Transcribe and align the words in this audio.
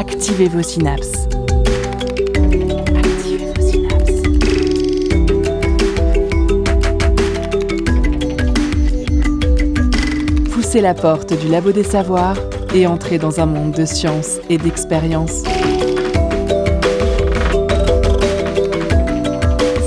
Activez 0.00 0.48
vos 0.48 0.62
synapses. 0.62 1.28
Poussez 10.54 10.80
la 10.80 10.94
porte 10.94 11.38
du 11.38 11.48
labo 11.48 11.72
des 11.72 11.82
savoirs 11.82 12.38
et 12.74 12.86
entrez 12.86 13.18
dans 13.18 13.40
un 13.40 13.44
monde 13.44 13.72
de 13.72 13.84
science 13.84 14.38
et 14.48 14.56
d'expérience. 14.56 15.42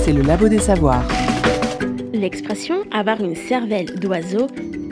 C'est 0.06 0.14
le 0.14 0.22
labo 0.22 0.48
des 0.48 0.60
savoirs. 0.60 1.08
L'expression 2.14 2.76
avoir 2.92 3.20
une 3.20 3.36
cervelle 3.36 3.96
d'oiseau 3.96 4.46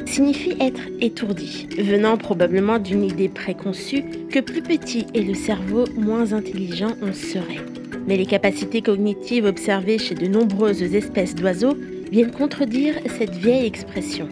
signifie 0.08 0.58
être 0.60 0.82
étourdi, 1.00 1.68
venant 1.78 2.18
probablement 2.18 2.80
d'une 2.80 3.04
idée 3.04 3.30
préconçue 3.30 4.04
plus 4.40 4.62
petit 4.62 5.06
est 5.14 5.24
le 5.24 5.34
cerveau, 5.34 5.86
moins 5.96 6.34
intelligent 6.34 6.92
on 7.02 7.14
serait. 7.14 7.66
Mais 8.08 8.18
les 8.18 8.26
capacités 8.26 8.82
cognitives 8.82 9.46
observées 9.46 9.98
chez 9.98 10.16
de 10.16 10.28
nombreuses 10.28 10.82
espèces 10.82 11.36
d'oiseaux 11.36 11.76
viennent 12.12 12.32
contredire 12.32 12.96
cette 13.18 13.36
vieille 13.36 13.66
expression. 13.66 14.30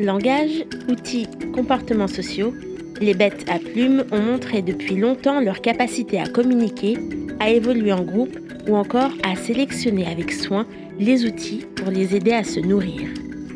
Langage, 0.00 0.64
outils, 0.88 1.28
comportements 1.54 2.08
sociaux, 2.08 2.54
les 3.00 3.14
bêtes 3.14 3.44
à 3.50 3.58
plumes 3.58 4.04
ont 4.10 4.20
montré 4.20 4.62
depuis 4.62 4.96
longtemps 4.96 5.40
leur 5.40 5.60
capacité 5.60 6.20
à 6.20 6.26
communiquer, 6.26 6.96
à 7.40 7.50
évoluer 7.50 7.92
en 7.92 8.02
groupe 8.02 8.38
ou 8.68 8.76
encore 8.76 9.10
à 9.22 9.36
sélectionner 9.36 10.06
avec 10.06 10.32
soin 10.32 10.66
les 10.98 11.24
outils 11.24 11.66
pour 11.76 11.90
les 11.90 12.14
aider 12.14 12.32
à 12.32 12.44
se 12.44 12.60
nourrir. 12.60 13.08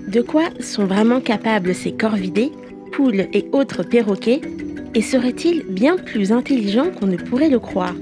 De 0.08 0.20
quoi 0.20 0.44
sont 0.60 0.84
vraiment 0.84 1.20
capables 1.20 1.74
ces 1.74 1.92
corvidés, 1.92 2.52
poules 2.92 3.26
et 3.32 3.46
autres 3.52 3.82
perroquets 3.82 4.40
Et 4.96 5.02
seraient-ils 5.02 5.62
bien 5.62 5.98
plus 5.98 6.32
intelligents 6.32 6.90
qu'on 6.90 7.06
ne 7.06 7.18
pourrait 7.18 7.50
le 7.50 7.60
croire 7.60 7.94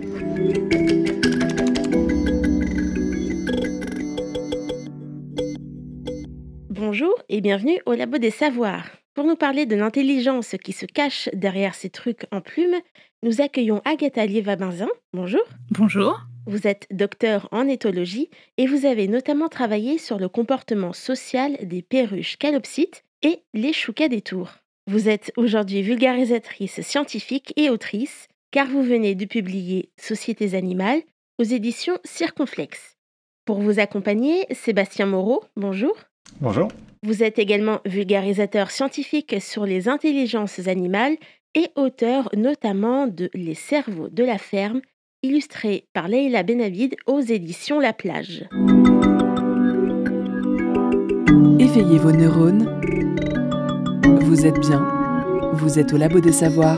Bonjour 6.70 7.12
et 7.28 7.41
bienvenue 7.41 7.81
au 7.86 7.95
Labo 7.95 8.19
des 8.19 8.31
Savoirs. 8.31 8.86
Pour 9.12 9.25
nous 9.25 9.34
parler 9.34 9.67
de 9.67 9.75
l'intelligence 9.75 10.55
qui 10.62 10.70
se 10.70 10.86
cache 10.86 11.28
derrière 11.33 11.75
ces 11.75 11.91
trucs 11.91 12.28
en 12.31 12.41
plumes, 12.41 12.81
nous 13.25 13.41
accueillons 13.41 13.83
Agatha 13.84 14.25
Lieva-Benzin. 14.25 14.86
Bonjour. 15.12 15.42
Bonjour. 15.73 16.20
Vous 16.47 16.69
êtes 16.69 16.86
docteur 16.92 17.48
en 17.51 17.67
éthologie 17.67 18.31
et 18.56 18.69
vous 18.69 18.86
avez 18.86 19.08
notamment 19.08 19.48
travaillé 19.48 19.98
sur 19.98 20.20
le 20.20 20.29
comportement 20.29 20.92
social 20.92 21.56
des 21.61 21.83
perruches 21.83 22.36
calopsites 22.36 23.03
et 23.23 23.41
les 23.53 23.73
choucas 23.73 24.06
des 24.06 24.20
tours. 24.20 24.53
Vous 24.87 25.09
êtes 25.09 25.33
aujourd'hui 25.39 25.81
vulgarisatrice 25.81 26.83
scientifique 26.83 27.55
et 27.57 27.71
autrice, 27.71 28.29
car 28.51 28.67
vous 28.67 28.83
venez 28.83 29.15
de 29.15 29.25
publier 29.25 29.89
Sociétés 29.97 30.55
animales 30.55 31.01
aux 31.39 31.45
éditions 31.45 31.97
Circonflex. 32.05 32.99
Pour 33.47 33.61
vous 33.61 33.81
accompagner, 33.81 34.45
Sébastien 34.51 35.07
Moreau, 35.07 35.43
bonjour. 35.57 35.97
Bonjour. 36.41 36.69
Vous 37.03 37.23
êtes 37.23 37.39
également 37.39 37.81
vulgarisateur 37.87 38.71
scientifique 38.71 39.37
sur 39.41 39.65
les 39.65 39.89
intelligences 39.89 40.67
animales 40.69 41.17
et 41.55 41.69
auteur 41.77 42.29
notamment 42.37 43.07
de 43.07 43.31
Les 43.33 43.55
cerveaux 43.55 44.11
de 44.11 44.23
la 44.23 44.37
ferme 44.37 44.83
illustré 45.23 45.87
par 45.95 46.09
Leila 46.09 46.43
Benavid 46.43 46.97
aux 47.07 47.21
éditions 47.21 47.81
La 47.81 47.95
Plage. 47.95 48.47
Éveillez 51.59 51.98
vos 51.98 52.13
neurones. 52.13 53.04
Vous 54.07 54.45
êtes 54.45 54.61
bien. 54.61 54.81
Vous 55.55 55.79
êtes 55.79 55.95
au 55.95 55.97
labo 55.97 56.20
des 56.20 56.33
savoirs. 56.33 56.77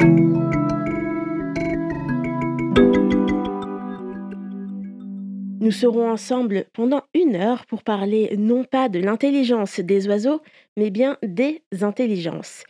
Nous 5.60 5.72
serons 5.72 6.09
ensemble 6.09 6.66
pendant 6.72 7.03
une 7.15 7.34
heure 7.34 7.66
pour 7.66 7.82
parler 7.82 8.36
non 8.38 8.62
pas 8.62 8.88
de 8.88 9.00
l'intelligence 9.00 9.81
des 9.81 10.06
oiseaux, 10.06 10.41
mais 10.76 10.91
bien 10.91 11.19
des 11.25 11.65
intelligences. 11.81 12.62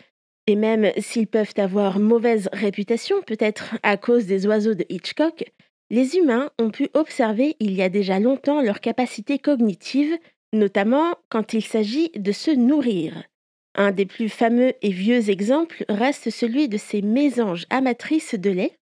Et 0.47 0.56
même 0.56 0.91
s'ils 0.97 1.27
peuvent 1.27 1.53
avoir 1.59 1.99
mauvaise 1.99 2.49
réputation, 2.55 3.16
peut-être 3.27 3.77
à 3.83 3.99
cause 3.99 4.25
des 4.25 4.47
oiseaux 4.47 4.75
de 4.75 4.87
Hitchcock, 4.89 5.45
les 5.91 6.16
humains 6.16 6.50
ont 6.59 6.71
pu 6.71 6.89
observer 6.95 7.56
il 7.61 7.72
y 7.72 7.83
a 7.83 7.91
déjà 7.91 8.21
longtemps 8.21 8.62
leur 8.62 8.81
capacité 8.81 9.39
cognitive, 9.39 10.16
notamment 10.55 11.15
quand 11.28 11.53
il 11.53 11.62
s'agit 11.62 12.11
de 12.16 12.33
se 12.33 12.50
nourrir. 12.50 13.22
Un 13.78 13.92
des 13.92 14.06
plus 14.06 14.31
fameux 14.31 14.72
et 14.81 14.91
vieux 14.91 15.28
exemples 15.28 15.84
reste 15.91 16.31
celui 16.31 16.69
de 16.69 16.78
ces 16.78 17.03
mésanges 17.03 17.66
amatrices 17.69 18.34
de 18.34 18.48
lait. 18.48 18.72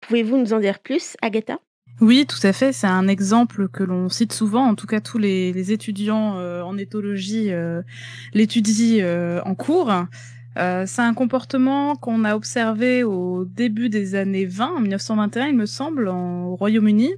Pouvez-vous 0.00 0.36
nous 0.36 0.52
en 0.52 0.60
dire 0.60 0.78
plus, 0.78 1.16
Agatha? 1.22 1.58
Oui, 2.00 2.24
tout 2.26 2.44
à 2.46 2.52
fait. 2.52 2.72
C'est 2.72 2.86
un 2.86 3.08
exemple 3.08 3.68
que 3.68 3.82
l'on 3.82 4.08
cite 4.08 4.32
souvent. 4.32 4.64
En 4.64 4.76
tout 4.76 4.86
cas, 4.86 5.00
tous 5.00 5.18
les, 5.18 5.72
étudiants 5.72 6.38
euh, 6.38 6.62
en 6.62 6.78
éthologie 6.78 7.50
euh, 7.50 7.82
l'étudient 8.32 9.04
euh, 9.04 9.40
en 9.44 9.54
cours. 9.56 9.92
C'est 10.56 11.02
un 11.02 11.14
comportement 11.14 11.96
qu'on 11.96 12.24
a 12.24 12.36
observé 12.36 13.02
au 13.02 13.44
début 13.44 13.88
des 13.88 14.14
années 14.14 14.46
20, 14.46 14.76
en 14.76 14.80
1921 14.80 15.46
il 15.48 15.56
me 15.56 15.66
semble, 15.66 16.06
au 16.06 16.54
Royaume-Uni. 16.54 17.10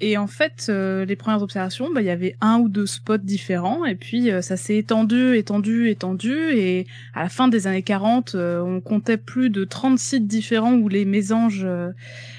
Et 0.00 0.16
en 0.16 0.26
fait, 0.26 0.66
euh, 0.68 1.04
les 1.04 1.16
premières 1.16 1.42
observations, 1.42 1.92
bah, 1.92 2.00
il 2.02 2.06
y 2.06 2.10
avait 2.10 2.36
un 2.40 2.58
ou 2.58 2.68
deux 2.68 2.86
spots 2.86 3.18
différents, 3.18 3.84
et 3.84 3.96
puis 3.96 4.30
euh, 4.30 4.42
ça 4.42 4.56
s'est 4.56 4.76
étendu, 4.76 5.36
étendu, 5.36 5.88
étendu, 5.88 6.34
et 6.52 6.86
à 7.14 7.24
la 7.24 7.28
fin 7.28 7.48
des 7.48 7.66
années 7.66 7.82
40, 7.82 8.34
on 8.36 8.80
comptait 8.80 9.16
plus 9.16 9.50
de 9.50 9.64
30 9.64 9.98
sites 9.98 10.26
différents 10.26 10.74
où 10.74 10.88
les 10.88 11.04
mésanges 11.04 11.66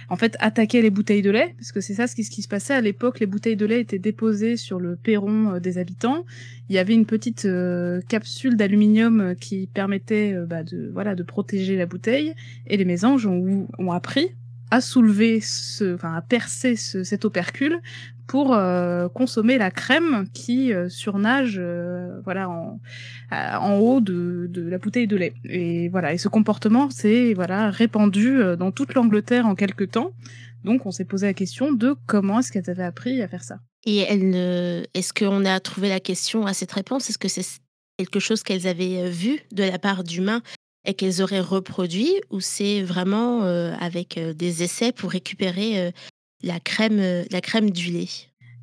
en 0.09 0.15
fait 0.15 0.35
attaquaient 0.39 0.81
les 0.81 0.89
bouteilles 0.89 1.21
de 1.21 1.29
lait, 1.29 1.53
parce 1.57 1.71
que 1.71 1.81
c'est 1.81 1.93
ça 1.93 2.07
ce 2.07 2.15
qui, 2.15 2.23
ce 2.23 2.41
se 2.41 2.47
passait 2.47 2.73
à 2.73 2.81
l'époque. 2.81 3.19
Les 3.19 3.25
bouteilles 3.25 3.55
de 3.55 3.65
lait 3.65 3.79
étaient 3.79 3.99
déposées 3.99 4.57
sur 4.57 4.79
le 4.79 4.95
perron 4.95 5.53
euh, 5.53 5.59
des 5.59 5.77
habitants. 5.77 6.25
Il 6.69 6.75
y 6.75 6.79
avait 6.79 6.93
une 6.93 7.05
petite 7.05 7.45
euh, 7.45 8.01
capsule 8.07 8.55
d'aluminium 8.57 9.21
euh, 9.21 9.33
qui 9.35 9.67
permettait 9.67 10.35
bah, 10.47 10.63
de 10.63 10.89
voilà 10.93 11.15
de 11.15 11.23
protéger 11.23 11.75
la 11.77 11.85
bouteille, 11.85 12.33
et 12.67 12.77
les 12.77 12.85
mésanges 12.85 13.25
ont, 13.27 13.67
ont 13.77 13.91
appris 13.91 14.31
à 14.71 14.81
soulever, 14.81 15.41
ce, 15.41 15.95
enfin 15.95 16.13
à 16.13 16.21
percer 16.21 16.75
ce, 16.75 17.03
cet 17.03 17.25
opercule 17.25 17.79
pour 18.29 18.53
euh, 18.53 19.09
consommer 19.09 19.57
la 19.57 19.71
crème 19.71 20.27
qui 20.33 20.71
euh, 20.71 20.87
surnage 20.87 21.55
euh, 21.57 22.21
voilà 22.23 22.47
en, 22.47 22.79
en 23.31 23.75
haut 23.77 24.01
de, 24.01 24.45
de, 24.47 24.69
la 24.69 24.77
bouteille 24.77 25.07
de 25.07 25.17
lait. 25.17 25.33
Et 25.45 25.89
voilà, 25.89 26.13
et 26.13 26.19
ce 26.19 26.27
comportement 26.27 26.91
s'est 26.91 27.33
voilà 27.33 27.71
répandu 27.71 28.39
dans 28.57 28.71
toute 28.71 28.93
l'Angleterre 28.93 29.47
en 29.47 29.55
quelque 29.55 29.83
temps. 29.83 30.11
Donc 30.63 30.85
on 30.85 30.91
s'est 30.91 31.05
posé 31.05 31.25
la 31.25 31.33
question 31.33 31.71
de 31.71 31.95
comment 32.05 32.39
est-ce 32.39 32.51
qu'elles 32.51 32.69
avaient 32.69 32.83
appris 32.83 33.21
à 33.23 33.27
faire 33.27 33.43
ça. 33.43 33.59
Et 33.85 33.97
elle 33.99 34.85
est-ce 34.93 35.13
qu'on 35.13 35.45
a 35.45 35.59
trouvé 35.59 35.89
la 35.89 35.99
question 35.99 36.45
à 36.45 36.53
cette 36.53 36.71
réponse? 36.71 37.09
Est-ce 37.09 37.17
que 37.17 37.29
c'est 37.29 37.61
quelque 37.97 38.19
chose 38.19 38.43
qu'elles 38.43 38.67
avaient 38.67 39.09
vu 39.09 39.39
de 39.51 39.63
la 39.63 39.79
part 39.79 40.03
d'humains? 40.03 40.43
Et 40.85 40.93
qu'elles 40.93 41.21
auraient 41.21 41.39
reproduit 41.39 42.13
ou 42.29 42.39
c'est 42.39 42.81
vraiment 42.81 43.41
avec 43.79 44.19
des 44.19 44.63
essais 44.63 44.91
pour 44.91 45.11
récupérer 45.11 45.91
la 46.41 46.59
crème, 46.59 46.99
euh, 46.99 47.23
la 47.31 47.41
crème 47.41 47.71
du 47.71 47.91
lait? 47.91 48.09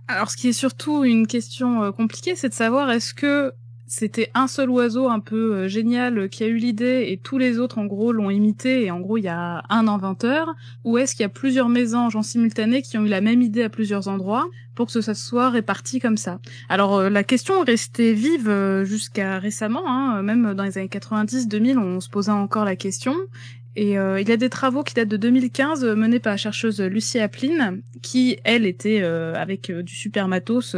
Alors, 0.09 0.31
ce 0.31 0.37
qui 0.37 0.49
est 0.49 0.53
surtout 0.53 1.04
une 1.04 1.27
question 1.27 1.82
euh, 1.82 1.93
compliquée, 1.93 2.37
c'est 2.37 2.49
de 2.49 2.54
savoir 2.54 2.91
est-ce 2.91 3.12
que 3.12 3.53
c'était 3.87 4.31
un 4.35 4.47
seul 4.47 4.71
oiseau 4.71 5.09
un 5.09 5.21
peu 5.21 5.55
euh, 5.55 5.69
génial 5.69 6.29
qui 6.29 6.45
a 6.45 6.47
eu 6.47 6.57
l'idée 6.57 7.07
et 7.09 7.19
tous 7.19 7.39
les 7.39 7.59
autres 7.59 7.79
en 7.79 7.87
gros 7.87 8.13
l'ont 8.13 8.31
imité 8.31 8.85
et 8.85 8.91
en 8.91 9.01
gros 9.01 9.17
il 9.17 9.25
y 9.25 9.29
a 9.29 9.63
un 9.69 9.89
inventeur 9.89 10.55
ou 10.85 10.99
est-ce 10.99 11.15
qu'il 11.15 11.23
y 11.23 11.27
a 11.27 11.31
plusieurs 11.31 11.69
mésanges 11.69 12.17
en 12.17 12.23
simultané 12.23 12.83
qui 12.83 12.99
ont 12.99 13.05
eu 13.05 13.09
la 13.09 13.21
même 13.21 13.43
idée 13.43 13.63
à 13.63 13.69
plusieurs 13.69 14.09
endroits 14.09 14.47
pour 14.75 14.87
que 14.87 15.01
ça 15.01 15.15
soit 15.15 15.51
réparti 15.51 16.01
comme 16.01 16.16
ça? 16.16 16.41
Alors 16.69 17.09
la 17.09 17.25
question 17.25 17.63
est 17.63 17.71
restée 17.71 18.13
vive 18.13 18.83
jusqu'à 18.84 19.39
récemment, 19.39 19.84
hein, 19.87 20.22
même 20.22 20.55
dans 20.55 20.65
les 20.65 20.78
années 20.78 20.89
90-2000 20.89 21.78
on 21.78 22.01
se 22.01 22.09
posait 22.09 22.33
encore 22.33 22.65
la 22.65 22.77
question 22.77 23.15
et 23.77 23.99
euh, 23.99 24.21
il 24.21 24.28
y 24.28 24.33
a 24.33 24.39
des 24.39 24.49
travaux 24.49 24.83
qui 24.83 24.95
datent 24.95 25.09
de 25.09 25.19
2015 25.19 25.84
euh, 25.84 25.95
menés 25.95 26.19
par 26.19 26.33
la 26.33 26.37
chercheuse 26.39 26.81
Lucie 26.81 27.19
Aplin, 27.19 27.78
qui, 28.03 28.39
elle, 28.43 28.65
était 28.65 29.01
euh, 29.03 29.34
avec 29.34 29.71
du 29.71 29.95
super 29.95 30.28
matos. 30.28 30.75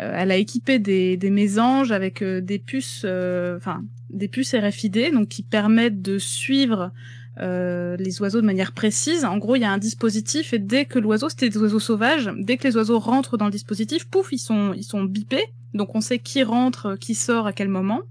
Elle 0.00 0.30
a 0.30 0.36
équipé 0.36 0.78
des, 0.78 1.18
mésanges 1.30 1.92
avec 1.92 2.22
des 2.24 2.58
puces, 2.58 3.04
enfin 3.04 3.82
des 4.10 4.28
puces 4.28 4.54
RFID, 4.54 5.12
donc 5.12 5.28
qui 5.28 5.42
permettent 5.42 6.02
de 6.02 6.18
suivre 6.18 6.92
les 7.38 8.20
oiseaux 8.20 8.40
de 8.40 8.46
manière 8.46 8.72
précise. 8.72 9.24
En 9.24 9.38
gros, 9.38 9.56
il 9.56 9.62
y 9.62 9.64
a 9.64 9.70
un 9.70 9.78
dispositif 9.78 10.52
et 10.52 10.58
dès 10.58 10.84
que 10.84 10.98
l'oiseau, 10.98 11.28
c'était 11.28 11.48
des 11.48 11.58
oiseaux 11.58 11.80
sauvages, 11.80 12.30
dès 12.38 12.56
que 12.56 12.68
les 12.68 12.76
oiseaux 12.76 12.98
rentrent 12.98 13.36
dans 13.36 13.46
le 13.46 13.52
dispositif, 13.52 14.06
pouf, 14.06 14.28
ils 14.32 14.38
sont 14.38 14.74
ils 14.74 14.84
sont 14.84 15.04
bipés, 15.04 15.46
donc 15.74 15.94
on 15.94 16.00
sait 16.00 16.18
qui 16.18 16.42
rentre, 16.42 16.96
qui 16.96 17.14
sort 17.14 17.46
à 17.46 17.52
quel 17.52 17.68
moment. 17.68 18.02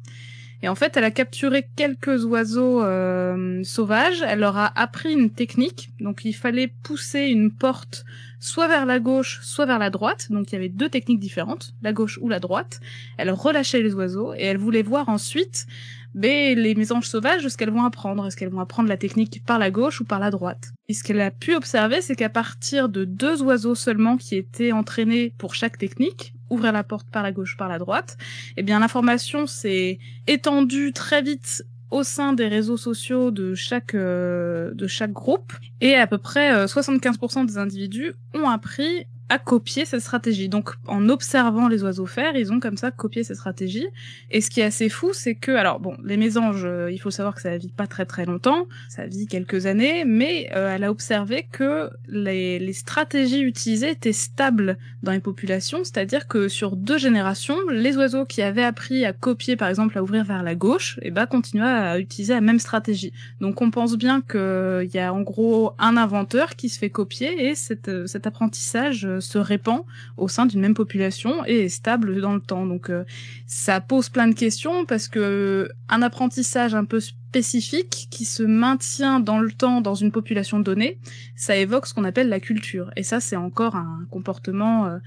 Et 0.62 0.68
en 0.68 0.76
fait, 0.76 0.98
elle 0.98 1.04
a 1.04 1.12
capturé 1.12 1.68
quelques 1.76 2.26
oiseaux 2.26 2.84
euh, 2.84 3.64
sauvages. 3.64 4.24
Elle 4.28 4.40
leur 4.40 4.58
a 4.58 4.78
appris 4.80 5.14
une 5.14 5.30
technique. 5.30 5.92
Donc, 6.00 6.26
il 6.26 6.34
fallait 6.34 6.68
pousser 6.84 7.28
une 7.28 7.52
porte 7.52 8.04
soit 8.40 8.68
vers 8.68 8.86
la 8.86 9.00
gauche, 9.00 9.40
soit 9.44 9.66
vers 9.66 9.80
la 9.80 9.90
droite. 9.90 10.28
Donc, 10.30 10.52
il 10.52 10.54
y 10.54 10.58
avait 10.58 10.70
deux 10.70 10.90
techniques 10.90 11.20
différentes, 11.20 11.74
la 11.82 11.94
gauche 11.94 12.20
ou 12.22 12.30
la 12.30 12.40
droite. 12.40 12.80
Elle 13.18 13.32
relâchait 13.32 13.82
les 13.82 13.94
oiseaux 13.94 14.34
et 14.34 14.44
elle 14.44 14.58
voulait 14.58 14.82
voir 14.82 15.10
ensuite 15.10 15.68
mais 16.16 16.56
les 16.56 16.76
mésanges 16.76 17.08
sauvages, 17.08 17.48
ce 17.48 17.58
qu'elles 17.58 17.70
vont 17.70 17.84
apprendre, 17.84 18.26
est-ce 18.26 18.36
qu'elles 18.36 18.50
vont 18.50 18.60
apprendre 18.60 18.90
la 18.90 18.98
technique 18.98 19.44
par 19.46 19.60
la 19.60 19.70
gauche 19.70 20.02
ou 20.02 20.06
par 20.06 20.20
la 20.20 20.32
droite? 20.32 20.72
Et 20.88 20.94
ce 20.94 21.04
qu'elle 21.04 21.22
a 21.22 21.32
pu 21.32 21.54
observer, 21.54 22.02
c'est 22.02 22.16
qu'à 22.16 22.30
partir 22.30 22.90
de 22.90 23.06
deux 23.06 23.44
oiseaux 23.44 23.76
seulement 23.76 24.18
qui 24.18 24.36
étaient 24.36 24.72
entraînés 24.72 25.34
pour 25.38 25.54
chaque 25.54 25.78
technique, 25.78 26.34
ouvrir 26.50 26.72
la 26.72 26.84
porte 26.84 27.08
par 27.12 27.22
la 27.22 27.32
gauche, 27.32 27.58
par 27.58 27.70
la 27.70 27.78
droite, 27.78 28.18
eh 28.58 28.64
bien 28.64 28.80
l'information 28.80 29.46
s'est 29.46 30.00
étendue 30.26 30.94
très 30.94 31.22
vite 31.22 31.64
au 31.92 32.04
sein 32.04 32.34
des 32.34 32.48
réseaux 32.48 32.78
sociaux 32.78 33.32
de 33.32 33.56
chaque 33.56 33.96
euh, 33.96 34.72
de 34.74 34.88
chaque 34.88 35.12
groupe. 35.12 35.54
Et 35.82 35.96
à 35.96 36.08
peu 36.08 36.18
près 36.18 36.66
75% 36.66 37.42
euh, 37.42 37.46
des 37.46 37.58
individus 37.58 38.14
ont 38.34 38.50
appris 38.50 39.06
à 39.30 39.38
copier 39.38 39.86
cette 39.86 40.02
stratégie. 40.02 40.50
Donc, 40.50 40.72
en 40.88 41.08
observant 41.08 41.68
les 41.68 41.84
oiseaux 41.84 42.08
faire, 42.08 42.36
ils 42.36 42.52
ont 42.52 42.60
comme 42.60 42.78
ça 42.78 42.90
copié 42.90 43.24
cette 43.24 43.38
stratégie. 43.38 43.88
Et 44.32 44.42
ce 44.42 44.50
qui 44.50 44.60
est 44.60 44.64
assez 44.64 44.90
fou, 44.90 45.12
c'est 45.14 45.36
que, 45.36 45.52
alors 45.52 45.80
bon, 45.80 45.96
les 46.04 46.18
mésanges, 46.18 46.66
euh, 46.66 46.92
il 46.92 46.98
faut 46.98 47.12
savoir 47.12 47.36
que 47.36 47.42
ça 47.42 47.56
vit 47.58 47.70
pas 47.70 47.86
très 47.86 48.06
très 48.06 48.26
longtemps, 48.26 48.68
ça 48.90 49.06
vit 49.06 49.28
quelques 49.28 49.68
années, 49.68 50.04
mais 50.04 50.50
euh, 50.56 50.76
elle 50.76 50.84
a 50.84 50.92
observé 50.92 51.48
que 51.52 51.90
les, 52.08 52.74
stratégies 52.74 53.42
utilisées 53.42 53.92
étaient 53.92 54.14
stables 54.14 54.78
dans 55.04 55.12
les 55.12 55.20
populations, 55.20 55.84
c'est-à-dire 55.84 56.28
que 56.28 56.48
sur 56.48 56.76
deux 56.76 56.98
générations, 56.98 57.58
les 57.70 57.98
oiseaux 57.98 58.26
qui 58.26 58.42
avaient 58.42 58.64
appris 58.64 59.06
à 59.06 59.14
copier, 59.14 59.56
par 59.56 59.70
exemple, 59.70 59.98
à 59.98 60.04
ouvrir 60.04 60.24
vers 60.24 60.44
la 60.44 60.56
gauche, 60.56 60.98
et 61.02 61.08
eh 61.08 61.12
ben, 61.12 61.26
continuaient 61.26 61.66
à 61.66 62.00
utiliser 62.00 62.34
la 62.34 62.42
même 62.42 62.60
stratégie. 62.60 63.12
Donc, 63.42 63.62
on 63.62 63.70
pense 63.70 63.98
bien 63.98 64.22
qu'il 64.22 64.90
y 64.94 65.00
a 65.00 65.14
en 65.14 65.22
gros 65.22 65.74
un 65.78 65.98
inventeur 65.98 66.56
qui 66.56 66.70
se 66.70 66.80
fait 66.80 66.90
copier 66.90 67.50
et 67.50 67.56
cet, 67.56 67.90
euh, 67.90 68.08
cet 68.08 68.26
apprentissage 68.28 69.08
se 69.20 69.38
répand 69.38 69.84
au 70.18 70.28
sein 70.28 70.46
d'une 70.46 70.62
même 70.62 70.74
population 70.74 71.46
et 71.46 71.66
est 71.66 71.70
stable 71.70 72.22
dans 72.22 72.34
le 72.34 72.42
temps. 72.42 72.66
Donc 72.66 72.90
euh, 72.90 73.04
ça 73.48 73.82
pose 73.82 74.10
plein 74.10 74.28
de 74.28 74.34
questions 74.34 74.86
parce 74.86 75.08
que 75.08 75.20
euh, 75.20 75.74
un 75.90 76.02
apprentissage 76.02 76.76
un 76.76 76.86
peu 76.86 77.00
spécifique 77.00 78.08
qui 78.10 78.26
se 78.26 78.44
maintient 78.44 79.20
dans 79.20 79.40
le 79.40 79.52
temps 79.52 79.82
dans 79.82 79.96
une 79.96 80.12
population 80.12 80.60
donnée, 80.60 81.00
ça 81.36 81.56
évoque 81.56 81.86
ce 81.86 81.94
qu'on 81.94 82.04
appelle 82.04 82.30
la 82.30 82.40
culture. 82.40 82.92
Et 82.96 83.04
ça 83.04 83.20
c'est 83.20 83.36
encore 83.36 83.76
un 83.76 84.06
comportement 84.10 84.88
euh, 84.88 84.98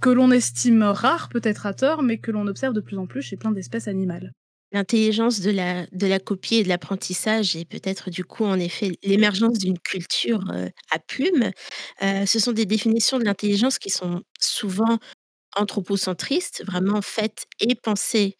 que 0.00 0.10
l'on 0.10 0.30
estime 0.30 0.82
rare 0.82 1.28
peut-être 1.28 1.66
à 1.66 1.74
tort, 1.74 2.02
mais 2.02 2.18
que 2.18 2.30
l'on 2.30 2.46
observe 2.46 2.74
de 2.74 2.80
plus 2.80 2.98
en 2.98 3.06
plus 3.06 3.22
chez 3.22 3.36
plein 3.36 3.52
d'espèces 3.52 3.88
animales 3.88 4.32
l'intelligence 4.74 5.40
de 5.40 5.50
la, 5.50 6.18
copie 6.18 6.56
et 6.56 6.62
de 6.64 6.68
l'apprentissage 6.68 7.56
et 7.56 7.64
peut-être 7.64 8.10
du 8.10 8.24
coup 8.24 8.44
en 8.44 8.58
effet 8.58 8.98
l'émergence 9.02 9.58
d'une 9.58 9.78
culture 9.78 10.44
à 10.90 10.98
plumes, 10.98 11.50
ce 12.00 12.38
sont 12.38 12.52
des 12.52 12.66
définitions 12.66 13.18
de 13.18 13.24
l'intelligence 13.24 13.78
qui 13.78 13.90
sont 13.90 14.22
souvent 14.38 14.98
anthropocentristes, 15.56 16.64
vraiment 16.66 17.00
faites 17.02 17.46
et 17.60 17.74
pensées 17.74 18.38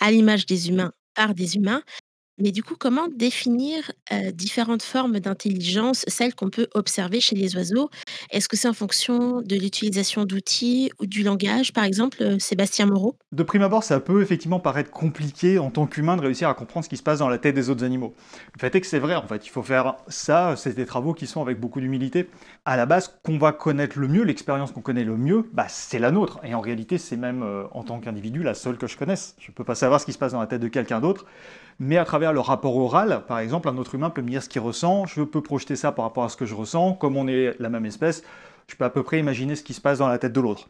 à 0.00 0.10
l'image 0.10 0.46
des 0.46 0.68
humains 0.68 0.92
par 1.14 1.34
des 1.34 1.56
humains, 1.56 1.82
mais 2.38 2.52
du 2.52 2.62
coup, 2.62 2.74
comment 2.78 3.08
définir 3.08 3.92
différentes 4.32 4.82
formes 4.82 5.20
d'intelligence, 5.20 6.04
celles 6.08 6.34
qu'on 6.34 6.50
peut 6.50 6.68
observer 6.74 7.20
chez 7.20 7.36
les 7.36 7.56
oiseaux? 7.56 7.90
Est-ce 8.30 8.48
que 8.48 8.56
c'est 8.56 8.68
en 8.68 8.74
fonction 8.74 9.40
de 9.42 9.56
l'utilisation 9.56 10.24
d'outils 10.24 10.90
ou 11.00 11.06
du 11.06 11.22
langage, 11.22 11.72
par 11.72 11.84
exemple, 11.84 12.40
Sébastien 12.40 12.86
Moreau? 12.86 13.16
De 13.32 13.42
prime 13.42 13.62
abord, 13.62 13.84
ça 13.84 14.00
peut 14.00 14.22
effectivement 14.22 14.60
paraître 14.60 14.90
compliqué 14.90 15.58
en 15.58 15.70
tant 15.70 15.86
qu'humain 15.86 16.16
de 16.16 16.22
réussir 16.22 16.48
à 16.48 16.54
comprendre 16.54 16.84
ce 16.84 16.88
qui 16.88 16.96
se 16.96 17.02
passe 17.02 17.18
dans 17.18 17.28
la 17.28 17.38
tête 17.38 17.54
des 17.54 17.70
autres 17.70 17.84
animaux. 17.84 18.14
Le 18.54 18.60
fait 18.60 18.74
est 18.74 18.80
que 18.80 18.86
c'est 18.86 18.98
vrai, 18.98 19.14
en 19.14 19.26
fait, 19.26 19.46
il 19.46 19.50
faut 19.50 19.62
faire 19.62 19.96
ça, 20.08 20.54
c'est 20.56 20.74
des 20.74 20.86
travaux 20.86 21.14
qui 21.14 21.26
sont 21.26 21.42
avec 21.42 21.60
beaucoup 21.60 21.80
d'humilité. 21.80 22.28
À 22.64 22.76
la 22.76 22.86
base, 22.86 23.18
qu'on 23.22 23.38
va 23.38 23.52
connaître 23.52 23.98
le 23.98 24.08
mieux, 24.08 24.22
l'expérience 24.22 24.72
qu'on 24.72 24.80
connaît 24.80 25.04
le 25.04 25.16
mieux, 25.16 25.48
bah, 25.52 25.66
c'est 25.68 25.98
la 25.98 26.10
nôtre. 26.10 26.40
Et 26.44 26.54
en 26.54 26.60
réalité, 26.60 26.98
c'est 26.98 27.16
même, 27.16 27.44
en 27.72 27.82
tant 27.82 28.00
qu'individu, 28.00 28.42
la 28.42 28.54
seule 28.54 28.78
que 28.78 28.86
je 28.86 28.96
connaisse. 28.96 29.34
Je 29.38 29.50
ne 29.50 29.54
peux 29.54 29.64
pas 29.64 29.74
savoir 29.74 30.00
ce 30.00 30.06
qui 30.06 30.12
se 30.12 30.18
passe 30.18 30.32
dans 30.32 30.40
la 30.40 30.46
tête 30.46 30.60
de 30.60 30.68
quelqu'un 30.68 31.00
d'autre 31.00 31.24
mais 31.78 31.96
à 31.96 32.04
travers 32.04 32.32
le 32.32 32.40
rapport 32.40 32.76
oral, 32.76 33.24
par 33.26 33.38
exemple, 33.38 33.68
un 33.68 33.76
autre 33.76 33.94
humain 33.94 34.10
peut 34.10 34.22
me 34.22 34.30
dire 34.30 34.42
ce 34.42 34.48
qu'il 34.48 34.60
ressent, 34.60 35.06
je 35.06 35.22
peux 35.22 35.42
projeter 35.42 35.76
ça 35.76 35.92
par 35.92 36.04
rapport 36.04 36.24
à 36.24 36.28
ce 36.28 36.36
que 36.36 36.46
je 36.46 36.54
ressens, 36.54 36.94
comme 36.94 37.16
on 37.16 37.28
est 37.28 37.54
la 37.58 37.68
même 37.68 37.86
espèce, 37.86 38.22
je 38.66 38.76
peux 38.76 38.84
à 38.84 38.90
peu 38.90 39.02
près 39.02 39.18
imaginer 39.18 39.54
ce 39.56 39.62
qui 39.62 39.74
se 39.74 39.80
passe 39.80 39.98
dans 39.98 40.08
la 40.08 40.18
tête 40.18 40.32
de 40.32 40.40
l'autre. 40.40 40.68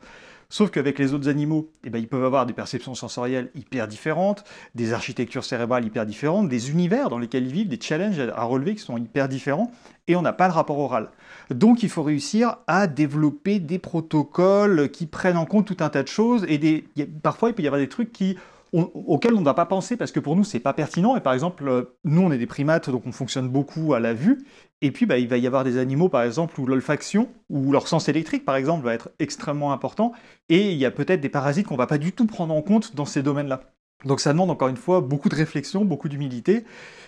Sauf 0.50 0.70
qu'avec 0.70 0.98
les 0.98 1.12
autres 1.12 1.28
animaux, 1.28 1.68
eh 1.84 1.90
ben, 1.90 1.98
ils 1.98 2.08
peuvent 2.08 2.24
avoir 2.24 2.46
des 2.46 2.54
perceptions 2.54 2.94
sensorielles 2.94 3.50
hyper 3.54 3.86
différentes, 3.86 4.44
des 4.74 4.94
architectures 4.94 5.44
cérébrales 5.44 5.84
hyper 5.84 6.06
différentes, 6.06 6.48
des 6.48 6.70
univers 6.70 7.10
dans 7.10 7.18
lesquels 7.18 7.46
ils 7.46 7.52
vivent, 7.52 7.68
des 7.68 7.80
challenges 7.80 8.18
à 8.18 8.44
relever 8.44 8.74
qui 8.74 8.80
sont 8.80 8.96
hyper 8.96 9.28
différents, 9.28 9.70
et 10.06 10.16
on 10.16 10.22
n'a 10.22 10.32
pas 10.32 10.48
le 10.48 10.54
rapport 10.54 10.78
oral. 10.78 11.10
Donc 11.50 11.82
il 11.82 11.90
faut 11.90 12.02
réussir 12.02 12.56
à 12.66 12.86
développer 12.86 13.58
des 13.60 13.78
protocoles 13.78 14.90
qui 14.90 15.04
prennent 15.06 15.36
en 15.36 15.44
compte 15.44 15.66
tout 15.66 15.84
un 15.84 15.90
tas 15.90 16.02
de 16.02 16.08
choses, 16.08 16.46
et 16.48 16.86
parfois 17.22 17.50
il 17.50 17.54
peut 17.54 17.62
y 17.62 17.66
avoir 17.66 17.80
des 17.80 17.88
trucs 17.88 18.12
qui 18.12 18.38
auquel 18.72 19.34
on 19.34 19.40
ne 19.40 19.44
va 19.44 19.54
pas 19.54 19.66
penser 19.66 19.96
parce 19.96 20.12
que 20.12 20.20
pour 20.20 20.36
nous 20.36 20.44
c'est 20.44 20.60
pas 20.60 20.72
pertinent. 20.72 21.16
Et 21.16 21.20
par 21.20 21.32
exemple 21.32 21.68
euh, 21.68 21.96
nous 22.04 22.22
on 22.22 22.32
est 22.32 22.38
des 22.38 22.46
primates 22.46 22.90
donc 22.90 23.06
on 23.06 23.12
fonctionne 23.12 23.48
beaucoup 23.48 23.94
à 23.94 24.00
la 24.00 24.14
vue. 24.14 24.44
Et 24.82 24.90
puis 24.90 25.06
bah, 25.06 25.18
il 25.18 25.28
va 25.28 25.38
y 25.38 25.46
avoir 25.46 25.64
des 25.64 25.78
animaux 25.78 26.08
par 26.08 26.22
exemple 26.22 26.60
où 26.60 26.66
l'olfaction 26.66 27.28
ou 27.48 27.72
leur 27.72 27.88
sens 27.88 28.08
électrique 28.08 28.44
par 28.44 28.56
exemple 28.56 28.84
va 28.84 28.94
être 28.94 29.10
extrêmement 29.18 29.72
important. 29.72 30.12
Et 30.48 30.72
il 30.72 30.78
y 30.78 30.84
a 30.84 30.90
peut-être 30.90 31.20
des 31.20 31.28
parasites 31.28 31.66
qu'on 31.66 31.76
va 31.76 31.86
pas 31.86 31.98
du 31.98 32.12
tout 32.12 32.26
prendre 32.26 32.54
en 32.54 32.62
compte 32.62 32.94
dans 32.94 33.06
ces 33.06 33.22
domaines-là. 33.22 33.62
Donc 34.04 34.20
ça 34.20 34.32
demande 34.32 34.50
encore 34.50 34.68
une 34.68 34.76
fois 34.76 35.00
beaucoup 35.00 35.28
de 35.28 35.34
réflexion, 35.34 35.84
beaucoup 35.84 36.08
d'humilité. 36.08 36.64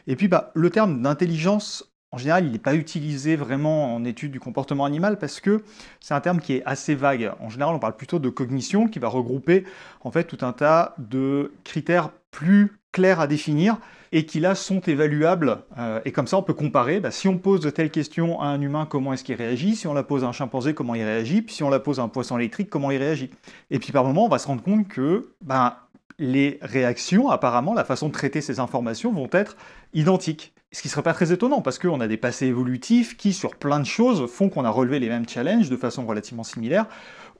Et 0.06 0.16
puis 0.16 0.28
bah, 0.28 0.50
le 0.54 0.70
terme 0.70 1.02
d'intelligence 1.02 1.92
en 2.12 2.18
général, 2.18 2.44
il 2.44 2.52
n'est 2.52 2.58
pas 2.58 2.74
utilisé 2.74 3.36
vraiment 3.36 3.94
en 3.94 4.04
étude 4.04 4.32
du 4.32 4.40
comportement 4.40 4.84
animal 4.84 5.18
parce 5.18 5.40
que 5.40 5.62
c'est 6.00 6.14
un 6.14 6.20
terme 6.20 6.40
qui 6.40 6.54
est 6.54 6.62
assez 6.66 6.94
vague. 6.94 7.32
En 7.40 7.48
général, 7.48 7.74
on 7.74 7.78
parle 7.78 7.96
plutôt 7.96 8.18
de 8.18 8.28
cognition 8.28 8.88
qui 8.88 8.98
va 8.98 9.08
regrouper 9.08 9.64
en 10.02 10.10
fait 10.10 10.24
tout 10.24 10.38
un 10.44 10.52
tas 10.52 10.94
de 10.98 11.52
critères 11.62 12.10
plus 12.32 12.72
clairs 12.92 13.20
à 13.20 13.28
définir 13.28 13.78
et 14.12 14.26
qui 14.26 14.40
là 14.40 14.56
sont 14.56 14.80
évaluables. 14.80 15.58
Euh, 15.78 16.00
et 16.04 16.10
comme 16.10 16.26
ça, 16.26 16.36
on 16.36 16.42
peut 16.42 16.54
comparer. 16.54 16.98
Bah, 16.98 17.12
si 17.12 17.28
on 17.28 17.38
pose 17.38 17.60
de 17.60 17.70
telles 17.70 17.90
questions 17.90 18.40
à 18.40 18.46
un 18.46 18.60
humain, 18.60 18.86
comment 18.90 19.12
est-ce 19.12 19.22
qu'il 19.22 19.36
réagit? 19.36 19.76
Si 19.76 19.86
on 19.86 19.94
la 19.94 20.02
pose 20.02 20.24
à 20.24 20.26
un 20.26 20.32
chimpanzé, 20.32 20.74
comment 20.74 20.96
il 20.96 21.04
réagit? 21.04 21.42
Puis 21.42 21.54
si 21.54 21.62
on 21.62 21.70
la 21.70 21.78
pose 21.78 22.00
à 22.00 22.02
un 22.02 22.08
poisson 22.08 22.36
électrique, 22.36 22.70
comment 22.70 22.90
il 22.90 22.98
réagit? 22.98 23.30
Et 23.70 23.78
puis 23.78 23.92
par 23.92 24.04
moment, 24.04 24.26
on 24.26 24.28
va 24.28 24.38
se 24.38 24.48
rendre 24.48 24.62
compte 24.62 24.88
que 24.88 25.30
bah, 25.42 25.86
les 26.18 26.58
réactions, 26.60 27.30
apparemment, 27.30 27.72
la 27.72 27.84
façon 27.84 28.08
de 28.08 28.12
traiter 28.12 28.40
ces 28.40 28.58
informations 28.58 29.12
vont 29.12 29.28
être 29.32 29.56
identiques. 29.94 30.52
Ce 30.72 30.82
qui 30.82 30.88
ne 30.88 30.90
serait 30.90 31.02
pas 31.02 31.14
très 31.14 31.32
étonnant, 31.32 31.62
parce 31.62 31.78
qu'on 31.80 32.00
a 32.00 32.06
des 32.06 32.16
passés 32.16 32.46
évolutifs 32.46 33.16
qui, 33.16 33.32
sur 33.32 33.56
plein 33.56 33.80
de 33.80 33.86
choses, 33.86 34.30
font 34.30 34.48
qu'on 34.48 34.64
a 34.64 34.70
relevé 34.70 35.00
les 35.00 35.08
mêmes 35.08 35.28
challenges 35.28 35.68
de 35.68 35.76
façon 35.76 36.06
relativement 36.06 36.44
similaire, 36.44 36.86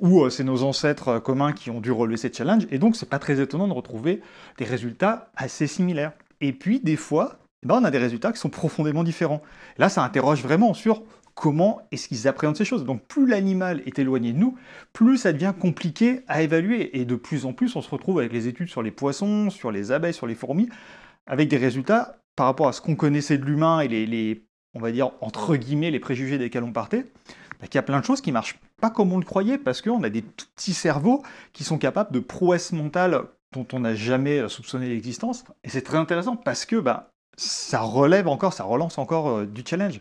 ou 0.00 0.22
euh, 0.22 0.30
c'est 0.30 0.42
nos 0.42 0.64
ancêtres 0.64 1.08
euh, 1.08 1.20
communs 1.20 1.52
qui 1.52 1.70
ont 1.70 1.80
dû 1.80 1.92
relever 1.92 2.16
ces 2.16 2.32
challenges, 2.32 2.66
et 2.72 2.78
donc 2.78 2.96
c'est 2.96 3.08
pas 3.08 3.20
très 3.20 3.40
étonnant 3.40 3.68
de 3.68 3.72
retrouver 3.72 4.20
des 4.58 4.64
résultats 4.64 5.30
assez 5.36 5.68
similaires. 5.68 6.12
Et 6.40 6.52
puis, 6.52 6.80
des 6.80 6.96
fois, 6.96 7.38
ben, 7.62 7.78
on 7.80 7.84
a 7.84 7.90
des 7.90 7.98
résultats 7.98 8.32
qui 8.32 8.40
sont 8.40 8.50
profondément 8.50 9.04
différents. 9.04 9.42
Là, 9.78 9.88
ça 9.88 10.02
interroge 10.02 10.42
vraiment 10.42 10.74
sur 10.74 11.02
comment 11.34 11.80
est-ce 11.92 12.08
qu'ils 12.08 12.26
appréhendent 12.26 12.56
ces 12.56 12.64
choses. 12.64 12.84
Donc 12.84 13.06
plus 13.06 13.26
l'animal 13.26 13.82
est 13.86 13.98
éloigné 13.98 14.32
de 14.32 14.38
nous, 14.38 14.56
plus 14.92 15.18
ça 15.18 15.32
devient 15.32 15.54
compliqué 15.58 16.20
à 16.26 16.42
évaluer. 16.42 16.98
Et 16.98 17.04
de 17.04 17.14
plus 17.14 17.46
en 17.46 17.52
plus, 17.52 17.76
on 17.76 17.82
se 17.82 17.90
retrouve 17.90 18.18
avec 18.18 18.32
les 18.32 18.48
études 18.48 18.68
sur 18.68 18.82
les 18.82 18.90
poissons, 18.90 19.50
sur 19.50 19.70
les 19.70 19.92
abeilles, 19.92 20.14
sur 20.14 20.26
les 20.26 20.34
fourmis, 20.34 20.68
avec 21.26 21.48
des 21.48 21.56
résultats 21.56 22.19
par 22.36 22.46
rapport 22.46 22.68
à 22.68 22.72
ce 22.72 22.80
qu'on 22.80 22.96
connaissait 22.96 23.38
de 23.38 23.44
l'humain 23.44 23.80
et 23.80 23.88
les, 23.88 24.44
on 24.74 24.80
va 24.80 24.92
dire, 24.92 25.10
entre 25.20 25.56
guillemets, 25.56 25.90
les 25.90 26.00
préjugés 26.00 26.38
desquels 26.38 26.64
on 26.64 26.72
partait, 26.72 27.06
bah, 27.60 27.66
qu'il 27.66 27.76
y 27.76 27.78
a 27.78 27.82
plein 27.82 28.00
de 28.00 28.04
choses 28.04 28.20
qui 28.20 28.32
marchent 28.32 28.58
pas 28.80 28.90
comme 28.90 29.12
on 29.12 29.18
le 29.18 29.24
croyait, 29.24 29.58
parce 29.58 29.82
qu'on 29.82 30.02
a 30.02 30.10
des 30.10 30.22
tout 30.22 30.46
petits 30.56 30.74
cerveaux 30.74 31.22
qui 31.52 31.64
sont 31.64 31.78
capables 31.78 32.12
de 32.12 32.20
prouesses 32.20 32.72
mentales 32.72 33.22
dont 33.52 33.66
on 33.72 33.80
n'a 33.80 33.94
jamais 33.94 34.48
soupçonné 34.48 34.88
l'existence. 34.88 35.44
Et 35.64 35.68
c'est 35.68 35.82
très 35.82 35.98
intéressant 35.98 36.36
parce 36.36 36.64
que 36.64 36.76
bah, 36.76 37.10
ça 37.36 37.80
relève 37.80 38.28
encore, 38.28 38.52
ça 38.52 38.64
relance 38.64 38.98
encore 38.98 39.28
euh, 39.28 39.46
du 39.46 39.62
challenge. 39.66 40.00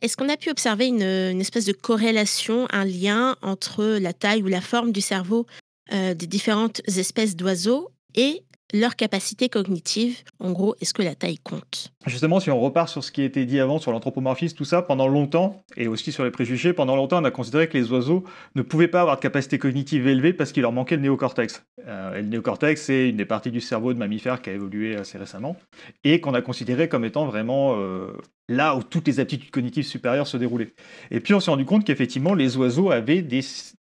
Est-ce 0.00 0.16
qu'on 0.16 0.28
a 0.28 0.36
pu 0.36 0.50
observer 0.50 0.86
une, 0.86 1.40
espèce 1.40 1.64
de 1.64 1.72
corrélation, 1.72 2.66
un 2.70 2.84
lien 2.84 3.36
entre 3.42 3.84
la 3.84 4.12
taille 4.12 4.42
ou 4.42 4.48
la 4.48 4.60
forme 4.60 4.92
du 4.92 5.00
cerveau 5.00 5.46
euh, 5.92 6.14
des 6.14 6.26
différentes 6.26 6.80
espèces 6.88 7.36
d'oiseaux 7.36 7.90
et 8.14 8.42
leur 8.72 8.96
capacité 8.96 9.48
cognitive. 9.48 10.18
En 10.40 10.52
gros, 10.52 10.74
est-ce 10.80 10.94
que 10.94 11.02
la 11.02 11.14
taille 11.14 11.38
compte? 11.38 11.92
Justement, 12.06 12.40
si 12.40 12.50
on 12.50 12.60
repart 12.60 12.88
sur 12.88 13.04
ce 13.04 13.12
qui 13.12 13.22
été 13.22 13.44
dit 13.44 13.60
avant, 13.60 13.78
sur 13.78 13.92
l'anthropomorphisme, 13.92 14.56
tout 14.56 14.64
ça, 14.64 14.82
pendant 14.82 15.06
longtemps, 15.06 15.62
et 15.76 15.86
aussi 15.86 16.10
sur 16.10 16.24
les 16.24 16.30
préjugés, 16.30 16.72
pendant 16.72 16.96
longtemps, 16.96 17.20
on 17.20 17.24
a 17.24 17.30
considéré 17.30 17.68
que 17.68 17.78
les 17.78 17.92
oiseaux 17.92 18.24
ne 18.56 18.62
pouvaient 18.62 18.88
pas 18.88 19.02
avoir 19.02 19.16
de 19.16 19.20
capacité 19.20 19.58
cognitive 19.58 20.08
élevée 20.08 20.32
parce 20.32 20.50
qu'il 20.50 20.62
leur 20.62 20.72
manquait 20.72 20.96
le 20.96 21.02
néocortex. 21.02 21.64
Euh, 21.86 22.16
et 22.16 22.22
le 22.22 22.28
néocortex, 22.28 22.80
c'est 22.82 23.10
une 23.10 23.16
des 23.16 23.24
parties 23.24 23.52
du 23.52 23.60
cerveau 23.60 23.92
de 23.92 23.98
mammifères 23.98 24.42
qui 24.42 24.50
a 24.50 24.52
évolué 24.52 24.96
assez 24.96 25.16
récemment, 25.16 25.56
et 26.02 26.20
qu'on 26.20 26.34
a 26.34 26.42
considéré 26.42 26.88
comme 26.88 27.04
étant 27.04 27.26
vraiment 27.26 27.76
euh, 27.76 28.08
là 28.48 28.76
où 28.76 28.82
toutes 28.82 29.06
les 29.06 29.20
aptitudes 29.20 29.50
cognitives 29.50 29.84
supérieures 29.84 30.26
se 30.26 30.36
déroulaient. 30.36 30.72
Et 31.10 31.20
puis 31.20 31.34
on 31.34 31.40
s'est 31.40 31.50
rendu 31.50 31.64
compte 31.64 31.84
qu'effectivement, 31.84 32.34
les 32.34 32.56
oiseaux 32.56 32.90
avaient 32.90 33.24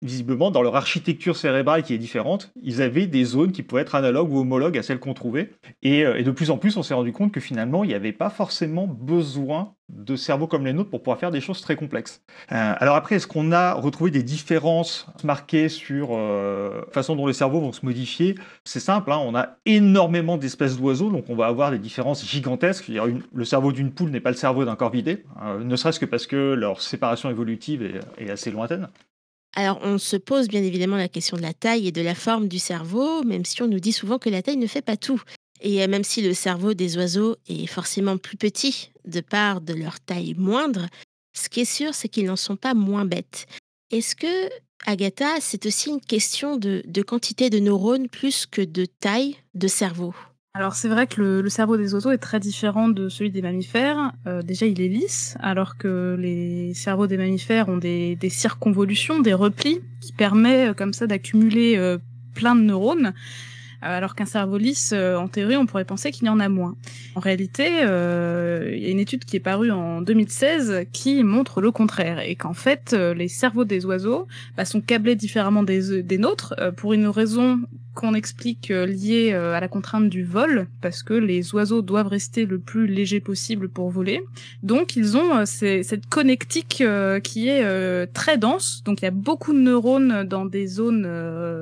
visiblement, 0.01 0.51
dans 0.51 0.61
leur 0.61 0.75
architecture 0.75 1.35
cérébrale 1.35 1.83
qui 1.83 1.93
est 1.93 1.97
différente, 1.97 2.51
ils 2.61 2.81
avaient 2.81 3.07
des 3.07 3.23
zones 3.23 3.51
qui 3.51 3.63
pouvaient 3.63 3.81
être 3.81 3.95
analogues 3.95 4.31
ou 4.31 4.39
homologues 4.39 4.77
à 4.77 4.83
celles 4.83 4.99
qu'on 4.99 5.13
trouvait. 5.13 5.51
Et, 5.81 6.05
euh, 6.05 6.17
et, 6.17 6.23
de 6.23 6.31
plus 6.31 6.51
en 6.51 6.57
plus, 6.57 6.77
on 6.77 6.83
s'est 6.83 6.93
rendu 6.93 7.11
compte 7.11 7.31
que 7.31 7.39
finalement, 7.39 7.83
il 7.83 7.91
y 7.91 7.93
avait 7.93 8.10
pas 8.11 8.29
forcément 8.29 8.87
besoin 8.87 9.75
de 9.89 10.15
cerveaux 10.15 10.47
comme 10.47 10.65
les 10.65 10.73
nôtres 10.73 10.89
pour 10.89 11.01
pouvoir 11.01 11.19
faire 11.19 11.31
des 11.31 11.41
choses 11.41 11.61
très 11.61 11.75
complexes. 11.75 12.21
Euh, 12.51 12.73
alors 12.77 12.95
après, 12.95 13.15
est-ce 13.15 13.27
qu'on 13.27 13.51
a 13.51 13.73
retrouvé 13.73 14.09
des 14.11 14.23
différences 14.23 15.07
marquées 15.23 15.69
sur 15.69 16.09
euh, 16.11 16.81
la 16.85 16.91
façon 16.91 17.15
dont 17.15 17.27
les 17.27 17.33
cerveaux 17.33 17.59
vont 17.59 17.73
se 17.73 17.85
modifier? 17.85 18.35
C'est 18.63 18.79
simple, 18.79 19.11
hein, 19.11 19.19
on 19.23 19.35
a 19.35 19.57
énormément 19.65 20.37
d'espèces 20.37 20.77
d'oiseaux, 20.77 21.09
donc 21.09 21.25
on 21.29 21.35
va 21.35 21.47
avoir 21.47 21.71
des 21.71 21.79
différences 21.79 22.25
gigantesques. 22.25 22.89
le 22.89 23.45
cerveau 23.45 23.71
d'une 23.71 23.91
poule 23.91 24.11
n'est 24.11 24.21
pas 24.21 24.31
le 24.31 24.37
cerveau 24.37 24.65
d'un 24.65 24.75
corvidé, 24.75 25.23
euh, 25.43 25.63
ne 25.63 25.75
serait-ce 25.75 25.99
que 25.99 26.05
parce 26.05 26.27
que 26.27 26.53
leur 26.53 26.81
séparation 26.81 27.29
évolutive 27.29 28.01
est 28.17 28.29
assez 28.29 28.51
lointaine. 28.51 28.87
Alors, 29.55 29.79
on 29.83 29.97
se 29.97 30.15
pose 30.15 30.47
bien 30.47 30.63
évidemment 30.63 30.95
la 30.95 31.09
question 31.09 31.35
de 31.35 31.41
la 31.41 31.53
taille 31.53 31.87
et 31.87 31.91
de 31.91 32.01
la 32.01 32.15
forme 32.15 32.47
du 32.47 32.57
cerveau, 32.57 33.23
même 33.23 33.43
si 33.43 33.61
on 33.61 33.67
nous 33.67 33.81
dit 33.81 33.91
souvent 33.91 34.17
que 34.17 34.29
la 34.29 34.41
taille 34.41 34.57
ne 34.57 34.67
fait 34.67 34.81
pas 34.81 34.95
tout. 34.95 35.21
Et 35.61 35.85
même 35.87 36.03
si 36.03 36.21
le 36.21 36.33
cerveau 36.33 36.73
des 36.73 36.97
oiseaux 36.97 37.35
est 37.47 37.67
forcément 37.67 38.17
plus 38.17 38.37
petit 38.37 38.91
de 39.05 39.21
part 39.21 39.61
de 39.61 39.73
leur 39.73 39.99
taille 39.99 40.33
moindre, 40.35 40.87
ce 41.33 41.49
qui 41.49 41.61
est 41.61 41.65
sûr, 41.65 41.93
c'est 41.93 42.09
qu'ils 42.09 42.25
n'en 42.25 42.35
sont 42.35 42.55
pas 42.55 42.73
moins 42.73 43.05
bêtes. 43.05 43.45
Est-ce 43.91 44.15
que, 44.15 44.49
Agatha, 44.85 45.39
c'est 45.39 45.65
aussi 45.65 45.89
une 45.89 46.01
question 46.01 46.57
de, 46.57 47.01
quantité 47.05 47.49
de 47.49 47.59
neurones 47.59 48.09
plus 48.09 48.45
que 48.45 48.61
de 48.61 48.85
taille 48.85 49.35
de 49.53 49.67
cerveau? 49.67 50.15
Alors 50.53 50.73
c'est 50.73 50.89
vrai 50.89 51.07
que 51.07 51.21
le, 51.21 51.49
cerveau 51.49 51.77
des 51.77 51.93
oiseaux 51.93 52.11
est 52.11 52.17
très 52.17 52.39
différent 52.39 52.89
de 52.89 53.07
celui 53.07 53.31
des 53.31 53.41
mammifères. 53.41 54.11
Euh, 54.27 54.41
déjà 54.41 54.65
il 54.65 54.81
est 54.81 54.89
lisse, 54.89 55.37
alors 55.39 55.77
que 55.77 56.17
les 56.19 56.73
cerveaux 56.73 57.07
des 57.07 57.15
mammifères 57.15 57.69
ont 57.69 57.77
des, 57.77 58.17
circonvolutions, 58.29 59.19
des 59.21 59.33
replis, 59.33 59.79
qui 60.01 60.11
permettent 60.11 60.71
euh, 60.71 60.73
comme 60.73 60.91
ça 60.91 61.07
d'accumuler 61.07 61.77
euh, 61.77 61.99
plein 62.33 62.55
de 62.55 62.61
neurones. 62.61 63.13
Euh, 63.83 63.97
alors 63.97 64.15
qu'un 64.15 64.25
cerveau 64.25 64.57
lisse, 64.57 64.91
euh, 64.93 65.15
en 65.15 65.27
théorie, 65.27 65.57
on 65.57 65.65
pourrait 65.65 65.85
penser 65.85 66.11
qu'il 66.11 66.27
y 66.27 66.29
en 66.29 66.39
a 66.39 66.49
moins. 66.49 66.75
En 67.15 67.19
réalité, 67.19 67.67
euh, 67.83 68.71
il 68.73 68.83
y 68.83 68.85
a 68.85 68.89
une 68.89 68.99
étude 68.99 69.25
qui 69.25 69.37
est 69.37 69.41
parue 69.41 69.71
en 69.71 70.01
2016 70.01 70.85
qui 70.91 71.23
montre 71.23 71.61
le 71.61 71.71
contraire, 71.71 72.19
et 72.19 72.35
qu'en 72.35 72.53
fait, 72.53 72.93
les 72.93 73.27
cerveaux 73.27 73.65
des 73.65 73.85
oiseaux 73.85 74.27
bah, 74.55 74.65
sont 74.65 74.81
câblés 74.81 75.15
différemment 75.15 75.63
des, 75.63 76.03
des 76.03 76.17
nôtres, 76.17 76.55
pour 76.77 76.93
une 76.93 77.07
raison 77.07 77.59
qu'on 77.93 78.13
explique 78.13 78.71
euh, 78.71 78.85
lié 78.85 79.31
euh, 79.33 79.53
à 79.53 79.59
la 79.59 79.67
contrainte 79.67 80.09
du 80.09 80.23
vol, 80.23 80.67
parce 80.81 81.03
que 81.03 81.13
les 81.13 81.53
oiseaux 81.53 81.81
doivent 81.81 82.07
rester 82.07 82.45
le 82.45 82.57
plus 82.57 82.87
léger 82.87 83.19
possible 83.19 83.67
pour 83.67 83.89
voler. 83.89 84.21
Donc 84.63 84.95
ils 84.95 85.17
ont 85.17 85.37
euh, 85.37 85.45
cette 85.45 86.07
connectique 86.07 86.83
qui 87.23 87.47
est 87.47 88.13
très 88.13 88.37
dense, 88.37 88.81
donc 88.85 89.01
il 89.01 89.05
y 89.05 89.07
a 89.07 89.11
beaucoup 89.11 89.53
de 89.53 89.59
neurones 89.59 90.23
dans 90.23 90.45
des 90.45 90.67
zones 90.67 91.05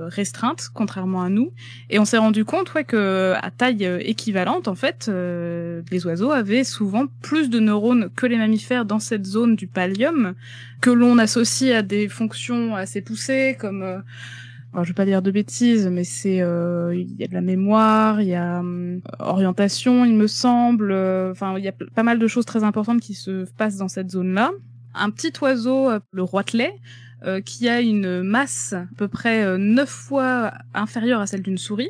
restreintes, 0.07 0.69
contrairement 0.73 1.21
à 1.21 1.29
nous. 1.29 1.51
Et 1.89 1.99
on 1.99 2.05
s'est 2.05 2.17
rendu 2.17 2.45
compte 2.45 2.73
ouais, 2.73 2.83
que 2.83 3.33
à 3.41 3.51
taille 3.51 3.87
équivalente, 4.01 4.67
en 4.67 4.75
fait, 4.75 5.09
les 5.09 6.05
oiseaux 6.05 6.31
avaient 6.31 6.63
souvent 6.63 7.05
plus 7.21 7.49
de 7.49 7.59
neurones 7.59 8.09
que 8.15 8.25
les 8.25 8.37
mammifères 8.37 8.85
dans 8.85 8.99
cette 8.99 9.25
zone 9.25 9.55
du 9.55 9.67
pallium, 9.67 10.33
que 10.81 10.89
l'on 10.89 11.17
associe 11.17 11.75
à 11.75 11.81
des 11.81 12.07
fonctions 12.07 12.75
assez 12.75 13.01
poussées 13.01 13.57
comme 13.59 14.03
alors, 14.71 14.83
je 14.83 14.91
vais 14.91 14.95
pas 14.95 15.05
dire 15.05 15.23
de 15.23 15.31
bêtises, 15.31 15.87
mais 15.87 16.03
c'est 16.03 16.41
euh, 16.41 16.93
il 16.95 17.19
y 17.19 17.23
a 17.23 17.27
de 17.27 17.33
la 17.33 17.41
mémoire, 17.41 18.21
il 18.21 18.27
y 18.27 18.35
a 18.35 18.59
hum, 18.59 19.01
orientation, 19.17 20.05
il 20.05 20.13
me 20.13 20.27
semble. 20.27 20.91
Euh, 20.91 21.31
enfin, 21.31 21.57
il 21.57 21.63
y 21.63 21.67
a 21.67 21.73
pas 21.95 22.03
mal 22.03 22.19
de 22.19 22.27
choses 22.27 22.45
très 22.45 22.63
importantes 22.63 23.01
qui 23.01 23.15
se 23.15 23.45
passent 23.57 23.77
dans 23.77 23.87
cette 23.87 24.11
zone-là. 24.11 24.51
Un 24.93 25.09
petit 25.09 25.33
oiseau, 25.41 25.89
euh, 25.89 25.99
le 26.11 26.23
roitelet, 26.23 26.73
qui 27.43 27.67
a 27.67 27.81
une 27.81 28.23
masse 28.23 28.71
à 28.71 28.85
peu 28.95 29.09
près 29.09 29.57
neuf 29.57 29.89
fois 29.89 30.53
inférieure 30.73 31.19
à 31.19 31.27
celle 31.27 31.41
d'une 31.41 31.57
souris, 31.57 31.89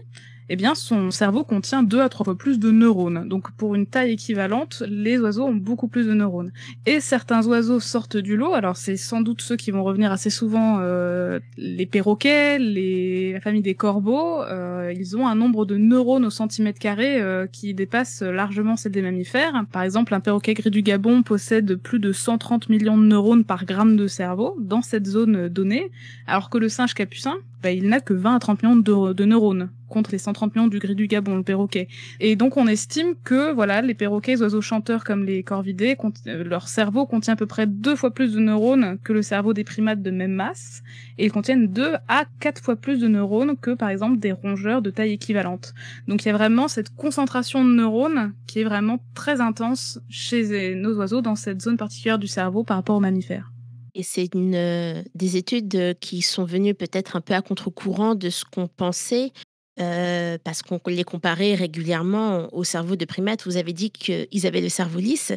eh 0.49 0.55
bien 0.55 0.75
son 0.75 1.11
cerveau 1.11 1.43
contient 1.43 1.83
deux 1.83 2.01
à 2.01 2.09
trois 2.09 2.23
fois 2.23 2.37
plus 2.37 2.59
de 2.59 2.71
neurones. 2.71 3.27
Donc 3.27 3.51
pour 3.51 3.75
une 3.75 3.85
taille 3.85 4.11
équivalente, 4.11 4.83
les 4.87 5.19
oiseaux 5.19 5.45
ont 5.45 5.53
beaucoup 5.53 5.87
plus 5.87 6.07
de 6.07 6.13
neurones. 6.13 6.51
Et 6.85 6.99
certains 6.99 7.45
oiseaux 7.47 7.79
sortent 7.79 8.17
du 8.17 8.35
lot. 8.35 8.53
Alors 8.53 8.75
c'est 8.75 8.97
sans 8.97 9.21
doute 9.21 9.41
ceux 9.41 9.55
qui 9.55 9.71
vont 9.71 9.83
revenir 9.83 10.11
assez 10.11 10.29
souvent, 10.29 10.79
euh, 10.79 11.39
les 11.57 11.85
perroquets, 11.85 12.57
la 12.59 13.39
famille 13.41 13.61
des 13.61 13.75
corbeaux. 13.75 14.41
Euh, 14.41 14.93
ils 14.95 15.15
ont 15.15 15.27
un 15.27 15.35
nombre 15.35 15.65
de 15.65 15.77
neurones 15.77 16.25
au 16.25 16.29
centimètre 16.29 16.79
carré 16.79 17.21
euh, 17.21 17.47
qui 17.47 17.73
dépasse 17.73 18.21
largement 18.21 18.75
celle 18.75 18.91
des 18.91 19.01
mammifères. 19.01 19.65
Par 19.71 19.83
exemple, 19.83 20.13
un 20.13 20.19
perroquet 20.19 20.55
gris 20.55 20.71
du 20.71 20.81
Gabon 20.81 21.23
possède 21.23 21.75
plus 21.75 21.99
de 21.99 22.11
130 22.11 22.69
millions 22.69 22.97
de 22.97 23.03
neurones 23.03 23.43
par 23.43 23.65
gramme 23.65 23.95
de 23.95 24.07
cerveau 24.07 24.55
dans 24.59 24.81
cette 24.81 25.05
zone 25.05 25.47
donnée, 25.47 25.91
alors 26.27 26.49
que 26.49 26.57
le 26.57 26.69
singe 26.69 26.93
capucin, 26.93 27.35
bah, 27.61 27.71
il 27.71 27.87
n'a 27.89 27.99
que 27.99 28.13
20 28.13 28.35
à 28.35 28.39
30 28.39 28.63
millions 28.63 28.75
de, 28.77 29.25
neurones 29.25 29.69
contre 29.89 30.11
les 30.11 30.17
130 30.17 30.55
millions 30.55 30.67
du 30.67 30.79
gris 30.79 30.95
du 30.95 31.07
Gabon, 31.07 31.35
le 31.35 31.43
perroquet. 31.43 31.87
Et 32.19 32.35
donc 32.35 32.57
on 32.57 32.67
estime 32.67 33.15
que 33.23 33.51
voilà, 33.51 33.81
les 33.81 33.93
perroquets, 33.93 34.41
oiseaux 34.41 34.61
chanteurs 34.61 35.03
comme 35.03 35.25
les 35.25 35.43
corvidés, 35.43 35.97
euh, 36.27 36.43
leur 36.43 36.67
cerveau 36.67 37.05
contient 37.05 37.33
à 37.33 37.37
peu 37.37 37.45
près 37.45 37.67
deux 37.67 37.95
fois 37.95 38.11
plus 38.11 38.33
de 38.33 38.39
neurones 38.39 38.97
que 39.03 39.13
le 39.13 39.21
cerveau 39.21 39.53
des 39.53 39.63
primates 39.63 40.01
de 40.01 40.11
même 40.11 40.31
masse, 40.31 40.81
et 41.17 41.25
ils 41.25 41.31
contiennent 41.31 41.67
deux 41.67 41.95
à 42.07 42.25
quatre 42.39 42.61
fois 42.63 42.75
plus 42.75 42.99
de 42.99 43.07
neurones 43.07 43.57
que 43.57 43.71
par 43.71 43.89
exemple 43.89 44.19
des 44.19 44.31
rongeurs 44.31 44.81
de 44.81 44.89
taille 44.89 45.13
équivalente. 45.13 45.73
Donc 46.07 46.23
il 46.23 46.27
y 46.27 46.31
a 46.31 46.33
vraiment 46.33 46.67
cette 46.67 46.95
concentration 46.95 47.65
de 47.65 47.69
neurones 47.69 48.33
qui 48.47 48.59
est 48.59 48.63
vraiment 48.63 48.99
très 49.15 49.41
intense 49.41 49.99
chez 50.09 50.75
nos 50.75 50.95
oiseaux 50.95 51.21
dans 51.21 51.35
cette 51.35 51.61
zone 51.61 51.77
particulière 51.77 52.19
du 52.19 52.27
cerveau 52.27 52.63
par 52.63 52.77
rapport 52.77 52.95
aux 52.95 53.01
mammifères. 53.01 53.51
Et 53.95 54.03
c'est 54.03 54.33
une, 54.33 54.55
euh, 54.55 55.01
des 55.15 55.37
études 55.37 55.75
euh, 55.75 55.93
qui 55.93 56.21
sont 56.21 56.45
venues 56.45 56.75
peut-être 56.75 57.15
un 57.15 57.21
peu 57.21 57.33
à 57.33 57.41
contre-courant 57.41 58.15
de 58.15 58.29
ce 58.29 58.45
qu'on 58.45 58.67
pensait, 58.67 59.31
euh, 59.79 60.37
parce 60.43 60.61
qu'on 60.61 60.79
les 60.87 61.03
comparait 61.03 61.55
régulièrement 61.55 62.53
au 62.53 62.63
cerveau 62.63 62.95
de 62.95 63.05
primates. 63.05 63.45
Vous 63.45 63.57
avez 63.57 63.73
dit 63.73 63.91
qu'ils 63.91 64.45
avaient 64.45 64.61
le 64.61 64.69
cerveau 64.69 64.99
lisse, 64.99 65.33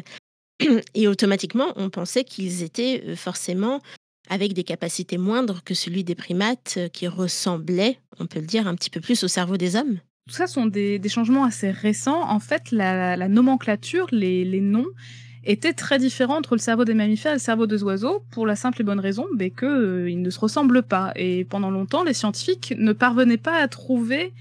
et 0.94 1.08
automatiquement, 1.08 1.72
on 1.76 1.90
pensait 1.90 2.24
qu'ils 2.24 2.62
étaient 2.62 3.16
forcément 3.16 3.80
avec 4.28 4.52
des 4.52 4.64
capacités 4.64 5.18
moindres 5.18 5.62
que 5.64 5.74
celui 5.74 6.04
des 6.04 6.14
primates 6.14 6.78
qui 6.92 7.08
ressemblaient, 7.08 7.98
on 8.18 8.26
peut 8.26 8.40
le 8.40 8.46
dire, 8.46 8.66
un 8.66 8.74
petit 8.74 8.90
peu 8.90 9.00
plus 9.00 9.24
au 9.24 9.28
cerveau 9.28 9.56
des 9.56 9.76
hommes. 9.76 9.98
Tout 10.28 10.34
ça 10.34 10.46
sont 10.46 10.66
des, 10.66 11.00
changements 11.08 11.44
assez 11.44 11.70
récents. 11.70 12.22
En 12.22 12.38
fait, 12.38 12.70
la, 12.70 13.28
nomenclature, 13.28 14.06
les 14.12 14.60
noms, 14.60 14.86
était 15.44 15.72
très 15.72 15.98
différent 15.98 16.38
entre 16.38 16.54
le 16.54 16.60
cerveau 16.60 16.84
des 16.84 16.94
mammifères 16.94 17.32
et 17.32 17.36
le 17.36 17.40
cerveau 17.40 17.66
des 17.66 17.82
oiseaux 17.82 18.24
pour 18.30 18.46
la 18.46 18.56
simple 18.56 18.80
et 18.80 18.84
bonne 18.84 19.00
raison 19.00 19.26
qu'ils 19.34 19.50
que 19.50 19.66
euh, 19.66 20.08
ne 20.22 20.30
se 20.30 20.38
ressemblent 20.38 20.82
pas. 20.82 21.12
Et 21.16 21.44
pendant 21.44 21.70
longtemps, 21.70 22.04
les 22.04 22.14
scientifiques 22.14 22.74
ne 22.78 22.92
parvenaient 22.92 23.38
pas 23.38 23.60
à 23.60 23.68
trouver 23.68 24.32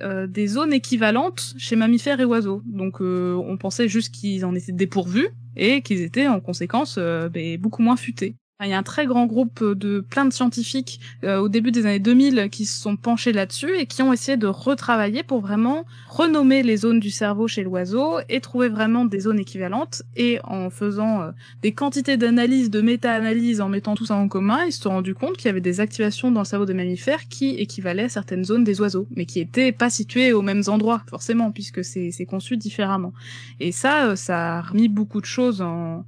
euh, 0.00 0.26
des 0.26 0.46
zones 0.46 0.72
équivalentes 0.72 1.54
chez 1.58 1.76
mammifères 1.76 2.20
et 2.20 2.24
oiseaux. 2.24 2.62
Donc 2.66 3.00
euh, 3.00 3.34
on 3.34 3.56
pensait 3.56 3.88
juste 3.88 4.14
qu'ils 4.14 4.44
en 4.44 4.54
étaient 4.54 4.72
dépourvus 4.72 5.28
et 5.56 5.82
qu'ils 5.82 6.02
étaient 6.02 6.28
en 6.28 6.40
conséquence 6.40 6.98
ben, 6.98 7.58
beaucoup 7.58 7.82
moins 7.82 7.96
futés. 7.96 8.34
Il 8.64 8.70
y 8.70 8.72
a 8.72 8.78
un 8.78 8.82
très 8.82 9.06
grand 9.06 9.26
groupe 9.26 9.62
de 9.62 10.00
plein 10.00 10.24
de 10.24 10.32
scientifiques 10.32 10.98
euh, 11.22 11.38
au 11.38 11.48
début 11.48 11.70
des 11.70 11.86
années 11.86 12.00
2000 12.00 12.48
qui 12.50 12.66
se 12.66 12.82
sont 12.82 12.96
penchés 12.96 13.32
là-dessus 13.32 13.76
et 13.78 13.86
qui 13.86 14.02
ont 14.02 14.12
essayé 14.12 14.36
de 14.36 14.48
retravailler 14.48 15.22
pour 15.22 15.40
vraiment 15.40 15.84
renommer 16.08 16.64
les 16.64 16.78
zones 16.78 16.98
du 16.98 17.10
cerveau 17.12 17.46
chez 17.46 17.62
l'oiseau 17.62 18.18
et 18.28 18.40
trouver 18.40 18.68
vraiment 18.68 19.04
des 19.04 19.20
zones 19.20 19.38
équivalentes. 19.38 20.02
Et 20.16 20.40
en 20.42 20.70
faisant 20.70 21.22
euh, 21.22 21.30
des 21.62 21.70
quantités 21.70 22.16
d'analyses, 22.16 22.68
de 22.68 22.80
méta-analyses, 22.80 23.60
en 23.60 23.68
mettant 23.68 23.94
tout 23.94 24.06
ça 24.06 24.16
en 24.16 24.26
commun, 24.26 24.64
ils 24.66 24.72
se 24.72 24.82
sont 24.82 24.90
rendus 24.90 25.14
compte 25.14 25.36
qu'il 25.36 25.46
y 25.46 25.50
avait 25.50 25.60
des 25.60 25.78
activations 25.78 26.32
dans 26.32 26.40
le 26.40 26.46
cerveau 26.46 26.66
des 26.66 26.74
mammifères 26.74 27.28
qui 27.28 27.50
équivalaient 27.50 28.04
à 28.04 28.08
certaines 28.08 28.44
zones 28.44 28.64
des 28.64 28.80
oiseaux, 28.80 29.06
mais 29.14 29.24
qui 29.24 29.38
étaient 29.38 29.70
pas 29.70 29.88
situées 29.88 30.32
aux 30.32 30.42
mêmes 30.42 30.64
endroits, 30.66 31.02
forcément, 31.08 31.52
puisque 31.52 31.84
c'est 31.84 32.26
conçu 32.28 32.56
différemment. 32.56 33.12
Et 33.60 33.70
ça, 33.70 34.06
euh, 34.06 34.16
ça 34.16 34.58
a 34.58 34.62
remis 34.62 34.88
beaucoup 34.88 35.20
de 35.20 35.26
choses 35.26 35.62
en 35.62 36.04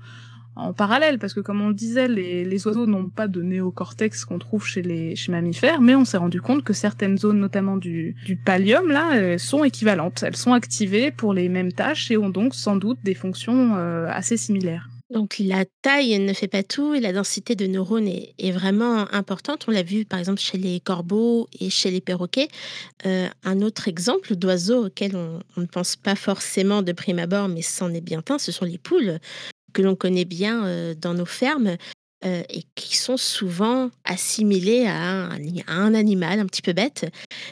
en 0.57 0.73
parallèle, 0.73 1.19
parce 1.19 1.35
que 1.35 1.41
comme 1.41 1.61
on 1.61 1.69
le 1.69 1.75
disait, 1.75 2.09
les, 2.09 2.67
oiseaux 2.67 2.87
n'ont 2.87 3.09
pas 3.09 3.29
de 3.29 3.43
néocortex 3.43 4.25
qu'on 4.25 4.39
trouve 4.39 4.67
chez 4.67 4.83
les 4.83 5.15
mammifères, 5.29 5.81
mais 5.81 5.95
on 5.95 6.05
s'est 6.05 6.17
rendu 6.17 6.41
compte 6.41 6.65
que 6.65 6.73
certaines 6.73 7.19
zones, 7.19 7.39
notamment 7.39 7.77
du, 7.77 8.17
pallium, 8.45 8.89
là, 8.89 9.17
euh, 9.17 9.39
sont 9.39 9.65
équivalentes. 9.65 10.23
Elles 10.23 10.37
sont 10.37 10.53
activées 10.53 11.11
pour 11.11 11.35
les 11.35 11.49
mêmes 11.49 11.73
tâches 11.73 12.11
et 12.11 12.17
ont 12.17 12.31
donc 12.31 12.55
sans 12.55 12.77
doute 12.77 12.99
des 13.03 13.15
fonctions 13.15 13.77
euh, 13.77 14.07
assez 14.09 14.37
similaires. 14.37 14.89
Donc 15.11 15.37
la 15.41 15.65
taille 15.83 16.17
ne 16.21 16.33
fait 16.33 16.47
pas 16.47 16.63
tout 16.63 16.95
et 16.95 17.01
la 17.01 17.13
densité 17.13 17.57
de 17.57 17.67
neurones 17.67 18.07
est, 18.07 18.53
vraiment 18.53 19.13
importante. 19.13 19.65
On 19.67 19.73
l'a 19.73 19.83
vu 19.83 20.05
par 20.05 20.21
exemple 20.21 20.41
chez 20.41 20.57
les 20.57 20.79
corbeaux 20.79 21.49
et 21.59 21.69
chez 21.69 21.91
les 21.91 22.01
perroquets. 22.01 22.47
Euh, 23.07 23.27
un 23.43 23.61
autre 23.61 23.89
exemple 23.89 24.37
d'oiseau 24.37 24.87
auquel 24.87 25.17
on, 25.17 25.41
on, 25.57 25.63
ne 25.63 25.67
pense 25.67 25.97
pas 25.97 26.15
forcément 26.15 26.83
de 26.83 26.93
prime 26.93 27.19
abord, 27.19 27.49
mais 27.49 27.63
c'en 27.63 27.93
est 27.93 28.01
bien 28.01 28.23
un, 28.31 28.39
ce 28.39 28.53
sont 28.53 28.65
les 28.65 28.79
poules 28.79 29.19
que 29.73 29.83
l'on 29.83 29.97
connaît 29.97 30.25
bien 30.25 30.65
euh, 30.65 30.95
dans 30.95 31.15
nos 31.15 31.27
fermes 31.27 31.77
euh, 32.25 32.43
et 32.49 32.65
qui 32.75 32.97
sont 32.97 33.17
souvent 33.17 33.91
assimilés 34.05 34.87
à 34.87 35.31
un, 35.67 35.95
animal 35.95 36.39
un 36.39 36.47
petit 36.47 36.63
peu 36.63 36.73
bête. 36.73 37.11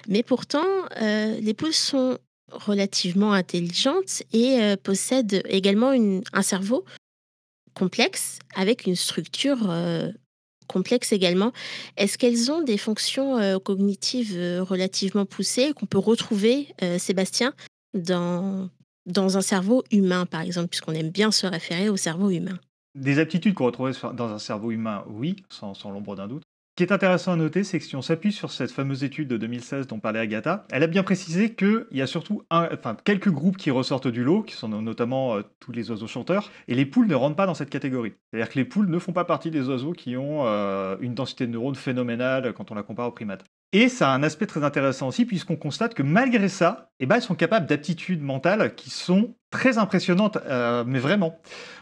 Mais 0.09 0.23
pourtant, 0.23 0.67
euh, 1.01 1.39
les 1.41 1.55
poules 1.55 1.73
sont 1.73 2.19
relativement 2.51 3.33
intelligentes 3.33 4.23
et 4.33 4.75
possèdent 4.83 5.43
également 5.49 5.93
un 6.33 6.43
cerveau 6.43 6.87
complexe 7.75 8.39
avec 8.55 8.87
une 8.87 8.97
structure 8.97 9.71
complexe 10.67 11.13
également. 11.13 11.53
Est-ce 11.99 12.17
qu'elles 12.17 12.51
ont 12.51 12.63
des 12.63 12.79
fonctions 12.79 13.61
cognitives 13.61 14.35
relativement 14.61 15.27
poussées 15.27 15.75
qu'on 15.75 15.85
peut 15.85 15.99
retrouver, 15.99 16.69
Sébastien, 16.97 17.53
dans 17.93 18.71
dans 19.09 19.37
un 19.37 19.41
cerveau 19.41 19.83
humain, 19.91 20.27
par 20.27 20.43
exemple, 20.43 20.69
puisqu'on 20.69 20.93
aime 20.93 21.11
bien 21.11 21.31
se 21.31 21.47
référer 21.47 21.89
au 21.89 21.97
cerveau 21.97 22.31
humain 22.31 22.59
Des 22.95 23.19
aptitudes 23.19 23.55
qu'on 23.55 23.67
retrouve 23.67 23.93
dans 24.15 24.29
un 24.29 24.39
cerveau 24.39 24.71
humain, 24.71 25.05
oui, 25.09 25.37
sans, 25.49 25.75
l'ombre 25.91 26.15
d'un 26.15 26.29
doute. 26.29 26.43
Ce 26.45 26.85
qui 26.85 26.89
est 26.89 26.95
intéressant 26.95 27.33
à 27.33 27.37
noter, 27.37 27.65
c'est 27.65 27.81
que 27.81 27.85
si 27.85 27.97
on 27.97 28.03
s'appuie 28.03 28.31
sur 28.31 28.53
cette 28.53 28.71
fameuse 28.71 29.03
étude 29.03 29.27
de 29.27 29.37
2016 29.37 29.89
dont 29.89 29.99
parlait 29.99 30.21
Agatha, 30.21 30.65
elle 30.71 30.85
a 30.85 30.87
bien 30.87 31.03
précisé 31.03 31.53
qu'il 31.53 31.87
y 31.91 32.03
a 32.03 32.07
surtout 32.07 32.45
enfin, 32.51 32.97
quelques 33.03 33.31
groupes 33.31 33.57
qui 33.57 33.73
ressortent 33.73 34.07
du 34.07 34.23
lot, 34.23 34.45
qui 34.45 34.55
sont 34.55 34.69
notamment 34.69 35.35
euh, 35.35 35.43
tous 35.59 35.73
les 35.73 35.91
oiseaux 35.91 36.07
chanteurs, 36.07 36.53
et 36.69 36.77
les 36.77 36.87
poules 36.87 37.09
ne 37.09 37.17
rentrent 37.17 37.35
pas 37.35 37.47
dans 37.47 37.55
cette 37.55 37.71
catégorie. 37.71 38.13
C'est-à-dire 38.31 38.49
que 38.49 38.59
les 38.61 38.65
poules 38.65 38.89
ne 38.89 38.99
font 39.01 39.13
pas 39.13 39.25
partie 39.25 39.51
des 39.51 39.69
oiseaux 39.69 39.93
qui 39.93 40.17
ont 40.17 40.47
euh, 40.47 40.97
une 41.01 41.15
densité 41.15 41.49
de 41.49 41.51
neurones 41.51 41.75
phénoménale 41.75 42.53
quand 42.53 42.71
on 42.71 42.77
la 42.77 42.85
compare 42.85 43.09
aux 43.09 43.13
primates. 43.13 43.45
Et 43.75 43.91
ça 43.91 44.11
a 44.11 44.15
un 44.15 44.23
aspect 44.23 44.47
très 44.47 44.65
intéressant 44.65 45.09
aussi, 45.09 45.27
puisqu'on 45.27 45.57
constate 45.57 45.93
que 45.93 46.03
malgré 46.03 46.49
ça, 46.49 46.91
eh 47.01 47.07
ben, 47.07 47.17
elles 47.17 47.23
sont 47.23 47.35
capables 47.35 47.67
d'aptitudes 47.67 48.23
mentales 48.23 48.75
qui 48.75 48.89
sont 48.89 49.35
très 49.51 49.77
impressionnantes, 49.77 50.39
euh, 50.47 50.85
mais 50.87 50.99
vraiment. 50.99 51.39